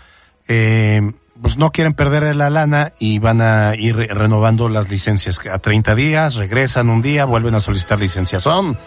eh, 0.47 1.11
pues 1.41 1.57
no 1.57 1.71
quieren 1.71 1.93
perder 1.93 2.35
la 2.35 2.49
lana 2.49 2.93
y 2.99 3.19
van 3.19 3.41
a 3.41 3.75
ir 3.75 3.95
re- 3.95 4.07
renovando 4.07 4.69
las 4.69 4.89
licencias. 4.89 5.39
A 5.51 5.59
30 5.59 5.95
días, 5.95 6.35
regresan 6.35 6.89
un 6.89 7.01
día, 7.01 7.25
vuelven 7.25 7.55
a 7.55 7.59
solicitar 7.59 7.99
licencia. 7.99 8.39
Son, 8.39 8.77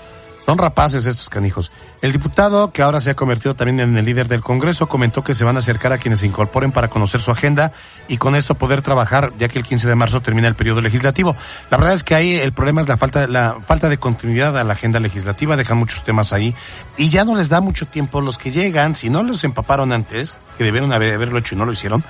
son 0.49 0.57
rapaces 0.57 1.05
estos 1.05 1.29
canijos. 1.29 1.71
El 2.01 2.11
diputado, 2.11 2.73
que 2.73 2.81
ahora 2.81 3.03
se 3.03 3.11
ha 3.11 3.15
convertido 3.15 3.55
también 3.55 3.81
en 3.81 3.99
el 3.99 4.05
líder 4.07 4.29
del 4.29 4.41
Congreso, 4.41 4.89
comentó 4.89 5.23
que 5.23 5.35
se 5.35 5.45
van 5.45 5.57
a 5.57 5.59
acercar 5.59 5.93
a 5.93 5.99
quienes 5.99 6.21
se 6.21 6.27
incorporen 6.27 6.73
para 6.73 6.89
conocer 6.89 7.21
su 7.21 7.31
agenda 7.31 7.71
y 8.09 8.17
con 8.17 8.35
esto 8.35 8.55
poder 8.55 8.81
trabajar, 8.81 9.31
ya 9.39 9.49
que 9.49 9.59
el 9.59 9.65
15 9.67 9.87
de 9.87 9.95
marzo 9.95 10.23
termina 10.23 10.49
el 10.49 10.55
periodo 10.55 10.81
legislativo. 10.81 11.37
La 11.71 11.77
verdad 11.77 11.93
es 11.93 12.03
que 12.03 12.15
ahí 12.15 12.33
el 12.37 12.55
problema 12.55 12.81
es 12.81 12.89
la 12.89 12.97
falta, 12.97 13.27
la 13.27 13.57
falta 13.67 13.91
de 13.91 13.99
continuidad 13.99 14.57
a 14.57 14.65
la 14.65 14.73
agenda 14.73 15.01
legislativa, 15.01 15.55
dejan 15.55 15.77
muchos 15.77 16.03
temas 16.03 16.33
ahí 16.33 16.55
y 16.97 17.11
ya 17.11 17.27
no 17.27 17.37
les 17.37 17.51
da 17.51 17.61
mucho 17.61 17.85
tiempo 17.85 18.23
los 18.23 18.39
que 18.39 18.51
llegan, 18.51 18.95
si 18.97 19.11
no 19.11 19.23
los 19.23 19.45
empaparon 19.45 19.93
antes, 19.93 20.39
que 20.57 20.65
debieron 20.65 20.95
haber- 20.95 21.13
haberlo 21.13 21.37
hecho 21.41 21.57
y 21.57 21.59
no 21.59 21.67
lo 21.67 21.75
hicieron, 21.75 22.03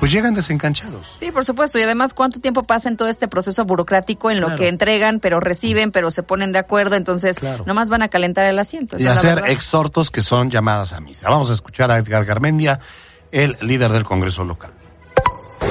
pues 0.00 0.12
llegan 0.12 0.34
desencanchados. 0.34 1.12
Sí, 1.16 1.32
por 1.32 1.44
supuesto. 1.44 1.78
Y 1.78 1.82
además, 1.82 2.14
¿cuánto 2.14 2.40
tiempo 2.40 2.62
pasa 2.62 2.88
en 2.88 2.96
todo 2.96 3.08
este 3.08 3.28
proceso 3.28 3.64
burocrático 3.64 4.30
en 4.30 4.40
lo 4.40 4.56
que 4.56 4.68
entregan, 4.68 5.20
pero 5.20 5.40
reciben, 5.40 5.90
pero 5.90 6.10
se 6.10 6.22
ponen 6.22 6.52
de 6.52 6.58
acuerdo? 6.58 6.96
Entonces, 6.96 7.36
nomás 7.66 7.88
van 7.88 8.02
a 8.02 8.08
calentar 8.08 8.46
el 8.46 8.58
asiento. 8.58 8.96
y 8.98 9.06
hacer 9.06 9.44
exhortos 9.48 10.10
que 10.10 10.22
son 10.22 10.50
llamadas 10.50 10.92
a 10.92 11.00
misa. 11.00 11.28
Vamos 11.28 11.50
a 11.50 11.52
escuchar 11.54 11.90
a 11.90 11.98
Edgar 11.98 12.24
Garmendia, 12.24 12.80
el 13.32 13.56
líder 13.60 13.92
del 13.92 14.04
Congreso 14.04 14.44
local. 14.44 14.72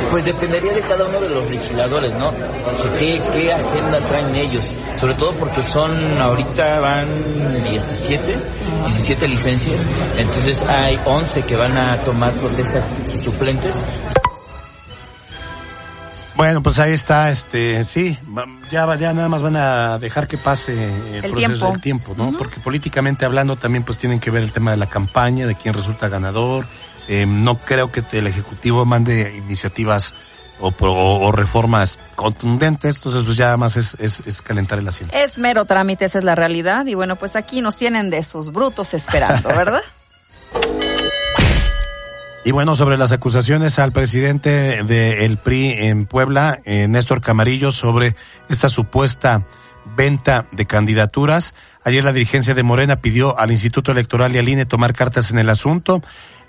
Pues 0.10 0.24
dependería 0.26 0.72
de 0.74 0.82
cada 0.82 1.06
uno 1.06 1.20
de 1.20 1.30
los 1.30 1.50
legisladores, 1.50 2.14
¿no? 2.16 2.30
O 2.30 2.82
sea, 2.84 2.98
¿qué, 3.00 3.22
qué 3.34 3.52
agenda 3.54 4.00
traen 4.08 4.34
ellos? 4.36 4.66
Sobre 5.00 5.14
todo 5.16 5.34
porque 5.34 5.62
son, 5.64 6.18
ahorita 6.22 6.80
van 6.80 7.08
17, 7.70 8.38
17 8.88 9.28
licencias, 9.28 9.82
entonces 10.18 10.64
hay 10.64 10.98
11 11.06 11.42
que 11.44 11.56
van 11.56 11.76
a 11.78 11.98
tomar 11.98 12.32
protesta 12.34 12.84
sus 13.12 13.22
suplentes. 13.22 13.76
Bueno, 16.36 16.62
pues 16.62 16.78
ahí 16.78 16.92
está, 16.94 17.32
este, 17.32 17.84
sí, 17.84 18.16
ya, 18.72 18.86
va- 18.86 18.96
ya 18.96 19.12
nada 19.12 19.28
más 19.28 19.42
van 19.42 19.56
a 19.56 19.98
dejar 19.98 20.28
que 20.28 20.38
pase 20.38 20.72
el, 20.74 21.16
El 21.26 21.32
proceso 21.32 21.38
tiempo. 21.48 21.72
del 21.72 21.82
tiempo, 21.82 22.14
¿no? 22.16 22.38
Porque 22.38 22.60
políticamente 22.60 23.26
hablando 23.26 23.56
también 23.56 23.84
pues 23.84 23.98
tienen 23.98 24.20
que 24.20 24.30
ver 24.30 24.44
el 24.44 24.52
tema 24.52 24.70
de 24.72 24.78
la 24.78 24.86
campaña, 24.86 25.48
de 25.48 25.56
quién 25.56 25.74
resulta 25.74 26.10
ganador. 26.10 26.66
Eh, 27.08 27.26
no 27.26 27.58
creo 27.58 27.92
que 27.92 28.04
el 28.12 28.28
Ejecutivo 28.28 28.86
mande 28.86 29.36
iniciativas 29.38 30.14
o, 30.60 31.32
reformas 31.32 32.00
contundentes, 32.16 32.98
entonces 32.98 33.24
pues 33.24 33.38
ya 33.38 33.46
nada 33.46 33.58
más 33.58 33.78
es, 33.78 33.96
es, 34.00 34.22
es 34.26 34.42
calentar 34.42 34.80
el 34.80 34.88
asiento. 34.88 35.16
Es 35.16 35.38
mero 35.38 35.66
trámite, 35.66 36.06
esa 36.06 36.18
es 36.18 36.24
la 36.24 36.36
realidad. 36.36 36.86
Y 36.88 36.96
bueno, 36.96 37.16
pues 37.16 37.36
aquí 37.36 37.62
nos 37.62 37.76
tienen 37.76 38.10
de 38.10 38.18
esos 38.18 38.52
brutos 38.52 38.94
esperando, 38.94 39.50
¿verdad? 39.50 39.82
Y 42.48 42.52
bueno, 42.52 42.78
sobre 42.78 42.98
las 42.98 43.12
acusaciones 43.12 43.78
al 43.78 43.92
presidente 43.92 44.82
del 44.86 45.36
PRI 45.36 45.70
en 45.80 46.06
Puebla, 46.06 46.62
eh, 46.64 46.88
Néstor 46.88 47.20
Camarillo, 47.20 47.74
sobre 47.74 48.16
esta 48.48 48.70
supuesta 48.70 49.44
venta 49.98 50.46
de 50.54 50.66
candidaturas. 50.66 51.54
Ayer 51.84 52.06
la 52.06 52.14
dirigencia 52.14 52.54
de 52.54 52.64
Morena 52.64 53.02
pidió 53.02 53.38
al 53.38 53.52
Instituto 53.52 53.92
Electoral 53.92 54.34
y 54.34 54.38
al 54.38 54.48
INE 54.48 54.66
tomar 54.66 54.94
cartas 54.94 55.30
en 55.30 55.40
el 55.40 55.50
asunto. 55.50 56.02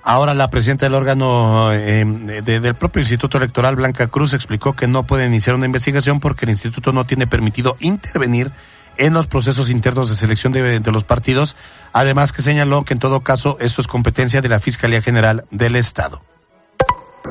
Ahora 0.03 0.32
la 0.34 0.49
presidenta 0.49 0.86
del 0.86 0.94
órgano 0.94 1.72
eh, 1.72 2.05
de- 2.42 2.61
del 2.61 2.74
propio 2.74 3.01
Instituto 3.01 3.36
Electoral, 3.36 3.76
Blanca 3.76 4.07
Cruz, 4.07 4.32
explicó 4.32 4.72
que 4.74 4.86
no 4.88 5.03
puede 5.03 5.26
iniciar 5.26 5.55
una 5.57 5.66
investigación 5.66 6.18
porque 6.20 6.46
el 6.46 6.51
instituto 6.51 6.92
no 6.92 7.05
tiene 7.05 7.26
permitido 7.26 7.76
intervenir 7.80 8.51
en 8.96 9.12
los 9.12 9.26
procesos 9.26 9.70
internos 9.70 10.09
de 10.09 10.16
selección 10.16 10.53
de, 10.53 10.80
de 10.80 10.92
los 10.92 11.05
partidos. 11.05 11.57
Además 11.92 12.32
que 12.32 12.42
señaló 12.42 12.84
que 12.84 12.94
en 12.94 13.01
todo 13.01 13.20
caso 13.20 13.57
esto 13.61 13.80
es 13.80 13.86
competencia 13.86 14.40
de 14.40 14.49
la 14.49 14.61
Fiscalía 14.61 15.03
General 15.03 15.44
del 15.51 15.76
Estado. 15.76 16.22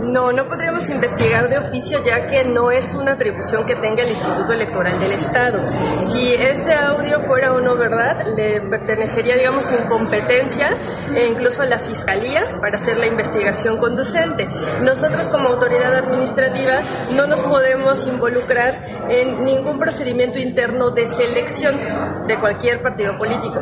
No, 0.02 0.32
no 0.32 0.48
podríamos 0.48 0.90
investigar 0.90 1.50
de 1.50 1.58
oficio 1.58 2.04
ya 2.04 2.22
que 2.22 2.46
no 2.46 2.72
es 2.72 2.94
una 2.96 3.14
atribución 3.14 3.66
que 3.66 3.76
tenga 3.76 4.04
el 4.04 4.10
Instituto 4.10 4.54
Electoral 4.54 5.00
del 5.00 5.12
Estado. 5.12 5.66
Si 6.00 6.34
este 6.34 6.74
audio 6.74 7.22
fuera 7.22 7.54
o 7.54 7.62
no 7.62 7.76
verdad, 7.76 8.26
le 8.36 8.62
pertenecería, 8.62 9.36
digamos, 9.36 9.72
en 9.72 9.84
competencia 9.84 10.70
e 11.16 11.28
incluso 11.28 11.62
a 11.62 11.66
la 11.66 11.80
Fiscalía 11.80 12.60
para 12.62 12.78
hacer 12.78 12.98
la 12.98 13.08
investigación 13.08 13.78
conducente. 13.78 14.48
Nosotros 14.82 15.28
como 15.28 15.50
autoridad 15.50 15.96
administrativa 15.96 16.82
no 17.16 17.28
nos 17.28 17.42
podemos 17.42 18.08
involucrar 18.08 18.76
en 19.10 19.44
ningún 19.44 19.80
procedimiento 19.80 20.40
interno 20.40 20.92
de 20.92 21.08
selección 21.08 21.76
de 22.28 22.40
cualquier 22.40 22.82
partido 22.82 23.18
político. 23.18 23.60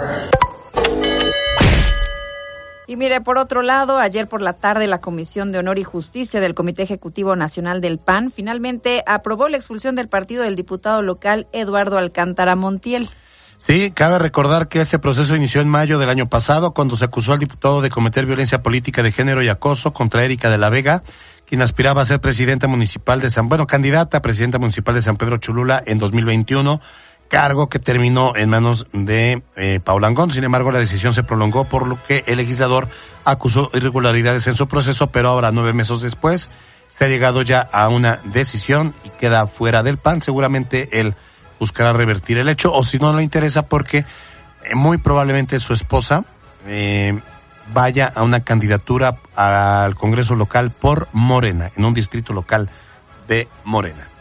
Y 2.87 2.97
mire, 2.97 3.21
por 3.21 3.37
otro 3.37 3.61
lado, 3.61 3.97
ayer 3.97 4.27
por 4.27 4.41
la 4.41 4.53
tarde 4.53 4.87
la 4.87 5.01
Comisión 5.01 5.51
de 5.51 5.59
Honor 5.59 5.79
y 5.79 5.83
Justicia 5.83 6.39
del 6.39 6.53
Comité 6.53 6.83
Ejecutivo 6.83 7.35
Nacional 7.35 7.81
del 7.81 7.97
PAN 7.97 8.31
finalmente 8.31 9.03
aprobó 9.07 9.49
la 9.49 9.57
expulsión 9.57 9.95
del 9.95 10.07
partido 10.07 10.43
del 10.43 10.55
diputado 10.55 11.01
local 11.01 11.47
Eduardo 11.51 11.97
Alcántara 11.97 12.55
Montiel. 12.55 13.09
Sí, 13.57 13.91
cabe 13.91 14.19
recordar 14.19 14.67
que 14.67 14.81
este 14.81 14.99
proceso 14.99 15.35
inició 15.35 15.61
en 15.61 15.69
mayo 15.69 15.97
del 15.97 16.09
año 16.09 16.29
pasado 16.29 16.73
cuando 16.73 16.95
se 16.97 17.05
acusó 17.05 17.33
al 17.33 17.39
diputado 17.39 17.81
de 17.81 17.89
cometer 17.89 18.25
violencia 18.25 18.61
política 18.61 19.01
de 19.01 19.11
género 19.11 19.41
y 19.41 19.49
acoso 19.49 19.93
contra 19.93 20.23
Erika 20.23 20.51
de 20.51 20.57
la 20.57 20.69
Vega, 20.69 21.03
quien 21.47 21.61
aspiraba 21.61 22.01
a 22.01 22.05
ser 22.05 22.19
presidenta 22.19 22.67
municipal 22.67 23.21
de 23.21 23.31
San, 23.31 23.49
bueno, 23.49 23.65
candidata 23.65 24.17
a 24.17 24.21
presidenta 24.21 24.59
municipal 24.59 24.93
de 24.93 25.01
San 25.01 25.17
Pedro 25.17 25.37
Cholula 25.37 25.81
en 25.85 25.97
2021, 25.99 26.81
cargo 27.29 27.69
que 27.69 27.79
terminó 27.79 28.35
en 28.35 28.49
manos 28.49 28.87
de 28.93 29.43
eh, 29.55 29.79
Paula 29.83 30.07
Angón. 30.07 30.31
Sin 30.31 30.43
embargo, 30.43 30.71
la 30.71 30.79
decisión 30.79 31.13
se 31.13 31.23
prolongó 31.23 31.65
por 31.65 31.87
lo 31.87 31.97
que 32.07 32.23
el 32.27 32.37
legislador 32.37 32.89
acusó 33.23 33.69
irregularidades 33.73 34.47
en 34.47 34.55
su 34.55 34.67
proceso, 34.67 35.07
pero 35.07 35.29
ahora 35.29 35.51
nueve 35.51 35.73
meses 35.73 36.01
después 36.01 36.49
se 36.89 37.05
ha 37.05 37.07
llegado 37.07 37.41
ya 37.41 37.61
a 37.61 37.89
una 37.89 38.19
decisión 38.25 38.93
y 39.03 39.09
queda 39.09 39.47
fuera 39.47 39.83
del 39.83 39.97
PAN. 39.97 40.21
Seguramente 40.21 40.99
él 40.99 41.15
buscará 41.59 41.93
revertir 41.93 42.37
el 42.37 42.49
hecho, 42.49 42.73
o 42.73 42.83
si 42.83 42.99
no 42.99 43.13
le 43.13 43.23
interesa, 43.23 43.63
porque 43.67 43.99
eh, 44.63 44.75
muy 44.75 44.97
probablemente 44.97 45.59
su 45.59 45.73
esposa 45.73 46.23
eh, 46.67 47.19
vaya 47.73 48.11
a 48.15 48.23
una 48.23 48.41
candidatura 48.41 49.17
al 49.35 49.95
Congreso 49.95 50.35
local 50.35 50.71
por 50.71 51.07
Morena, 51.11 51.71
en 51.75 51.85
un 51.85 51.93
distrito 51.93 52.33
local 52.33 52.69
de 53.27 53.47
Morena. 53.63 54.14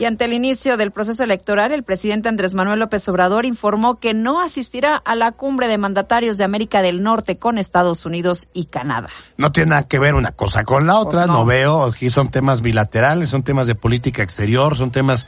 Y 0.00 0.06
ante 0.06 0.24
el 0.24 0.32
inicio 0.32 0.78
del 0.78 0.92
proceso 0.92 1.24
electoral, 1.24 1.72
el 1.72 1.82
presidente 1.82 2.30
Andrés 2.30 2.54
Manuel 2.54 2.78
López 2.78 3.06
Obrador 3.10 3.44
informó 3.44 4.00
que 4.00 4.14
no 4.14 4.40
asistirá 4.40 4.96
a 4.96 5.14
la 5.14 5.32
cumbre 5.32 5.68
de 5.68 5.76
mandatarios 5.76 6.38
de 6.38 6.44
América 6.44 6.80
del 6.80 7.02
Norte 7.02 7.36
con 7.36 7.58
Estados 7.58 8.06
Unidos 8.06 8.48
y 8.54 8.64
Canadá. 8.64 9.08
No 9.36 9.52
tiene 9.52 9.72
nada 9.72 9.82
que 9.82 9.98
ver 9.98 10.14
una 10.14 10.32
cosa 10.32 10.64
con 10.64 10.86
la 10.86 10.98
otra, 10.98 11.26
no. 11.26 11.44
veo, 11.44 11.84
aquí 11.84 12.08
son 12.08 12.30
temas 12.30 12.62
bilaterales, 12.62 13.28
son 13.28 13.42
temas 13.42 13.66
de 13.66 13.74
política 13.74 14.22
exterior, 14.22 14.74
son 14.74 14.90
temas 14.90 15.26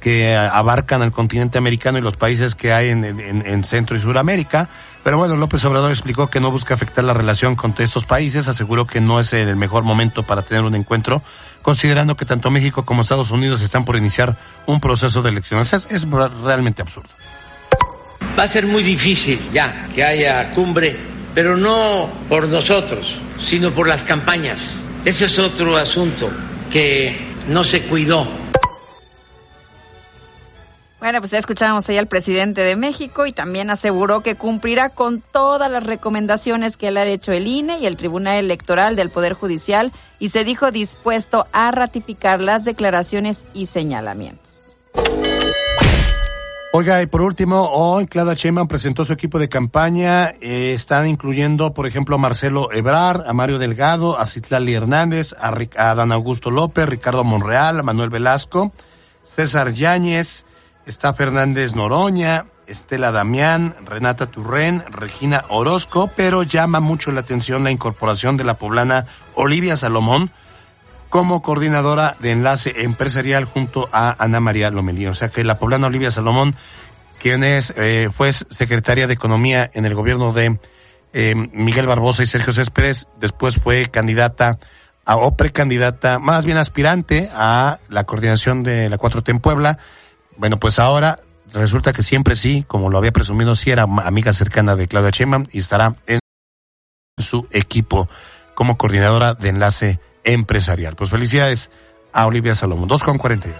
que 0.00 0.36
abarcan 0.36 1.02
al 1.02 1.12
continente 1.12 1.58
americano 1.58 1.98
y 1.98 2.02
los 2.02 2.16
países 2.16 2.54
que 2.54 2.72
hay 2.72 2.90
en, 2.90 3.04
en, 3.04 3.46
en 3.46 3.64
Centro 3.64 3.96
y 3.96 4.00
Suramérica. 4.00 4.68
Pero 5.02 5.16
bueno, 5.16 5.36
López 5.36 5.64
Obrador 5.64 5.90
explicó 5.90 6.28
que 6.28 6.40
no 6.40 6.50
busca 6.50 6.74
afectar 6.74 7.02
la 7.04 7.14
relación 7.14 7.56
con 7.56 7.74
estos 7.78 8.04
países, 8.04 8.48
aseguró 8.48 8.86
que 8.86 9.00
no 9.00 9.18
es 9.18 9.32
el 9.32 9.56
mejor 9.56 9.82
momento 9.82 10.24
para 10.24 10.42
tener 10.42 10.62
un 10.62 10.74
encuentro, 10.74 11.22
considerando 11.62 12.16
que 12.16 12.26
tanto 12.26 12.50
México 12.50 12.84
como 12.84 13.00
Estados 13.00 13.30
Unidos 13.30 13.62
están 13.62 13.86
por 13.86 13.96
iniciar 13.96 14.36
un 14.66 14.78
proceso 14.78 15.22
de 15.22 15.30
elecciones. 15.30 15.72
Es, 15.72 15.86
es 15.90 16.06
realmente 16.42 16.82
absurdo. 16.82 17.08
Va 18.38 18.42
a 18.42 18.48
ser 18.48 18.66
muy 18.66 18.82
difícil 18.82 19.50
ya 19.52 19.88
que 19.94 20.04
haya 20.04 20.52
cumbre, 20.52 20.96
pero 21.34 21.56
no 21.56 22.10
por 22.28 22.46
nosotros, 22.46 23.18
sino 23.38 23.72
por 23.74 23.88
las 23.88 24.04
campañas. 24.04 24.76
Ese 25.04 25.24
es 25.24 25.38
otro 25.38 25.78
asunto 25.78 26.30
que 26.70 27.26
no 27.48 27.64
se 27.64 27.82
cuidó. 27.84 28.39
Bueno, 31.00 31.20
pues 31.20 31.30
ya 31.30 31.38
escuchábamos 31.38 31.88
ahí 31.88 31.96
al 31.96 32.08
presidente 32.08 32.60
de 32.60 32.76
México 32.76 33.24
y 33.24 33.32
también 33.32 33.70
aseguró 33.70 34.20
que 34.20 34.34
cumplirá 34.34 34.90
con 34.90 35.22
todas 35.22 35.70
las 35.70 35.82
recomendaciones 35.82 36.76
que 36.76 36.90
le 36.90 37.00
ha 37.00 37.06
hecho 37.06 37.32
el 37.32 37.46
INE 37.46 37.78
y 37.78 37.86
el 37.86 37.96
Tribunal 37.96 38.36
Electoral 38.36 38.96
del 38.96 39.08
Poder 39.08 39.32
Judicial 39.32 39.92
y 40.18 40.28
se 40.28 40.44
dijo 40.44 40.70
dispuesto 40.70 41.46
a 41.52 41.70
ratificar 41.70 42.40
las 42.40 42.66
declaraciones 42.66 43.46
y 43.54 43.64
señalamientos. 43.64 44.76
Oiga, 46.74 47.00
y 47.00 47.06
por 47.06 47.22
último, 47.22 47.62
hoy 47.72 48.06
Claudia 48.06 48.34
Sheinbaum 48.34 48.68
presentó 48.68 49.06
su 49.06 49.14
equipo 49.14 49.38
de 49.38 49.48
campaña. 49.48 50.34
Eh, 50.42 50.74
están 50.74 51.08
incluyendo, 51.08 51.72
por 51.72 51.86
ejemplo, 51.86 52.16
a 52.16 52.18
Marcelo 52.18 52.70
Ebrar, 52.72 53.24
a 53.26 53.32
Mario 53.32 53.58
Delgado, 53.58 54.18
a 54.18 54.26
Citlali 54.26 54.74
Hernández, 54.74 55.34
a, 55.40 55.48
a 55.48 55.94
Dan 55.94 56.12
Augusto 56.12 56.50
López, 56.50 56.86
Ricardo 56.86 57.24
Monreal, 57.24 57.80
a 57.80 57.82
Manuel 57.82 58.10
Velasco, 58.10 58.70
César 59.24 59.72
Yáñez, 59.72 60.44
está 60.86 61.14
Fernández 61.14 61.74
Noroña, 61.74 62.46
Estela 62.66 63.10
Damián, 63.10 63.74
Renata 63.84 64.26
Turren, 64.26 64.84
Regina 64.90 65.44
Orozco, 65.48 66.10
pero 66.14 66.42
llama 66.42 66.80
mucho 66.80 67.10
la 67.12 67.20
atención 67.20 67.64
la 67.64 67.70
incorporación 67.70 68.36
de 68.36 68.44
la 68.44 68.54
poblana 68.54 69.06
Olivia 69.34 69.76
Salomón 69.76 70.30
como 71.10 71.42
coordinadora 71.42 72.16
de 72.20 72.30
enlace 72.30 72.82
empresarial 72.82 73.44
junto 73.44 73.88
a 73.92 74.14
Ana 74.22 74.40
María 74.40 74.70
Lomelí. 74.70 75.06
O 75.06 75.14
sea 75.14 75.28
que 75.28 75.42
la 75.42 75.58
poblana 75.58 75.88
Olivia 75.88 76.12
Salomón, 76.12 76.54
quien 77.18 77.42
es, 77.42 77.74
eh, 77.76 78.08
fue 78.16 78.32
secretaria 78.32 79.08
de 79.08 79.14
Economía 79.14 79.68
en 79.74 79.84
el 79.84 79.94
gobierno 79.94 80.32
de 80.32 80.58
eh, 81.12 81.34
Miguel 81.34 81.88
Barbosa 81.88 82.22
y 82.22 82.26
Sergio 82.26 82.52
Céspedes, 82.52 83.08
después 83.18 83.56
fue 83.56 83.90
candidata 83.90 84.60
a, 85.04 85.16
o 85.16 85.36
precandidata, 85.36 86.20
más 86.20 86.46
bien 86.46 86.56
aspirante 86.56 87.28
a 87.34 87.78
la 87.88 88.04
coordinación 88.04 88.62
de 88.62 88.88
la 88.88 88.96
4T 88.96 89.28
en 89.30 89.40
Puebla. 89.40 89.78
Bueno, 90.40 90.58
pues 90.58 90.78
ahora 90.78 91.20
resulta 91.52 91.92
que 91.92 92.02
siempre 92.02 92.34
sí, 92.34 92.64
como 92.66 92.88
lo 92.88 92.96
había 92.96 93.12
presumido, 93.12 93.54
sí 93.54 93.72
era 93.72 93.82
amiga 93.82 94.32
cercana 94.32 94.74
de 94.74 94.88
Claudia 94.88 95.10
Sheinbaum 95.10 95.46
y 95.52 95.58
estará 95.58 95.96
en 96.06 96.18
su 97.18 97.46
equipo 97.50 98.08
como 98.54 98.78
coordinadora 98.78 99.34
de 99.34 99.50
enlace 99.50 100.00
empresarial. 100.24 100.96
Pues 100.96 101.10
felicidades 101.10 101.70
a 102.14 102.26
Olivia 102.26 102.54
Salomón. 102.54 102.88
2 102.88 103.02
con 103.02 103.18
48. 103.18 103.58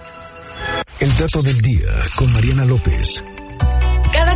El 1.00 1.16
dato 1.18 1.42
del 1.42 1.60
día 1.60 1.90
con 2.16 2.32
Mariana 2.32 2.64
López. 2.64 3.22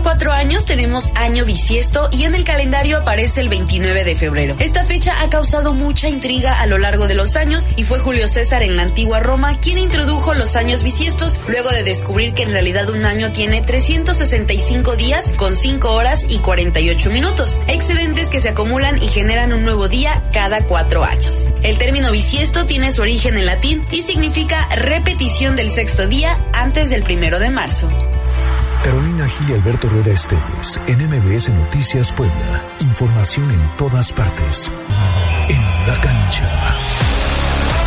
Cuatro 0.04 0.32
años 0.32 0.66
tenemos 0.66 1.12
año 1.14 1.46
bisiesto 1.46 2.10
y 2.12 2.24
en 2.24 2.34
el 2.34 2.44
calendario 2.44 2.98
aparece 2.98 3.40
el 3.40 3.48
29 3.48 4.04
de 4.04 4.14
febrero. 4.14 4.54
Esta 4.58 4.84
fecha 4.84 5.22
ha 5.22 5.30
causado 5.30 5.72
mucha 5.72 6.10
intriga 6.10 6.60
a 6.60 6.66
lo 6.66 6.76
largo 6.76 7.08
de 7.08 7.14
los 7.14 7.36
años 7.36 7.70
y 7.76 7.84
fue 7.84 7.98
Julio 7.98 8.28
César 8.28 8.62
en 8.62 8.76
la 8.76 8.82
antigua 8.82 9.20
Roma 9.20 9.58
quien 9.60 9.78
introdujo 9.78 10.34
los 10.34 10.56
años 10.56 10.82
bisiestos 10.82 11.40
luego 11.48 11.70
de 11.70 11.84
descubrir 11.84 12.34
que 12.34 12.42
en 12.42 12.50
realidad 12.50 12.90
un 12.90 13.06
año 13.06 13.32
tiene 13.32 13.62
365 13.62 14.94
días 14.94 15.32
con 15.38 15.54
5 15.54 15.90
horas 15.90 16.26
y 16.28 16.36
48 16.36 17.08
minutos, 17.08 17.58
excedentes 17.66 18.28
que 18.28 18.40
se 18.40 18.50
acumulan 18.50 19.02
y 19.02 19.08
generan 19.08 19.54
un 19.54 19.64
nuevo 19.64 19.88
día 19.88 20.22
cada 20.34 20.66
cuatro 20.66 21.02
años. 21.02 21.46
El 21.62 21.78
término 21.78 22.12
bisiesto 22.12 22.66
tiene 22.66 22.90
su 22.90 23.00
origen 23.00 23.38
en 23.38 23.46
latín 23.46 23.86
y 23.90 24.02
significa 24.02 24.68
repetición 24.76 25.56
del 25.56 25.70
sexto 25.70 26.06
día 26.06 26.38
antes 26.52 26.90
del 26.90 27.04
primero 27.04 27.38
de 27.38 27.48
marzo. 27.48 27.88
Carolina 28.84 29.26
Gil 29.26 29.48
y 29.48 29.52
Alberto 29.54 29.88
Rueda 29.88 30.12
Esteves, 30.12 30.78
en 30.86 31.08
MBS 31.08 31.48
Noticias 31.48 32.12
Puebla. 32.12 32.76
Información 32.80 33.50
en 33.50 33.76
todas 33.78 34.12
partes. 34.12 34.70
En 35.48 35.62
la 35.86 35.98
cancha. 36.02 36.74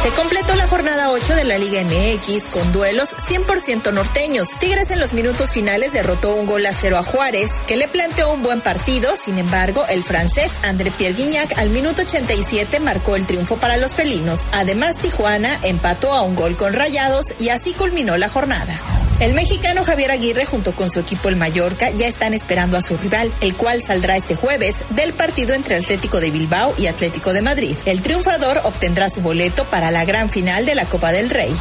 Se 0.01 0.09
completó 0.13 0.55
la 0.55 0.65
jornada 0.65 1.11
8 1.11 1.35
de 1.35 1.43
la 1.43 1.59
Liga 1.59 1.83
MX 1.83 2.47
con 2.47 2.71
duelos 2.71 3.09
100% 3.29 3.93
norteños. 3.93 4.47
Tigres 4.59 4.89
en 4.89 4.99
los 4.99 5.13
minutos 5.13 5.51
finales 5.51 5.93
derrotó 5.93 6.33
un 6.33 6.47
gol 6.47 6.65
a 6.65 6.73
cero 6.75 6.97
a 6.97 7.03
Juárez, 7.03 7.51
que 7.67 7.77
le 7.77 7.87
planteó 7.87 8.33
un 8.33 8.41
buen 8.41 8.61
partido. 8.61 9.15
Sin 9.15 9.37
embargo, 9.37 9.85
el 9.89 10.03
francés 10.03 10.49
André 10.63 10.89
Pierre 10.89 11.13
Guignac 11.13 11.59
al 11.59 11.69
minuto 11.69 12.01
87 12.01 12.79
marcó 12.79 13.15
el 13.15 13.27
triunfo 13.27 13.57
para 13.57 13.77
los 13.77 13.93
felinos. 13.93 14.47
Además, 14.51 14.95
Tijuana 14.95 15.59
empató 15.61 16.13
a 16.13 16.23
un 16.23 16.35
gol 16.35 16.57
con 16.57 16.73
Rayados 16.73 17.39
y 17.39 17.49
así 17.49 17.73
culminó 17.73 18.17
la 18.17 18.29
jornada. 18.29 19.06
El 19.19 19.33
mexicano 19.33 19.83
Javier 19.83 20.11
Aguirre 20.11 20.45
junto 20.45 20.73
con 20.73 20.91
su 20.91 20.99
equipo 20.99 21.27
el 21.27 21.37
Mallorca 21.37 21.89
ya 21.89 22.07
están 22.07 22.35
esperando 22.35 22.77
a 22.77 22.81
su 22.81 22.95
rival, 22.97 23.33
el 23.41 23.55
cual 23.55 23.81
saldrá 23.81 24.15
este 24.15 24.35
jueves 24.35 24.75
del 24.91 25.13
partido 25.13 25.55
entre 25.55 25.75
Atlético 25.75 26.19
de 26.19 26.29
Bilbao 26.29 26.75
y 26.77 26.85
Atlético 26.85 27.33
de 27.33 27.41
Madrid. 27.41 27.75
El 27.85 28.01
triunfador 28.01 28.61
obtendrá 28.63 29.09
su 29.09 29.21
boleto 29.21 29.65
para 29.65 29.89
la 29.89 30.05
gran 30.05 30.29
final 30.29 30.67
de 30.67 30.75
la 30.75 30.85
Copa 30.85 31.11
del 31.11 31.31
Rey. 31.31 31.51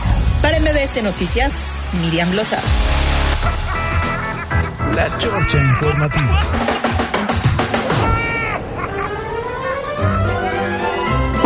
Para 0.42 0.60
MBS 0.60 1.02
Noticias, 1.02 1.50
Miriam 2.02 2.34
Lozada. 2.34 2.62
La 4.94 5.18
Chorcha 5.18 5.58
Informativa. 5.58 6.85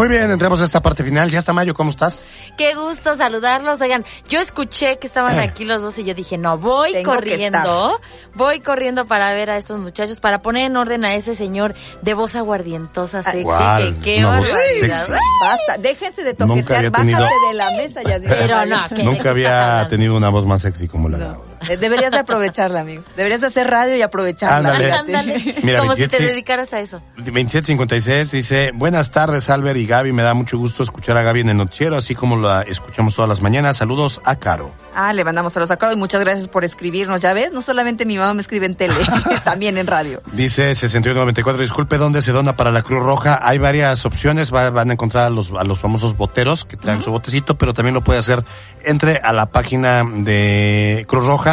Muy 0.01 0.09
bien, 0.09 0.31
entramos 0.31 0.63
a 0.63 0.65
esta 0.65 0.81
parte 0.81 1.05
final. 1.05 1.31
Ya 1.31 1.39
está 1.39 1.53
Mayo, 1.53 1.75
¿cómo 1.75 1.91
estás? 1.91 2.25
Qué 2.57 2.75
gusto 2.75 3.19
saludarlos. 3.19 3.83
Oigan, 3.83 4.03
yo 4.31 4.41
escuché 4.41 4.99
que 4.99 5.07
estaban 5.07 5.39
Eh. 5.39 5.43
aquí 5.43 5.65
los 5.67 5.83
dos 5.83 5.99
y 5.99 6.05
yo 6.05 6.15
dije, 6.15 6.39
no, 6.39 6.57
voy 6.57 6.91
Tengo 6.93 7.13
corriendo, 7.15 8.01
voy 8.35 8.61
corriendo 8.61 9.05
para 9.05 9.31
ver 9.35 9.51
a 9.51 9.59
estos 9.59 9.79
muchachos, 9.79 10.19
para 10.19 10.41
poner 10.41 10.65
en 10.67 10.77
orden 10.79 11.05
a 11.05 11.13
ese 11.15 11.35
señor 11.35 11.75
de 12.01 12.15
voz 12.15 12.35
aguardientosa, 12.35 13.23
sexy, 13.23 13.43
¿Cuál? 13.43 13.97
que 13.97 14.17
qué 14.17 14.25
barbaridad. 14.25 14.97
sexy. 14.97 15.13
Basta, 15.43 15.77
déjense 15.79 16.25
de 16.25 16.33
toquetear, 16.33 16.91
bájate 16.91 16.99
tenido- 17.13 17.29
de 17.51 17.57
la 17.59 17.71
mesa 17.73 18.03
ya. 18.03 18.19
Pero 18.27 18.65
no, 18.65 18.89
¿qué- 18.95 19.05
Nunca 19.05 19.31
había 19.31 19.73
hablando? 19.73 19.91
tenido 19.91 20.17
una 20.17 20.31
voz 20.31 20.47
más 20.47 20.63
sexy 20.63 20.89
como 20.89 21.11
la 21.11 21.19
de 21.19 21.25
ahora. 21.27 21.50
Eh, 21.69 21.77
Deberías 21.77 22.11
de 22.13 22.19
aprovecharla, 22.19 22.81
amigo. 22.81 23.03
Deberías 23.17 23.41
de 23.43 23.49
hacer 23.49 23.69
radio 23.69 23.97
y 23.97 24.03
aprovecharla. 24.03 24.71
Ándale. 24.71 24.93
Ándale, 24.93 25.55
Mira, 25.63 25.81
como 25.81 25.93
si 25.95 26.01
27, 26.03 26.17
te 26.19 26.25
dedicaras 26.25 26.73
a 26.73 26.81
eso. 26.81 27.03
2756 27.17 28.31
dice, 28.31 28.71
buenas 28.75 29.11
tardes 29.11 29.51
Albert 29.51 29.77
y 29.79 29.87
Gaby, 29.87 30.13
me 30.13 30.23
da 30.23 30.35
mucho 30.35 30.57
gusto 30.59 30.83
escuchar 30.83 31.17
a 31.17 31.23
Gaby 31.23 31.41
en 31.41 31.49
el 31.51 31.57
noticiero, 31.57 31.97
así 31.97 32.15
como 32.15 32.37
la 32.37 32.63
escuchamos 32.63 33.15
todas 33.15 33.29
las 33.29 33.41
mañanas. 33.43 33.77
Saludos 33.77 34.21
a 34.25 34.37
Caro. 34.37 34.73
Ah, 34.95 35.13
le 35.13 35.23
mandamos 35.25 35.57
a 35.57 35.61
los 35.61 35.71
acaros 35.71 35.95
y 35.95 35.99
muchas 35.99 36.21
gracias 36.21 36.49
por 36.49 36.65
escribirnos. 36.65 37.21
Ya 37.21 37.33
ves, 37.33 37.53
no 37.53 37.63
solamente 37.63 38.05
mi 38.05 38.17
mamá 38.19 38.35
me 38.35 38.41
escribe 38.43 38.67
en 38.67 38.75
tele, 38.75 38.95
también 39.45 39.77
en 39.79 39.87
radio. 39.87 40.23
Dice 40.33 40.75
6194, 40.75 41.63
disculpe, 41.63 41.97
¿dónde 41.99 42.23
se 42.23 42.33
dona 42.33 42.57
para 42.57 42.71
la 42.73 42.83
Cruz 42.83 43.03
Roja? 43.03 43.39
Hay 43.43 43.59
varias 43.59 44.05
opciones, 44.07 44.53
va- 44.53 44.71
van 44.71 44.91
a 44.91 44.93
encontrar 44.95 45.25
a 45.27 45.31
los, 45.31 45.53
a 45.53 45.65
los 45.65 45.79
famosos 45.79 46.17
boteros 46.17 46.65
que 46.65 46.77
traen 46.77 47.03
su 47.03 47.11
botecito, 47.13 47.57
pero 47.57 47.73
también 47.73 47.95
lo 47.95 48.01
puede 48.03 48.19
hacer, 48.19 48.45
entre 48.85 49.19
a 49.19 49.33
la 49.33 49.47
página 49.47 50.03
de 50.05 51.05
Cruz 51.09 51.27
Roja 51.27 51.50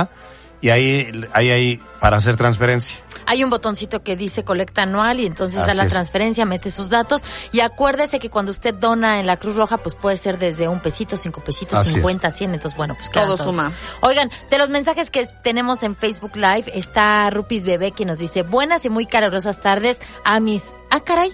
y 0.62 0.70
ahí, 0.70 1.12
ahí 1.34 1.52
hay 1.52 1.82
para 2.00 2.18
hacer 2.18 2.36
transferencia. 2.36 2.98
Hay 3.30 3.44
un 3.44 3.50
botoncito 3.50 4.04
que 4.04 4.16
dice 4.16 4.46
colecta 4.46 4.84
anual 4.84 5.20
y 5.20 5.26
entonces 5.26 5.60
da 5.60 5.74
la 5.74 5.84
es. 5.84 5.92
transferencia, 5.92 6.46
mete 6.46 6.72
sus 6.72 6.90
datos 6.90 7.24
y 7.52 7.60
acuérdese 7.60 8.20
que 8.20 8.30
cuando 8.30 8.52
usted 8.52 8.74
dona 8.74 9.20
en 9.20 9.28
la 9.28 9.36
Cruz 9.36 9.58
Roja, 9.58 9.78
pues 9.78 9.96
puede 9.96 10.16
ser 10.16 10.38
desde 10.38 10.70
un 10.70 10.80
pesito, 10.80 11.18
cinco 11.18 11.44
pesitos. 11.44 11.86
50, 11.86 12.32
100, 12.32 12.54
entonces 12.54 12.78
bueno, 12.78 12.96
pues 12.96 13.12
Todo 13.12 13.36
todos. 13.36 13.44
suma. 13.44 13.74
Oigan, 14.02 14.32
de 14.50 14.58
los 14.58 14.70
mensajes 14.70 15.12
que 15.12 15.26
tenemos 15.44 15.84
en 15.84 15.98
Facebook 15.98 16.38
Live 16.38 16.72
está 16.74 17.30
Rupis 17.30 17.66
Bebé 17.66 17.92
que 17.92 18.06
nos 18.06 18.18
dice 18.18 18.44
buenas 18.44 18.86
y 18.86 18.90
muy 18.90 19.06
calurosas 19.06 19.60
tardes 19.60 20.02
a 20.24 20.40
mis... 20.40 20.72
Ah, 20.90 21.02
caray. 21.02 21.34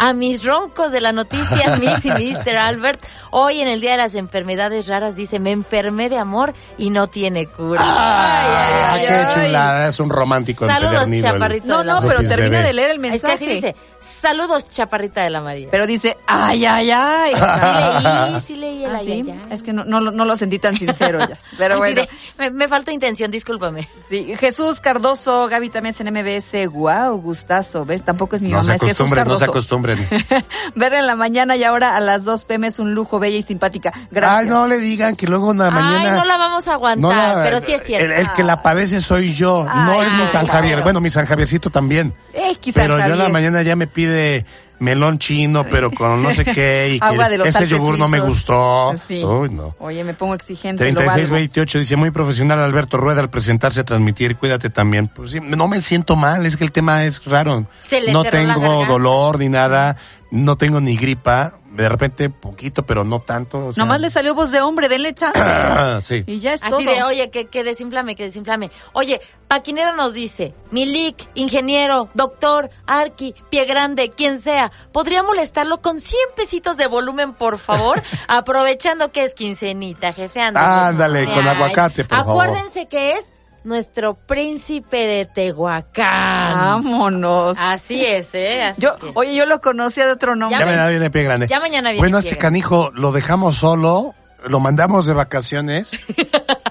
A 0.00 0.12
mis 0.12 0.44
roncos 0.44 0.92
de 0.92 1.00
la 1.00 1.12
noticia, 1.12 1.76
Miss 1.76 2.04
y 2.04 2.10
Mr. 2.10 2.56
Albert. 2.56 3.04
Hoy 3.30 3.60
en 3.60 3.68
el 3.68 3.80
Día 3.80 3.92
de 3.92 3.96
las 3.98 4.14
Enfermedades 4.14 4.86
Raras 4.86 5.16
dice, 5.16 5.38
me 5.40 5.50
enfermé 5.52 6.08
de 6.08 6.18
amor 6.18 6.54
y 6.78 6.90
no 6.90 7.08
tiene 7.08 7.46
cura. 7.46 7.80
Ay, 7.82 7.88
ay, 7.88 8.82
Ah, 8.88 8.92
ay, 8.94 9.06
qué 9.06 9.14
ay. 9.14 9.46
chulada, 9.46 9.88
es 9.88 10.00
un 10.00 10.08
romántico 10.10 10.66
Saludos, 10.66 11.08
empedernido. 11.08 11.46
el-. 11.46 11.62
No, 11.66 11.78
de 11.78 11.84
la 11.84 11.92
no, 11.94 12.00
pero 12.06 12.18
termina 12.20 12.58
bebé. 12.58 12.62
de 12.68 12.72
leer 12.72 12.90
el 12.90 12.96
Es 12.96 13.00
que 13.02 13.10
mensaje. 13.10 13.34
así 13.34 13.46
dice, 13.46 13.76
saludos, 14.00 14.70
chaparrita 14.70 15.22
de 15.22 15.30
la 15.30 15.40
María. 15.40 15.68
Pero 15.70 15.86
dice, 15.86 16.16
ay, 16.26 16.64
ay, 16.64 16.90
ay. 16.90 17.32
Sí 17.34 17.42
leí, 17.42 18.40
sí 18.46 18.56
leí 18.56 18.84
el 18.84 18.90
¿Ah, 18.94 18.98
ay, 19.00 19.04
sí? 19.06 19.12
ay, 19.12 19.30
ay. 19.30 19.52
Es 19.52 19.62
que 19.62 19.72
no, 19.72 19.84
no, 19.84 20.00
lo- 20.00 20.12
no 20.12 20.24
lo 20.24 20.36
sentí 20.36 20.58
tan 20.58 20.76
sincero 20.76 21.18
ya. 21.20 21.36
Pero 21.58 21.78
bueno. 21.78 22.02
de, 22.02 22.08
me, 22.38 22.50
me 22.50 22.68
faltó 22.68 22.90
intención, 22.92 23.30
discúlpame. 23.30 23.88
Sí, 24.08 24.34
Jesús 24.38 24.80
Cardoso, 24.80 25.48
Gaby 25.48 25.68
también 25.70 25.94
es 25.94 26.00
en 26.00 26.08
MBS. 26.12 26.68
Wow, 26.72 27.20
gustazo, 27.20 27.84
¿ves? 27.84 28.04
Tampoco 28.04 28.36
es 28.36 28.42
mi 28.42 28.50
No 28.50 28.62
se 28.62 28.68
mamá, 28.68 28.74
es 28.76 28.80
Jesús 28.80 28.92
acostumbren, 29.00 29.24
no 29.24 29.34
se 29.34 29.38
Cardoso. 29.40 29.52
Verla 30.74 30.98
en 31.00 31.06
la 31.06 31.16
mañana 31.16 31.56
y 31.56 31.64
ahora 31.64 31.96
a 31.96 32.00
las 32.00 32.24
2 32.24 32.44
pm 32.44 32.66
es 32.66 32.78
un 32.78 32.94
lujo, 32.94 33.18
bella 33.18 33.36
y 33.36 33.42
simpática. 33.42 33.92
Gracias. 34.10 34.42
Ay, 34.42 34.48
no 34.48 34.66
le 34.66 34.78
digan 34.78 35.16
que 35.16 35.26
luego 35.26 35.52
en 35.52 35.58
la 35.58 35.70
mañana... 35.70 36.12
Ay, 36.12 36.18
no 36.18 36.24
la 36.24 36.36
vamos 36.36 36.68
a 36.68 36.72
aguantar, 36.74 37.00
No 37.00 37.10
la- 37.10 37.42
pero 37.42 37.60
sí 37.60 37.72
es 37.72 37.82
cierto. 37.84 38.04
El, 38.04 38.12
el 38.12 38.32
que 38.32 38.42
la 38.42 38.62
padece 38.62 39.00
soy 39.00 39.34
yo, 39.34 39.64
no 39.64 39.92
Ay, 39.92 40.06
es 40.06 40.12
mi 40.12 40.18
no, 40.18 40.26
San 40.26 40.44
claro. 40.46 40.58
Javier. 40.60 40.82
Bueno, 40.82 41.00
mi 41.00 41.10
San 41.10 41.26
Javiercito 41.26 41.70
también. 41.70 42.14
X, 42.52 42.74
San 42.74 42.84
Pero 42.84 42.98
yo 42.98 43.12
en 43.12 43.18
la 43.18 43.28
mañana 43.28 43.62
ya 43.62 43.76
me 43.76 43.86
pide 43.86 44.44
melón 44.78 45.18
chino, 45.18 45.64
pero 45.68 45.90
con 45.90 46.22
no 46.22 46.30
sé 46.30 46.44
qué, 46.44 46.94
y 46.94 47.00
que 47.00 47.04
Agua 47.04 47.28
de 47.28 47.38
los 47.38 47.48
ese 47.48 47.66
yogur 47.66 47.98
no 47.98 48.08
me 48.08 48.20
gustó. 48.20 48.92
Sí. 48.96 49.24
Uy, 49.24 49.50
no. 49.50 49.74
Oye, 49.78 50.04
me 50.04 50.14
pongo 50.14 50.34
exigente. 50.34 50.84
lo 50.84 51.00
valgo. 51.00 51.12
3628 51.12 51.78
dice, 51.80 51.96
muy 51.96 52.10
profesional 52.10 52.58
Alberto 52.60 52.96
Rueda 52.96 53.20
al 53.20 53.30
presentarse 53.30 53.80
a 53.80 53.84
transmitir, 53.84 54.36
cuídate 54.36 54.70
también. 54.70 55.08
Pues 55.08 55.32
sí, 55.32 55.40
no 55.40 55.68
me 55.68 55.80
siento 55.80 56.16
mal, 56.16 56.46
es 56.46 56.56
que 56.56 56.64
el 56.64 56.72
tema 56.72 57.04
es 57.04 57.24
raro. 57.24 57.66
Se 57.86 58.12
no 58.12 58.24
tengo 58.24 58.86
dolor 58.86 59.38
ni 59.38 59.48
nada, 59.48 59.96
no 60.30 60.56
tengo 60.56 60.80
ni 60.80 60.96
gripa, 60.96 61.57
de 61.70 61.88
repente 61.88 62.30
poquito, 62.30 62.84
pero 62.84 63.04
no 63.04 63.20
tanto. 63.20 63.66
o 63.68 63.72
sea- 63.72 63.82
Nomás 63.84 64.00
le 64.00 64.10
salió 64.10 64.34
voz 64.34 64.50
de 64.50 64.60
hombre, 64.60 64.88
denle 64.88 65.14
chance. 65.14 65.38
sí. 66.02 66.24
y 66.26 66.40
ya 66.40 66.54
es 66.54 66.62
Así 66.62 66.84
todo. 66.84 66.94
de, 66.94 67.02
oye, 67.02 67.30
que, 67.30 67.46
que 67.46 67.62
desinflame, 67.64 68.16
que 68.16 68.24
desinflame. 68.24 68.70
Oye, 68.92 69.20
Paquinero 69.48 69.94
nos 69.94 70.12
dice, 70.12 70.54
Milik, 70.70 71.16
ingeniero, 71.34 72.08
doctor, 72.14 72.70
Arqui, 72.86 73.34
pie 73.50 73.64
grande, 73.64 74.10
quien 74.10 74.40
sea, 74.40 74.70
¿podría 74.92 75.22
molestarlo 75.22 75.80
con 75.80 76.00
100 76.00 76.14
pesitos 76.36 76.76
de 76.76 76.86
volumen, 76.86 77.34
por 77.34 77.58
favor? 77.58 78.00
Aprovechando 78.28 79.12
que 79.12 79.24
es 79.24 79.34
quincenita, 79.34 80.12
jefe. 80.12 80.40
Ándale, 80.40 81.26
con 81.26 81.46
aguacate, 81.46 82.04
por 82.04 82.18
favor. 82.18 82.44
Acuérdense 82.44 82.86
que 82.88 83.12
es 83.12 83.32
nuestro 83.64 84.14
príncipe 84.14 84.96
de 85.06 85.24
Tehuacán. 85.26 86.82
Vámonos. 86.82 87.56
Así 87.58 88.04
es, 88.04 88.34
¿eh? 88.34 88.62
Así 88.62 88.80
Yo, 88.82 88.96
que- 88.96 89.10
oye, 89.14 89.34
yo 89.34 89.46
lo 89.46 89.60
conocía 89.60 90.06
de 90.06 90.12
otro 90.12 90.36
nombre. 90.36 90.58
Ya 90.58 90.66
me 90.66 90.72
da 90.74 90.88
viene 90.88 91.10
pie 91.10 91.22
grande. 91.24 91.46
Ya 91.46 91.60
mañana 91.60 91.90
viene 91.90 92.00
Bueno, 92.02 92.18
este 92.18 92.30
grande. 92.30 92.42
canijo 92.42 92.90
lo 92.94 93.12
dejamos 93.12 93.56
solo, 93.56 94.14
lo 94.46 94.60
mandamos 94.60 95.06
de 95.06 95.12
vacaciones 95.14 95.92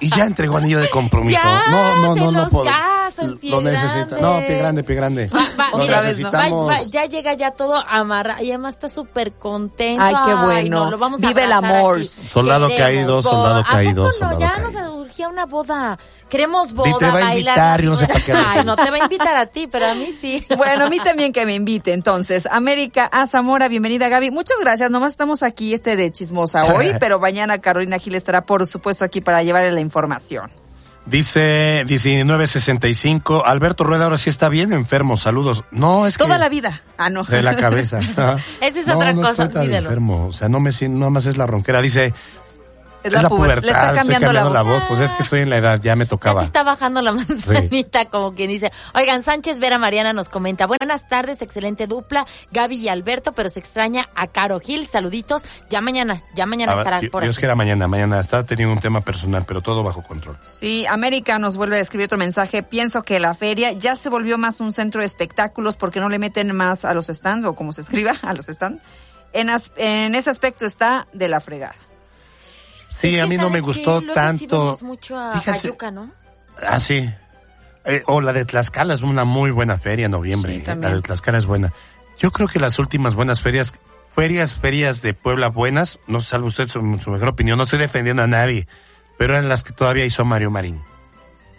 y 0.00 0.08
ya 0.10 0.24
entregó 0.24 0.56
anillo 0.56 0.78
de 0.80 0.88
compromiso. 0.88 1.40
Ya, 1.42 1.70
no, 1.70 1.96
no, 2.02 2.14
no, 2.16 2.32
no 2.32 2.48
puedo. 2.48 2.70
Lo 3.42 3.60
necesita. 3.60 4.18
No, 4.20 4.38
pie 4.46 4.58
grande, 4.58 4.84
pie 4.84 4.94
grande. 4.94 5.26
Va, 5.58 5.70
Lo 5.72 5.78
mira, 5.78 6.02
necesitamos. 6.02 6.68
va- 6.70 6.74
va- 6.74 6.82
ya 6.90 7.06
llega 7.06 7.34
ya 7.34 7.50
todo 7.50 7.74
amarrado 7.86 8.42
y 8.44 8.50
además 8.50 8.74
está 8.74 8.88
súper 8.88 9.32
contento. 9.32 10.04
Ay, 10.04 10.14
qué 10.24 10.34
bueno. 10.34 10.84
no, 10.84 10.90
lo 10.92 10.98
vamos 10.98 11.22
a 11.22 11.26
Vive 11.26 11.42
el 11.44 11.52
amor. 11.52 11.96
aquí. 11.96 12.04
Soldado 12.04 12.68
Queremos 12.68 12.86
caído, 12.88 13.16
boda. 13.16 13.22
soldado 13.30 13.56
¿A 13.58 13.62
poco 13.62 13.72
caído, 13.74 14.04
no? 14.04 14.10
soldado 14.12 14.40
ya 14.40 14.52
caído. 14.52 14.70
nos 14.70 14.96
urgía 15.06 15.28
una 15.28 15.46
boda. 15.46 15.98
Queremos 16.28 16.74
boda, 16.74 16.90
Y 16.90 16.94
te 16.98 17.04
va 17.06 17.10
a 17.10 17.12
bailar. 17.14 17.34
invitar, 17.38 17.84
no 17.84 17.96
sé 17.96 18.06
para 18.06 18.20
qué 18.20 18.32
Ay, 18.34 18.64
no 18.64 18.76
te 18.76 18.90
va 18.90 18.96
a 18.98 19.00
invitar 19.00 19.34
a 19.36 19.46
ti, 19.46 19.66
pero 19.66 19.86
a 19.86 19.94
mí 19.94 20.12
sí. 20.12 20.46
Bueno, 20.56 20.84
a 20.84 20.90
mí 20.90 20.98
también 21.00 21.32
que 21.32 21.44
me 21.46 21.54
invite, 21.54 21.92
entonces. 21.94 22.46
América 22.50 23.06
A. 23.10 23.26
Zamora, 23.26 23.66
bienvenida 23.68 24.08
Gaby. 24.08 24.30
Muchas 24.30 24.58
gracias. 24.60 24.90
Nomás 24.90 25.12
estamos 25.12 25.42
aquí 25.42 25.72
este 25.72 25.96
de 25.96 26.12
chismosa 26.12 26.64
hoy, 26.74 26.92
pero 27.00 27.18
mañana 27.18 27.57
Carolina 27.60 27.98
Gil 27.98 28.14
estará, 28.14 28.42
por 28.42 28.66
supuesto, 28.66 29.04
aquí 29.04 29.20
para 29.20 29.42
llevarle 29.42 29.72
la 29.72 29.80
información. 29.80 30.50
Dice 31.06 31.84
1965, 31.86 33.46
Alberto 33.46 33.82
Rueda 33.84 34.04
ahora 34.04 34.18
sí 34.18 34.28
está 34.28 34.50
bien 34.50 34.74
enfermo, 34.74 35.16
saludos. 35.16 35.64
No, 35.70 36.06
es 36.06 36.18
Toda 36.18 36.34
que 36.34 36.40
la 36.40 36.48
vida. 36.50 36.82
Ah, 36.98 37.08
no. 37.08 37.24
de 37.24 37.42
la 37.42 37.56
cabeza. 37.56 37.98
Esa 38.60 38.80
es 38.80 38.86
no, 38.86 38.96
otra 38.96 39.14
no 39.14 39.22
cosa, 39.22 39.44
estoy 39.44 39.68
tan 39.68 39.74
enfermo, 39.74 40.26
o 40.26 40.32
sea, 40.32 40.50
no 40.50 40.60
me 40.60 40.70
siento, 40.70 40.98
nada 40.98 41.10
más 41.10 41.24
es 41.24 41.38
la 41.38 41.46
ronquera. 41.46 41.80
Dice, 41.80 42.12
Es 43.04 43.12
la, 43.12 43.22
puber- 43.28 43.62
Le 43.62 43.70
está 43.70 43.84
estoy 43.94 43.98
cambiando, 43.98 44.32
la 44.50 44.62
voz. 44.62 44.82
Pues 44.88 45.00
es 45.00 45.12
que 45.12 45.22
estoy 45.22 45.40
en 45.40 45.50
la 45.50 45.58
edad, 45.58 45.80
ya 45.80 45.94
me 45.96 46.04
Ya 46.04 46.08
tocaba. 46.10 46.40
te 46.40 46.46
está 46.46 46.62
bajando 46.64 47.00
la 47.00 47.12
manzanita, 47.12 48.06
como 48.06 48.34
quien 48.34 48.48
dice. 48.50 48.70
Oigan, 48.94 49.22
Sánchez 49.22 49.60
Vera 49.60 49.78
Mariana 49.78 50.12
nos 50.12 50.28
comenta, 50.28 50.66
buenas 50.66 51.06
tardes, 51.08 51.40
excelente 51.42 51.86
dupla, 51.86 52.26
Gaby 52.50 52.76
y 52.76 52.88
Alberto, 52.88 53.32
pero 53.32 53.48
se 53.48 53.60
extraña 53.60 54.08
a 54.14 54.26
Caro 54.26 54.58
Gil, 54.60 54.84
saluditos, 54.86 55.42
ya 55.70 55.80
mañana, 55.80 56.22
ya 56.34 56.46
mañana 56.46 56.72
ver, 56.74 56.80
estará 56.80 57.00
yo- 57.00 57.10
por 57.10 57.22
yo 57.22 57.26
aquí. 57.28 57.32
es 57.32 57.38
que 57.38 57.46
era 57.46 57.54
mañana, 57.54 57.86
mañana. 57.88 58.20
Estaba 58.20 58.44
teniendo 58.44 58.74
un 58.74 58.80
tema 58.80 59.00
personal, 59.00 59.44
pero 59.46 59.60
todo 59.62 59.82
bajo 59.82 60.02
control. 60.02 60.36
Sí, 60.42 60.84
América 60.86 61.38
nos 61.38 61.56
vuelve 61.56 61.76
a 61.76 61.80
escribir 61.80 62.06
otro 62.06 62.18
mensaje. 62.18 62.62
Pienso 62.62 63.02
que 63.02 63.20
la 63.20 63.34
feria 63.34 63.72
ya 63.72 63.94
se 63.94 64.08
volvió 64.08 64.38
más 64.38 64.60
un 64.60 64.72
centro 64.72 65.00
de 65.00 65.06
espectáculos 65.06 65.76
porque 65.76 66.00
no 66.00 66.08
le 66.08 66.18
meten 66.18 66.54
más 66.54 66.84
a 66.84 66.94
los 66.94 67.06
stands 67.06 67.46
o 67.46 67.54
como 67.54 67.72
se 67.72 67.82
escriba, 67.82 68.12
a 68.22 68.32
los 68.34 68.46
stands. 68.46 68.82
En, 69.32 69.50
as- 69.50 69.72
en 69.76 70.14
ese 70.14 70.30
aspecto 70.30 70.64
está 70.64 71.06
de 71.12 71.28
la 71.28 71.40
fregada. 71.40 71.74
Sí, 73.00 73.08
Es 73.08 73.14
que 73.14 73.20
a 73.20 73.26
mí 73.26 73.36
no 73.36 73.50
me 73.50 73.60
gustó 73.60 74.00
sí 74.00 74.08
tanto. 74.14 74.60
vemos 74.64 74.82
mucho 74.82 75.16
a 75.18 75.34
Fíjese- 75.40 75.68
Fayuca, 75.68 75.90
¿no? 75.90 76.10
Ah, 76.66 76.80
sí. 76.80 77.08
Eh, 77.84 78.02
o 78.06 78.20
la 78.20 78.32
de 78.32 78.44
Tlaxcala 78.44 78.94
es 78.94 79.02
una 79.02 79.24
muy 79.24 79.50
buena 79.50 79.78
feria 79.78 80.06
en 80.06 80.10
noviembre. 80.12 80.54
Sí, 80.54 80.60
eh, 80.60 80.64
también. 80.64 80.90
la 80.92 80.96
de 80.96 81.02
Tlaxcala 81.02 81.38
es 81.38 81.46
buena. 81.46 81.72
Yo 82.18 82.30
creo 82.32 82.48
que 82.48 82.58
las 82.58 82.78
últimas 82.78 83.14
buenas 83.14 83.40
ferias, 83.40 83.72
ferias, 84.10 84.54
ferias 84.54 85.00
de 85.02 85.14
Puebla 85.14 85.48
buenas, 85.48 86.00
no 86.08 86.18
salvo 86.20 86.48
usted 86.48 86.68
su, 86.68 86.80
su 87.00 87.10
mejor 87.10 87.28
opinión, 87.28 87.56
no 87.56 87.64
estoy 87.64 87.78
defendiendo 87.78 88.22
a 88.22 88.26
nadie, 88.26 88.66
pero 89.16 89.34
eran 89.34 89.48
las 89.48 89.62
que 89.62 89.72
todavía 89.72 90.04
hizo 90.04 90.24
Mario 90.24 90.50
Marín. 90.50 90.80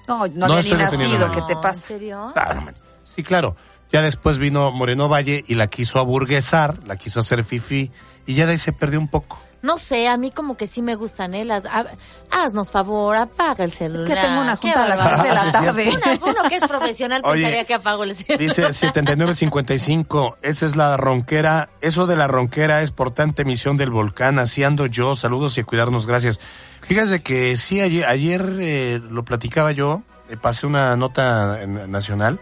No, 0.07 0.27
no, 0.27 0.47
No 0.47 0.53
había 0.55 0.59
estoy 0.59 0.77
nacido. 0.77 1.31
¿qué 1.31 1.41
te 1.47 1.55
pasa? 1.55 1.69
¿En 1.93 1.99
serio? 1.99 2.31
Claro, 2.33 2.61
man. 2.61 2.75
Sí, 3.03 3.23
claro. 3.23 3.55
Ya 3.91 4.01
después 4.01 4.37
vino 4.37 4.71
Moreno 4.71 5.07
Valle 5.07 5.43
y 5.47 5.55
la 5.55 5.67
quiso 5.67 5.99
aburguesar, 5.99 6.79
la 6.85 6.97
quiso 6.97 7.21
hacer 7.21 7.43
fifi 7.43 7.91
y 8.27 8.33
ya 8.35 8.45
de 8.45 8.51
ahí 8.53 8.57
se 8.57 8.73
perdió 8.73 8.99
un 8.99 9.07
poco. 9.07 9.41
No 9.61 9.77
sé, 9.77 10.07
a 10.07 10.15
mí 10.15 10.31
como 10.31 10.55
que 10.55 10.67
sí 10.67 10.81
me 10.81 10.95
gustan, 10.95 11.33
¿eh? 11.33 11.43
Las, 11.43 11.65
a- 11.65 11.85
haznos 12.31 12.71
favor, 12.71 13.15
apaga 13.17 13.63
el 13.65 13.73
celular. 13.73 14.21
tengo 14.21 14.39
una 14.41 14.55
junta 14.55 14.85
a 14.85 14.87
las 14.87 14.97
barbaridad. 14.99 15.21
seis 15.51 15.53
de 15.75 15.85
la 15.85 15.97
tarde. 15.99 16.19
Uno 16.21 16.49
que 16.49 16.55
es 16.55 16.63
profesional 16.67 17.21
Oye, 17.25 17.41
pensaría 17.41 17.65
que 17.65 17.73
apago 17.73 18.03
el 18.05 18.15
celular. 18.15 18.39
Dice 18.39 18.71
7955, 18.73 20.37
esa 20.41 20.65
es 20.65 20.75
la 20.75 20.95
ronquera, 20.97 21.69
eso 21.81 22.07
de 22.07 22.15
la 22.15 22.27
ronquera 22.27 22.81
es 22.81 22.91
por 22.91 23.11
tanta 23.11 23.41
emisión 23.41 23.77
del 23.77 23.89
volcán, 23.91 24.39
así 24.39 24.63
ando 24.63 24.85
yo, 24.85 25.15
saludos 25.15 25.57
y 25.57 25.61
a 25.61 25.63
cuidarnos, 25.65 26.05
gracias. 26.07 26.39
Fíjate 26.81 27.21
que 27.21 27.57
sí, 27.57 27.81
ayer, 27.81 28.05
ayer 28.05 28.55
eh, 28.59 28.99
lo 29.09 29.23
platicaba 29.25 29.71
yo, 29.71 30.03
eh, 30.29 30.37
pasé 30.37 30.67
una 30.67 30.95
nota 30.95 31.61
en- 31.61 31.91
nacional 31.91 32.39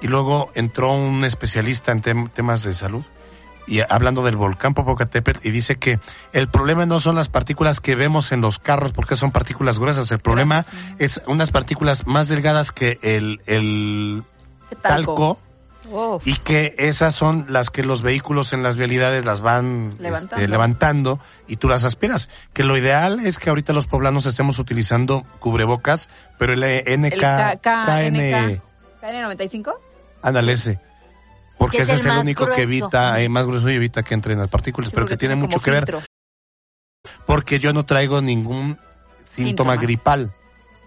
y 0.00 0.08
luego 0.08 0.50
entró 0.54 0.92
un 0.92 1.24
especialista 1.24 1.92
en 1.92 2.02
tem- 2.02 2.30
temas 2.32 2.62
de 2.64 2.72
salud 2.74 3.04
y 3.66 3.80
hablando 3.88 4.22
del 4.24 4.36
volcán 4.36 4.74
Popocatépetl 4.74 5.46
y 5.46 5.50
dice 5.50 5.76
que 5.76 5.98
el 6.32 6.48
problema 6.48 6.86
no 6.86 7.00
son 7.00 7.16
las 7.16 7.28
partículas 7.28 7.80
que 7.80 7.94
vemos 7.96 8.30
en 8.32 8.40
los 8.40 8.58
carros 8.58 8.92
porque 8.92 9.16
son 9.16 9.32
partículas 9.32 9.78
gruesas, 9.78 10.10
el 10.12 10.18
problema 10.20 10.64
es 10.98 11.20
unas 11.26 11.50
partículas 11.50 12.06
más 12.06 12.28
delgadas 12.28 12.70
que 12.72 12.98
el, 13.02 13.40
el 13.46 14.22
talco 14.82 15.38
y 16.24 16.34
que 16.38 16.74
esas 16.78 17.14
son 17.14 17.46
las 17.48 17.70
que 17.70 17.84
los 17.84 18.02
vehículos 18.02 18.52
en 18.52 18.62
las 18.64 18.76
vialidades 18.76 19.24
las 19.24 19.40
van 19.40 19.94
Levantando. 20.00 20.36
este, 20.36 20.48
levantando 20.48 21.20
y 21.46 21.56
tú 21.56 21.68
las 21.68 21.84
aspiras. 21.84 22.28
Que 22.52 22.64
lo 22.64 22.76
ideal 22.76 23.20
es 23.20 23.38
que 23.38 23.50
ahorita 23.50 23.72
los 23.72 23.86
poblanos 23.86 24.26
estemos 24.26 24.58
utilizando 24.58 25.24
cubrebocas, 25.38 26.10
pero 26.38 26.54
el 26.54 26.60
NK, 27.00 27.12
El 27.12 27.20
K- 27.20 27.56
KN, 27.62 28.14
KN, 28.16 28.62
KN95. 29.00 29.74
ándale 30.22 30.52
ese. 30.54 30.80
Porque 31.58 31.78
Que 31.78 31.82
es 31.84 31.88
ese 31.88 32.00
es 32.00 32.06
el 32.06 32.18
único 32.18 32.46
que 32.46 32.62
evita, 32.62 33.20
eh, 33.20 33.28
más 33.28 33.46
grueso 33.46 33.70
y 33.70 33.74
evita 33.74 34.02
que 34.02 34.14
entren 34.14 34.38
las 34.38 34.50
partículas, 34.50 34.90
pero 34.92 35.06
que 35.06 35.16
tiene 35.16 35.36
mucho 35.36 35.60
que 35.60 35.70
ver 35.70 35.86
porque 37.24 37.58
yo 37.58 37.72
no 37.72 37.84
traigo 37.84 38.20
ningún 38.20 38.78
síntoma, 39.24 39.74
Síntoma. 39.74 39.76
gripal. 39.76 40.32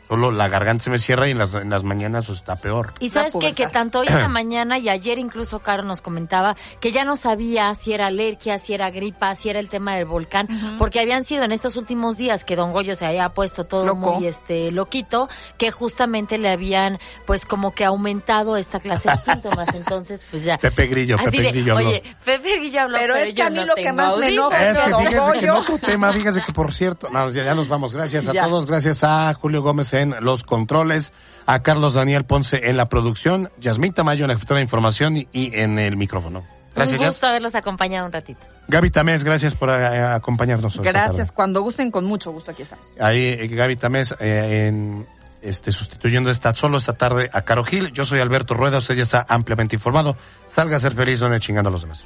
Solo 0.10 0.32
la 0.32 0.48
garganta 0.48 0.84
se 0.84 0.90
me 0.90 0.98
cierra 0.98 1.28
y 1.28 1.32
en 1.32 1.38
las, 1.38 1.54
en 1.54 1.70
las 1.70 1.84
mañanas 1.84 2.26
pues, 2.26 2.40
está 2.40 2.56
peor. 2.56 2.94
Y 3.00 3.10
sabes 3.10 3.32
qué? 3.40 3.54
que 3.54 3.68
tanto 3.68 4.00
hoy 4.00 4.08
en 4.08 4.20
la 4.20 4.28
mañana 4.40 4.80
y 4.80 4.90
ayer 4.90 5.20
incluso 5.20 5.60
Caro 5.60 5.84
nos 5.84 6.02
comentaba 6.02 6.56
que 6.80 6.92
ya 6.92 7.06
no 7.06 7.16
sabía 7.16 7.76
si 7.76 7.94
era 7.94 8.08
alergia, 8.08 8.58
si 8.58 8.74
era 8.74 8.90
gripa, 8.90 9.36
si 9.36 9.50
era 9.50 9.60
el 9.60 9.70
tema 9.70 9.96
del 9.96 10.06
volcán, 10.06 10.48
porque 10.80 11.00
habían 11.00 11.24
sido 11.24 11.44
en 11.44 11.52
estos 11.52 11.76
últimos 11.76 12.18
días 12.18 12.44
que 12.44 12.56
Don 12.56 12.74
Goyo 12.74 12.96
se 12.96 13.06
había 13.06 13.30
puesto 13.30 13.66
todo 13.66 13.86
Loco. 13.86 14.14
muy 14.16 14.26
este 14.26 14.72
loquito, 14.72 15.30
que 15.60 15.70
justamente 15.72 16.40
le 16.40 16.50
habían 16.50 16.98
pues 17.28 17.46
como 17.46 17.76
que 17.76 17.86
aumentado 17.86 18.58
esta 18.58 18.80
clase 18.80 19.10
de 19.10 19.16
síntomas. 19.34 19.68
Entonces, 19.76 20.22
pues 20.32 20.44
ya. 20.44 20.58
Pepe 20.58 20.88
Grillo, 20.88 21.18
Así 21.20 21.30
Pepe 21.30 21.44
de, 21.44 21.52
Grillo 21.52 21.78
habló. 21.78 21.90
Oye, 21.90 22.04
Pepe 22.26 22.58
Grillo 22.58 22.82
habló, 22.82 22.98
Pero 22.98 23.14
pero, 23.14 23.26
es 23.28 23.34
que 23.36 23.44
a 23.44 23.50
mí 23.52 23.60
no 23.60 23.66
lo 23.68 23.76
que 23.76 23.94
más 23.94 24.18
me 24.18 24.30
enoja 24.30 24.70
Es 24.72 24.80
que 24.80 24.90
Don 24.90 25.00
fíjese 25.06 25.32
que 25.32 25.38
en 25.38 25.52
Goyo. 25.52 25.60
otro 25.60 25.78
tema, 25.78 26.12
fíjese 26.14 26.42
que 26.42 26.52
por 26.52 26.74
cierto, 26.74 27.10
no, 27.12 27.30
ya, 27.30 27.44
ya 27.44 27.54
nos 27.54 27.68
vamos. 27.68 27.94
Gracias 27.94 28.28
a 28.28 28.34
Ya. 28.40 28.46
todos, 28.46 28.66
gracias 28.66 29.04
a 29.04 29.34
Julio 29.36 29.62
Gómez 29.62 29.94
en 30.02 30.16
los 30.22 30.44
controles, 30.44 31.14
a 31.46 31.62
Carlos 31.64 31.94
Daniel 31.94 32.26
Ponce 32.26 32.70
en 32.70 32.78
la 32.78 32.90
producción, 32.90 33.52
Yasmín 33.60 33.94
Tamayo 33.94 34.26
en 34.26 34.30
la 34.30 34.36
jefatura 34.36 34.58
de 34.58 34.64
información 34.64 35.18
y, 35.18 35.28
en 35.34 35.80
el 35.80 35.98
micrófono. 35.98 36.44
Gracias, 36.76 37.00
Un 37.00 37.08
gusto 37.08 37.28
haberlos 37.28 37.56
acompañado 37.56 38.06
un 38.06 38.12
ratito. 38.12 38.40
Gaby 38.68 38.92
Tamés, 38.92 39.24
gracias 39.24 39.56
por 39.56 39.70
eh, 39.70 40.04
acompañarnos. 40.04 40.78
hoy 40.78 40.88
esta 40.88 41.00
Gracias. 41.00 41.32
Cuando 41.32 41.62
gusten, 41.62 41.90
con 41.90 42.06
mucho 42.06 42.32
gusto, 42.32 42.52
aquí 42.52 42.62
estamos. 42.62 42.96
Ahí 43.00 43.24
eh, 43.24 43.48
Gaby 43.48 43.76
Tamés 43.76 44.16
eh, 44.20 44.68
en, 44.68 45.08
este, 45.42 45.72
sustituyendo 45.72 46.30
esta, 46.30 46.54
solo 46.54 46.78
esta 46.78 46.94
tarde 46.94 47.30
a 47.34 47.42
Caro 47.42 47.64
Gil. 47.64 47.92
Yo 47.94 48.06
soy 48.06 48.20
Alberto 48.20 48.54
Rueda, 48.54 48.78
usted 48.78 48.96
ya 48.96 49.04
está 49.04 49.26
ampliamente 49.28 49.76
informado. 49.76 50.16
Salga 50.48 50.78
a 50.78 50.80
ser 50.80 50.94
feliz, 50.94 51.20
no 51.22 51.38
chingando 51.40 51.70
a 51.70 51.72
los 51.72 51.82
demás. 51.82 52.06